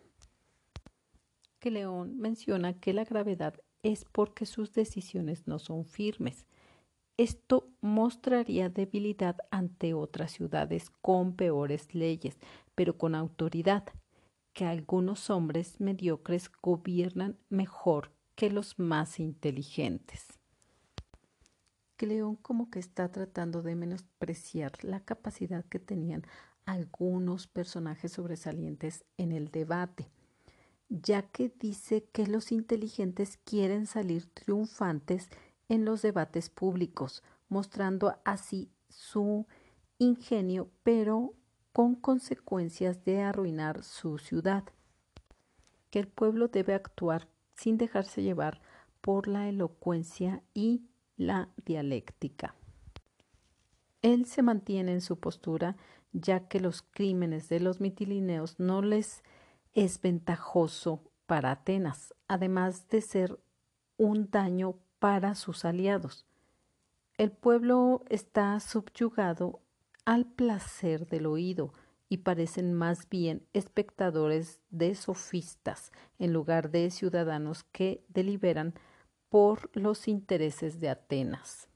Que 1.59 1.71
León 1.71 2.17
menciona 2.17 2.79
que 2.79 2.93
la 2.93 3.03
gravedad 3.03 3.55
es 3.83 4.05
porque 4.05 4.45
sus 4.45 4.73
decisiones 4.73 5.47
no 5.47 5.59
son 5.59 5.85
firmes. 5.85 6.45
Esto 7.17 7.69
mostraría 7.81 8.69
debilidad 8.69 9.37
ante 9.49 9.93
otras 9.93 10.31
ciudades 10.31 10.89
con 11.01 11.35
peores 11.35 11.93
leyes, 11.95 12.37
pero 12.75 12.97
con 12.97 13.15
autoridad, 13.15 13.85
que 14.53 14.65
algunos 14.65 15.29
hombres 15.29 15.79
mediocres 15.79 16.51
gobiernan 16.61 17.37
mejor 17.49 18.11
que 18.35 18.49
los 18.49 18.77
más 18.79 19.19
inteligentes. 19.19 20.36
Cleón 21.97 22.35
como 22.35 22.69
que 22.69 22.79
está 22.79 23.11
tratando 23.11 23.61
de 23.61 23.75
menospreciar 23.75 24.83
la 24.83 25.01
capacidad 25.01 25.65
que 25.65 25.79
tenían 25.79 26.23
algunos 26.65 27.47
personajes 27.47 28.13
sobresalientes 28.13 29.03
en 29.17 29.31
el 29.31 29.49
debate, 29.49 30.09
ya 30.89 31.23
que 31.23 31.49
dice 31.49 32.05
que 32.11 32.27
los 32.27 32.51
inteligentes 32.51 33.37
quieren 33.43 33.87
salir 33.87 34.27
triunfantes 34.33 35.29
en 35.69 35.85
los 35.85 36.01
debates 36.01 36.49
públicos, 36.49 37.23
mostrando 37.49 38.17
así 38.23 38.69
su 38.89 39.47
ingenio, 39.97 40.69
pero 40.83 41.33
con 41.73 41.95
consecuencias 41.95 43.03
de 43.03 43.21
arruinar 43.21 43.83
su 43.83 44.17
ciudad. 44.17 44.63
Que 45.89 45.99
el 45.99 46.07
pueblo 46.07 46.47
debe 46.47 46.73
actuar 46.73 47.27
sin 47.55 47.77
dejarse 47.77 48.21
llevar 48.21 48.61
por 49.01 49.27
la 49.27 49.47
elocuencia 49.47 50.43
y 50.53 50.83
la 51.17 51.49
dialéctica. 51.65 52.55
Él 54.01 54.25
se 54.25 54.41
mantiene 54.41 54.93
en 54.93 55.01
su 55.01 55.19
postura 55.19 55.75
ya 56.13 56.47
que 56.47 56.59
los 56.59 56.81
crímenes 56.81 57.49
de 57.49 57.59
los 57.59 57.81
mitilineos 57.81 58.59
no 58.59 58.81
les 58.81 59.23
es 59.73 60.01
ventajoso 60.01 61.01
para 61.25 61.51
Atenas, 61.51 62.13
además 62.27 62.87
de 62.87 63.01
ser 63.01 63.39
un 63.97 64.29
daño 64.31 64.79
para 64.99 65.35
sus 65.35 65.65
aliados. 65.65 66.25
El 67.17 67.31
pueblo 67.31 68.03
está 68.09 68.59
subyugado 68.59 69.61
al 70.05 70.25
placer 70.25 71.07
del 71.07 71.25
oído 71.25 71.73
y 72.09 72.17
parecen 72.17 72.73
más 72.73 73.09
bien 73.09 73.45
espectadores 73.53 74.61
de 74.69 74.95
sofistas 74.95 75.91
en 76.19 76.31
lugar 76.31 76.71
de 76.71 76.89
ciudadanos 76.89 77.63
que 77.65 78.05
deliberan 78.07 78.73
por 79.29 79.69
los 79.73 80.07
intereses 80.07 80.79
de 80.79 80.89
Atenas. 80.89 81.67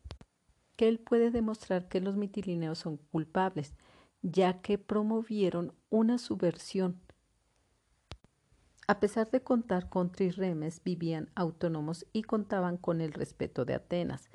Que 0.75 0.87
él 0.87 0.99
puede 0.99 1.31
demostrar 1.31 1.87
que 1.87 2.01
los 2.01 2.15
mitilineos 2.15 2.79
son 2.79 2.97
culpables, 2.97 3.75
ya 4.21 4.61
que 4.61 4.77
promovieron 4.77 5.73
una 5.89 6.17
subversión. 6.17 6.99
A 8.87 8.99
pesar 8.99 9.29
de 9.31 9.41
contar 9.41 9.89
con 9.89 10.11
trirremes, 10.11 10.83
vivían 10.83 11.29
autónomos 11.35 12.05
y 12.13 12.23
contaban 12.23 12.77
con 12.77 13.01
el 13.01 13.13
respeto 13.13 13.63
de 13.63 13.75
Atenas, 13.75 14.29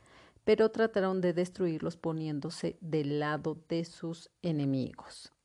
pero 0.44 0.70
trataron 0.70 1.20
de 1.20 1.32
destruirlos 1.32 1.96
poniéndose 1.96 2.78
del 2.80 3.18
lado 3.18 3.58
de 3.68 3.84
sus 3.84 4.30
enemigos. 4.42 5.35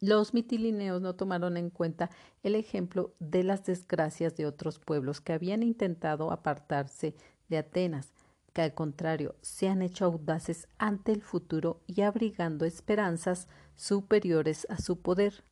Los 0.00 0.32
mitilineos 0.32 1.02
no 1.02 1.16
tomaron 1.16 1.56
en 1.56 1.70
cuenta 1.70 2.10
el 2.44 2.54
ejemplo 2.54 3.14
de 3.18 3.42
las 3.42 3.64
desgracias 3.64 4.36
de 4.36 4.46
otros 4.46 4.78
pueblos 4.78 5.20
que 5.20 5.32
habían 5.32 5.64
intentado 5.64 6.30
apartarse 6.30 7.16
de 7.48 7.58
Atenas, 7.58 8.12
que 8.52 8.62
al 8.62 8.74
contrario 8.74 9.34
se 9.42 9.68
han 9.68 9.82
hecho 9.82 10.04
audaces 10.04 10.68
ante 10.78 11.10
el 11.12 11.22
futuro 11.22 11.80
y 11.86 12.02
abrigando 12.02 12.64
esperanzas 12.64 13.48
superiores 13.74 14.68
a 14.70 14.78
su 14.78 15.00
poder, 15.00 15.42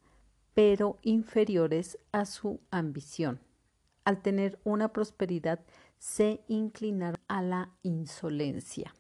pero 0.55 0.99
inferiores 1.03 1.99
a 2.13 2.25
su 2.25 2.61
ambición. 2.71 3.41
Al 4.05 4.23
tener 4.23 4.61
una 4.63 4.93
prosperidad, 4.93 5.65
se 5.99 6.45
inclinaron 6.47 7.21
a 7.27 7.43
la 7.43 7.71
insolencia. 7.83 8.95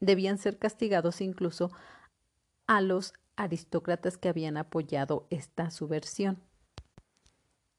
Debían 0.00 0.36
ser 0.36 0.58
castigados 0.58 1.22
incluso 1.22 1.70
a 2.66 2.82
los 2.82 3.14
aristócratas 3.36 4.18
que 4.18 4.28
habían 4.28 4.56
apoyado 4.56 5.26
esta 5.30 5.70
subversión. 5.70 6.38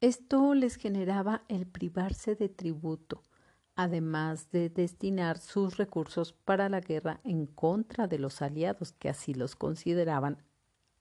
Esto 0.00 0.54
les 0.54 0.76
generaba 0.76 1.42
el 1.48 1.66
privarse 1.66 2.34
de 2.34 2.48
tributo, 2.48 3.24
además 3.74 4.50
de 4.50 4.68
destinar 4.68 5.38
sus 5.38 5.78
recursos 5.78 6.32
para 6.32 6.68
la 6.68 6.80
guerra 6.80 7.20
en 7.24 7.46
contra 7.46 8.06
de 8.06 8.18
los 8.18 8.42
aliados 8.42 8.92
que 8.92 9.08
así 9.08 9.32
los 9.34 9.56
consideraban 9.56 10.42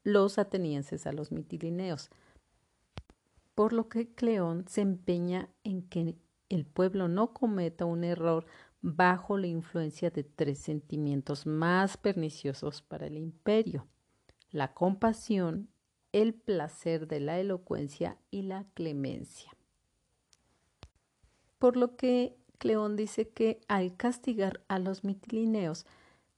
los 0.03 0.37
atenienses 0.37 1.07
a 1.07 1.11
los 1.11 1.31
mitilineos. 1.31 2.09
Por 3.53 3.73
lo 3.73 3.89
que 3.89 4.13
Cleón 4.13 4.65
se 4.67 4.81
empeña 4.81 5.49
en 5.63 5.81
que 5.81 6.15
el 6.49 6.65
pueblo 6.65 7.07
no 7.07 7.33
cometa 7.33 7.85
un 7.85 8.03
error 8.03 8.45
bajo 8.81 9.37
la 9.37 9.47
influencia 9.47 10.09
de 10.11 10.23
tres 10.23 10.59
sentimientos 10.59 11.45
más 11.45 11.97
perniciosos 11.97 12.81
para 12.81 13.07
el 13.07 13.17
imperio 13.17 13.87
la 14.55 14.73
compasión, 14.73 15.67
el 16.13 16.33
placer 16.33 17.07
de 17.07 17.19
la 17.19 17.37
elocuencia 17.39 18.17
y 18.31 18.43
la 18.43 18.65
clemencia. 18.73 19.51
Por 21.59 21.75
lo 21.75 21.97
que 21.97 22.37
Cleón 22.57 22.95
dice 22.95 23.27
que 23.27 23.59
al 23.67 23.97
castigar 23.97 24.63
a 24.69 24.79
los 24.79 25.03
mitilineos 25.03 25.85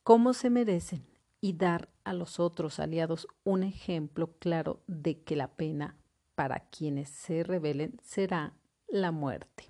como 0.01 0.33
se 0.33 0.49
merecen 0.49 1.05
y 1.41 1.53
dar 1.53 1.89
a 2.05 2.13
los 2.13 2.39
otros 2.39 2.79
aliados 2.79 3.27
un 3.43 3.61
ejemplo 3.61 4.33
claro 4.39 4.81
de 4.87 5.21
que 5.21 5.35
la 5.35 5.49
pena 5.49 5.95
para 6.33 6.61
quienes 6.71 7.09
se 7.09 7.43
rebelen 7.43 7.99
será 8.01 8.55
la 8.87 9.11
muerte. 9.11 9.65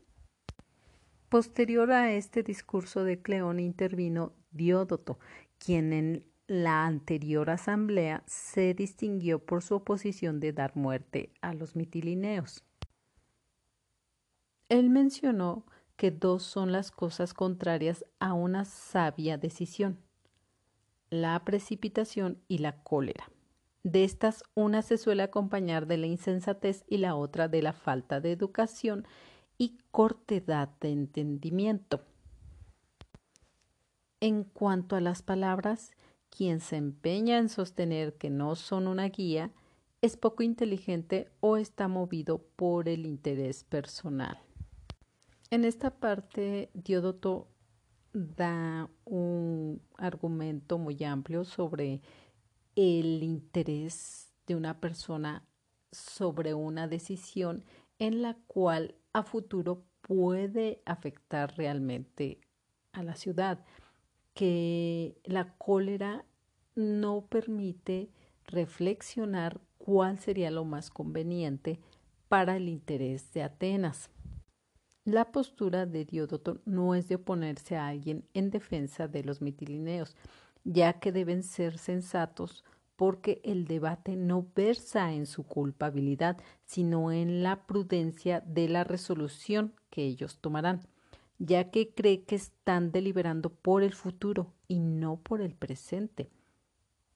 Posterior 1.28 1.92
a 1.92 2.14
este 2.14 2.44
discurso 2.44 3.04
de 3.04 3.22
Cleón 3.22 3.60
intervino 3.60 4.32
Diódoto, 4.52 5.20
quien 5.60 5.92
en 5.92 6.26
la 6.48 6.86
anterior 6.86 7.50
asamblea 7.50 8.24
se 8.26 8.74
distinguió 8.74 9.40
por 9.40 9.62
su 9.62 9.76
oposición 9.76 10.40
de 10.40 10.54
dar 10.54 10.76
muerte 10.76 11.32
a 11.42 11.54
los 11.54 11.76
mitilineos. 11.76 12.64
Él 14.70 14.90
mencionó 14.90 15.66
que 15.98 16.12
dos 16.12 16.44
son 16.44 16.72
las 16.72 16.92
cosas 16.92 17.34
contrarias 17.34 18.06
a 18.20 18.34
una 18.34 18.64
sabia 18.64 19.38
decisión, 19.38 20.00
la 21.10 21.44
precipitación 21.44 22.42
y 22.48 22.60
la 22.60 22.84
cólera. 22.84 23.30
De 23.84 24.04
estas, 24.04 24.44
una 24.54 24.82
se 24.82 24.98
suele 24.98 25.24
acompañar 25.24 25.88
de 25.88 25.98
la 25.98 26.08
insensatez 26.08 26.84
y 26.88 26.98
la 26.98 27.16
otra 27.16 27.48
de 27.48 27.62
la 27.62 27.74
falta 27.74 28.20
de 28.20 28.32
educación 28.32 29.08
y 29.58 29.78
cortedad 29.92 30.70
de 30.82 30.92
entendimiento. 30.92 32.02
En 34.20 34.44
cuanto 34.44 34.96
a 34.96 35.02
las 35.02 35.22
palabras, 35.22 35.92
quien 36.30 36.60
se 36.60 36.78
empeña 36.78 37.38
en 37.38 37.50
sostener 37.50 38.16
que 38.18 38.30
no 38.30 38.56
son 38.56 38.88
una 38.88 39.10
guía 39.10 39.52
es 40.02 40.18
poco 40.18 40.44
inteligente 40.44 41.30
o 41.40 41.58
está 41.58 41.88
movido 41.88 42.44
por 42.56 42.88
el 42.88 43.06
interés 43.06 43.64
personal. 43.64 44.40
En 45.50 45.66
esta 45.66 45.92
parte, 45.92 46.70
Diódoto 46.74 47.48
da 48.14 48.90
un 49.06 49.82
argumento 49.98 50.78
muy 50.78 51.04
amplio 51.04 51.46
sobre 51.46 52.02
el 52.76 53.24
interés 53.24 54.32
de 54.46 54.56
una 54.56 54.80
persona 54.80 55.44
sobre 55.92 56.54
una 56.54 56.88
decisión 56.88 57.64
en 58.00 58.22
la 58.22 58.36
cual 58.48 58.96
a 59.14 59.24
futuro 59.24 59.84
puede 60.02 60.82
afectar 60.86 61.56
realmente 61.58 62.40
a 62.92 63.04
la 63.04 63.16
ciudad, 63.16 63.64
que 64.38 65.20
la 65.24 65.56
cólera 65.58 66.24
no 66.76 67.26
permite 67.26 68.12
reflexionar 68.46 69.60
cuál 69.80 70.20
sería 70.20 70.52
lo 70.52 70.64
más 70.64 70.92
conveniente 70.92 71.80
para 72.30 72.56
el 72.56 72.70
interés 72.70 73.34
de 73.34 73.42
Atenas. 73.42 74.12
La 75.06 75.32
postura 75.32 75.88
de 75.88 76.06
Diódoto 76.06 76.62
no 76.66 76.94
es 76.94 77.08
de 77.08 77.16
oponerse 77.16 77.78
a 77.78 77.88
alguien 77.88 78.26
en 78.36 78.52
defensa 78.52 79.08
de 79.08 79.24
los 79.24 79.42
mitilineos, 79.42 80.16
ya 80.64 81.00
que 81.00 81.12
deben 81.12 81.42
ser 81.42 81.80
sensatos 81.80 82.64
porque 82.96 83.42
el 83.44 83.66
debate 83.66 84.16
no 84.16 84.46
versa 84.56 85.14
en 85.14 85.26
su 85.26 85.48
culpabilidad, 85.48 86.38
sino 86.64 87.12
en 87.12 87.42
la 87.42 87.66
prudencia 87.66 88.42
de 88.42 88.70
la 88.70 88.84
resolución 88.84 89.74
que 89.90 90.04
ellos 90.04 90.38
tomarán, 90.38 90.82
ya 91.40 91.70
que 91.72 91.94
cree 91.94 92.24
que 92.24 92.36
están 92.36 92.92
deliberando 92.92 93.50
por 93.50 93.84
el 93.84 93.94
futuro 93.94 94.54
y 94.68 94.80
no 94.80 95.18
por 95.18 95.42
el 95.42 95.56
presente. 95.56 96.30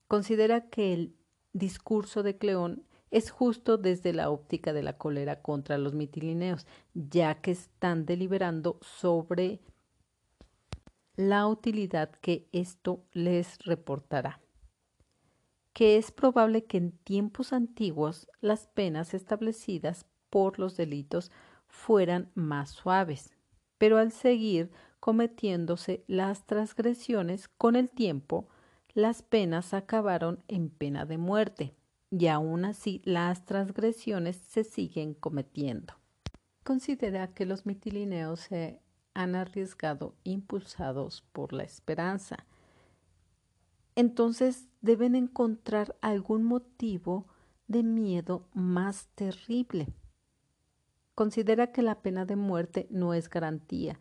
Considera 0.07 0.69
que 0.69 0.93
el 0.93 1.15
discurso 1.53 2.23
de 2.23 2.37
Cleón 2.37 2.83
es 3.09 3.29
justo 3.29 3.77
desde 3.77 4.13
la 4.13 4.29
óptica 4.29 4.73
de 4.73 4.83
la 4.83 4.97
cólera 4.97 5.41
contra 5.41 5.77
los 5.77 5.93
mitilineos, 5.93 6.65
ya 6.93 7.41
que 7.41 7.51
están 7.51 8.05
deliberando 8.05 8.79
sobre 8.81 9.59
la 11.15 11.47
utilidad 11.47 12.11
que 12.11 12.47
esto 12.51 13.03
les 13.11 13.57
reportará 13.59 14.41
que 15.73 15.97
es 15.97 16.11
probable 16.11 16.65
que 16.65 16.77
en 16.77 16.91
tiempos 16.91 17.53
antiguos 17.53 18.27
las 18.41 18.67
penas 18.67 19.13
establecidas 19.13 20.05
por 20.29 20.59
los 20.59 20.77
delitos 20.77 21.31
fueran 21.67 22.29
más 22.35 22.71
suaves, 22.71 23.31
pero 23.81 23.97
al 23.97 24.11
seguir 24.11 24.69
cometiéndose 24.99 26.03
las 26.05 26.45
transgresiones 26.45 27.47
con 27.47 27.75
el 27.75 27.89
tiempo, 27.89 28.47
las 28.93 29.23
penas 29.23 29.73
acabaron 29.73 30.43
en 30.47 30.69
pena 30.69 31.07
de 31.07 31.17
muerte, 31.17 31.73
y 32.11 32.27
aún 32.27 32.63
así 32.63 33.01
las 33.05 33.43
transgresiones 33.43 34.35
se 34.35 34.63
siguen 34.63 35.15
cometiendo. 35.15 35.95
Considera 36.63 37.33
que 37.33 37.47
los 37.47 37.65
mitilineos 37.65 38.41
se 38.41 38.83
han 39.15 39.33
arriesgado 39.33 40.13
impulsados 40.23 41.23
por 41.31 41.51
la 41.51 41.63
esperanza, 41.63 42.45
entonces 43.95 44.67
deben 44.81 45.15
encontrar 45.15 45.97
algún 46.01 46.43
motivo 46.43 47.25
de 47.67 47.81
miedo 47.81 48.47
más 48.53 49.07
terrible. 49.15 49.87
Considera 51.21 51.71
que 51.71 51.83
la 51.83 52.01
pena 52.01 52.25
de 52.25 52.35
muerte 52.35 52.87
no 52.89 53.13
es 53.13 53.29
garantía, 53.29 53.99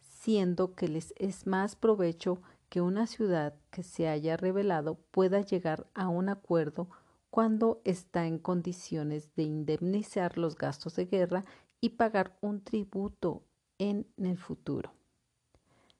siendo 0.00 0.74
que 0.74 0.86
les 0.86 1.14
es 1.16 1.46
más 1.46 1.76
provecho 1.76 2.42
que 2.68 2.82
una 2.82 3.06
ciudad 3.06 3.54
que 3.70 3.82
se 3.82 4.06
haya 4.06 4.36
revelado 4.36 4.96
pueda 5.10 5.40
llegar 5.40 5.86
a 5.94 6.08
un 6.08 6.28
acuerdo 6.28 6.90
cuando 7.30 7.80
está 7.86 8.26
en 8.26 8.38
condiciones 8.38 9.34
de 9.34 9.44
indemnizar 9.44 10.36
los 10.36 10.56
gastos 10.56 10.94
de 10.96 11.06
guerra 11.06 11.46
y 11.80 11.88
pagar 11.96 12.36
un 12.42 12.62
tributo 12.62 13.46
en 13.78 14.06
el 14.18 14.36
futuro, 14.36 14.92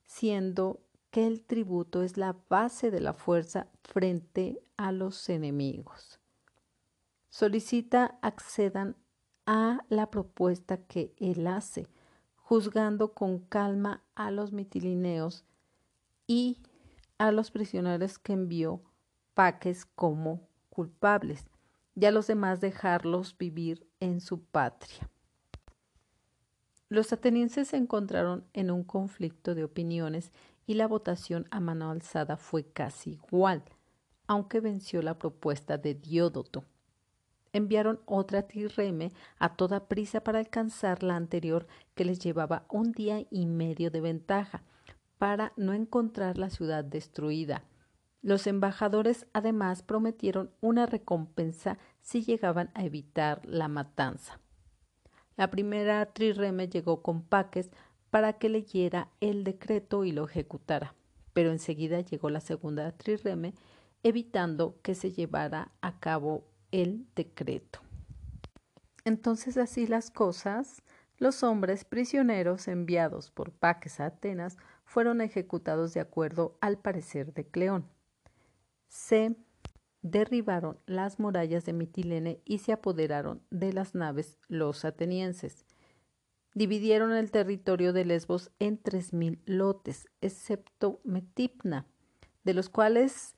siendo 0.05 0.83
que 1.11 1.27
el 1.27 1.41
tributo 1.47 2.03
es 2.03 2.19
la 2.19 2.37
base 2.51 2.91
de 2.91 3.01
la 3.01 3.14
fuerza 3.14 3.69
frente 3.85 4.61
a 4.77 4.93
los 4.93 5.31
enemigos. 5.31 6.21
Solicita 7.31 8.19
accedan 8.21 8.99
a 9.51 9.82
la 9.88 10.11
propuesta 10.11 10.76
que 10.76 11.14
él 11.16 11.46
hace, 11.46 11.88
juzgando 12.36 13.14
con 13.14 13.38
calma 13.38 14.03
a 14.14 14.30
los 14.30 14.53
mitilineos 14.53 15.46
y 16.26 16.59
a 17.16 17.32
los 17.32 17.51
prisioneros 17.51 18.18
que 18.18 18.34
envió 18.34 18.82
Paques 19.32 19.86
como 19.86 20.46
culpables, 20.68 21.46
y 21.94 22.05
a 22.05 22.11
los 22.11 22.26
demás 22.26 22.61
dejarlos 22.61 23.38
vivir 23.38 23.88
en 24.01 24.20
su 24.20 24.42
patria. 24.42 25.09
Los 26.90 27.14
atenienses 27.14 27.68
se 27.68 27.78
encontraron 27.78 28.44
en 28.53 28.70
un 28.70 28.84
conflicto 28.84 29.55
de 29.55 29.64
opiniones 29.64 30.30
y 30.66 30.74
la 30.74 30.86
votación 30.86 31.49
a 31.51 31.59
mano 31.59 31.90
alzada 31.90 32.36
fue 32.36 32.64
casi 32.64 33.12
igual, 33.12 33.64
aunque 34.26 34.61
venció 34.61 35.01
la 35.01 35.18
propuesta 35.18 35.78
de 35.78 35.94
Diódoto. 35.94 36.64
Enviaron 37.59 37.99
otra 38.07 38.43
tirreme 38.43 39.11
a 39.41 39.57
toda 39.57 39.89
prisa 39.89 40.23
para 40.23 40.39
alcanzar 40.39 41.03
la 41.03 41.17
anterior 41.17 41.67
que 41.97 42.05
les 42.05 42.21
llevaba 42.21 42.67
un 42.69 42.93
día 42.93 43.27
y 43.33 43.47
medio 43.47 43.91
de 43.91 44.01
ventaja, 44.01 44.63
para 45.19 45.53
no 45.57 45.73
encontrar 45.73 46.39
la 46.39 46.51
ciudad 46.51 46.85
destruida. 46.85 47.65
Los 48.23 48.47
embajadores 48.47 49.27
además 49.33 49.83
prometieron 49.83 50.53
una 50.61 50.87
recompensa 50.87 51.79
si 52.01 52.23
llegaban 52.23 52.71
a 52.75 52.85
evitar 52.85 53.45
la 53.45 53.67
matanza. 53.67 54.39
La 55.37 55.51
primera 55.51 56.07
trireme 56.13 56.69
llegó 56.69 57.03
con 57.03 57.23
paques 57.23 57.73
para 58.11 58.35
que 58.35 58.51
leyera 58.51 59.09
el 59.21 59.43
decreto 59.43 60.05
y 60.05 60.13
lo 60.13 60.27
ejecutara, 60.27 60.95
pero 61.33 61.51
enseguida 61.51 62.03
llegó 62.03 62.31
la 62.31 62.41
segunda 62.41 62.93
trireme, 62.93 63.53
evitando 64.05 64.79
que 64.83 64.95
se 64.95 65.11
llevara 65.11 65.73
a 65.81 65.99
cabo 65.99 66.45
el 66.73 67.07
decreto. 67.14 67.81
Entonces 69.05 69.57
así 69.57 69.87
las 69.87 70.11
cosas, 70.11 70.83
los 71.19 71.43
hombres 71.43 71.85
prisioneros 71.85 72.69
enviados 72.69 73.31
por 73.31 73.53
Paques 73.53 74.01
a 74.01 74.07
Atenas 74.07 74.57
fueron 74.85 75.21
ejecutados 75.21 75.95
de 75.95 76.01
acuerdo 76.01 76.57
al 76.61 76.79
parecer 76.79 77.33
de 77.33 77.47
Cleón. 77.47 77.89
Se 78.87 79.37
derribaron 80.03 80.79
las 80.87 81.19
murallas 81.19 81.64
de 81.64 81.73
Mitilene 81.73 82.41
y 82.45 82.59
se 82.59 82.73
apoderaron 82.73 83.43
de 83.51 83.73
las 83.73 83.95
naves 83.95 84.39
los 84.49 84.85
atenienses 84.85 85.64
dividieron 86.59 87.12
el 87.12 87.31
territorio 87.31 87.93
de 87.93 88.05
Lesbos 88.05 88.51
en 88.59 88.79
tres 88.79 89.12
mil 89.12 89.41
lotes, 89.47 90.09
excepto 90.21 91.01
Metipna, 91.05 91.87
de 92.43 92.53
los 92.53 92.69
cuales 92.69 93.37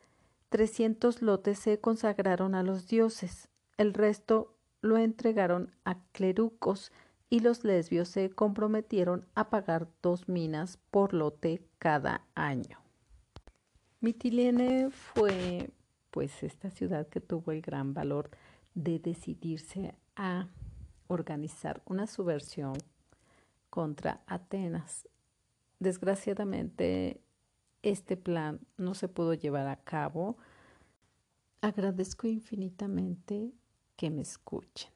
trescientos 0.50 1.22
lotes 1.22 1.58
se 1.58 1.80
consagraron 1.80 2.54
a 2.54 2.62
los 2.62 2.86
dioses. 2.86 3.48
El 3.78 3.94
resto 3.94 4.54
lo 4.82 4.98
entregaron 4.98 5.72
a 5.84 6.02
clerucos 6.12 6.92
y 7.30 7.40
los 7.40 7.64
lesbios 7.64 8.08
se 8.08 8.30
comprometieron 8.30 9.26
a 9.34 9.48
pagar 9.48 9.88
dos 10.02 10.28
minas 10.28 10.78
por 10.90 11.14
lote 11.14 11.62
cada 11.78 12.26
año. 12.34 12.78
Mitilene 14.00 14.90
fue 14.90 15.70
pues 16.10 16.42
esta 16.42 16.70
ciudad 16.70 17.06
que 17.06 17.20
tuvo 17.20 17.52
el 17.52 17.62
gran 17.62 17.94
valor 17.94 18.30
de 18.74 18.98
decidirse 18.98 19.94
a 20.16 20.48
organizar 21.06 21.82
una 21.84 22.06
subversión 22.06 22.74
contra 23.68 24.22
Atenas. 24.26 25.08
Desgraciadamente, 25.78 27.20
este 27.82 28.16
plan 28.16 28.60
no 28.76 28.94
se 28.94 29.08
pudo 29.08 29.34
llevar 29.34 29.68
a 29.68 29.82
cabo. 29.82 30.36
Agradezco 31.60 32.26
infinitamente 32.26 33.52
que 33.96 34.10
me 34.10 34.22
escuchen. 34.22 34.90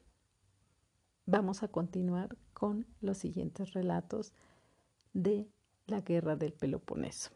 Vamos 1.25 1.63
a 1.63 1.67
continuar 1.67 2.37
con 2.53 2.85
los 3.01 3.17
siguientes 3.17 3.73
relatos 3.73 4.33
de 5.13 5.47
la 5.87 6.01
guerra 6.01 6.35
del 6.35 6.53
Peloponeso. 6.53 7.31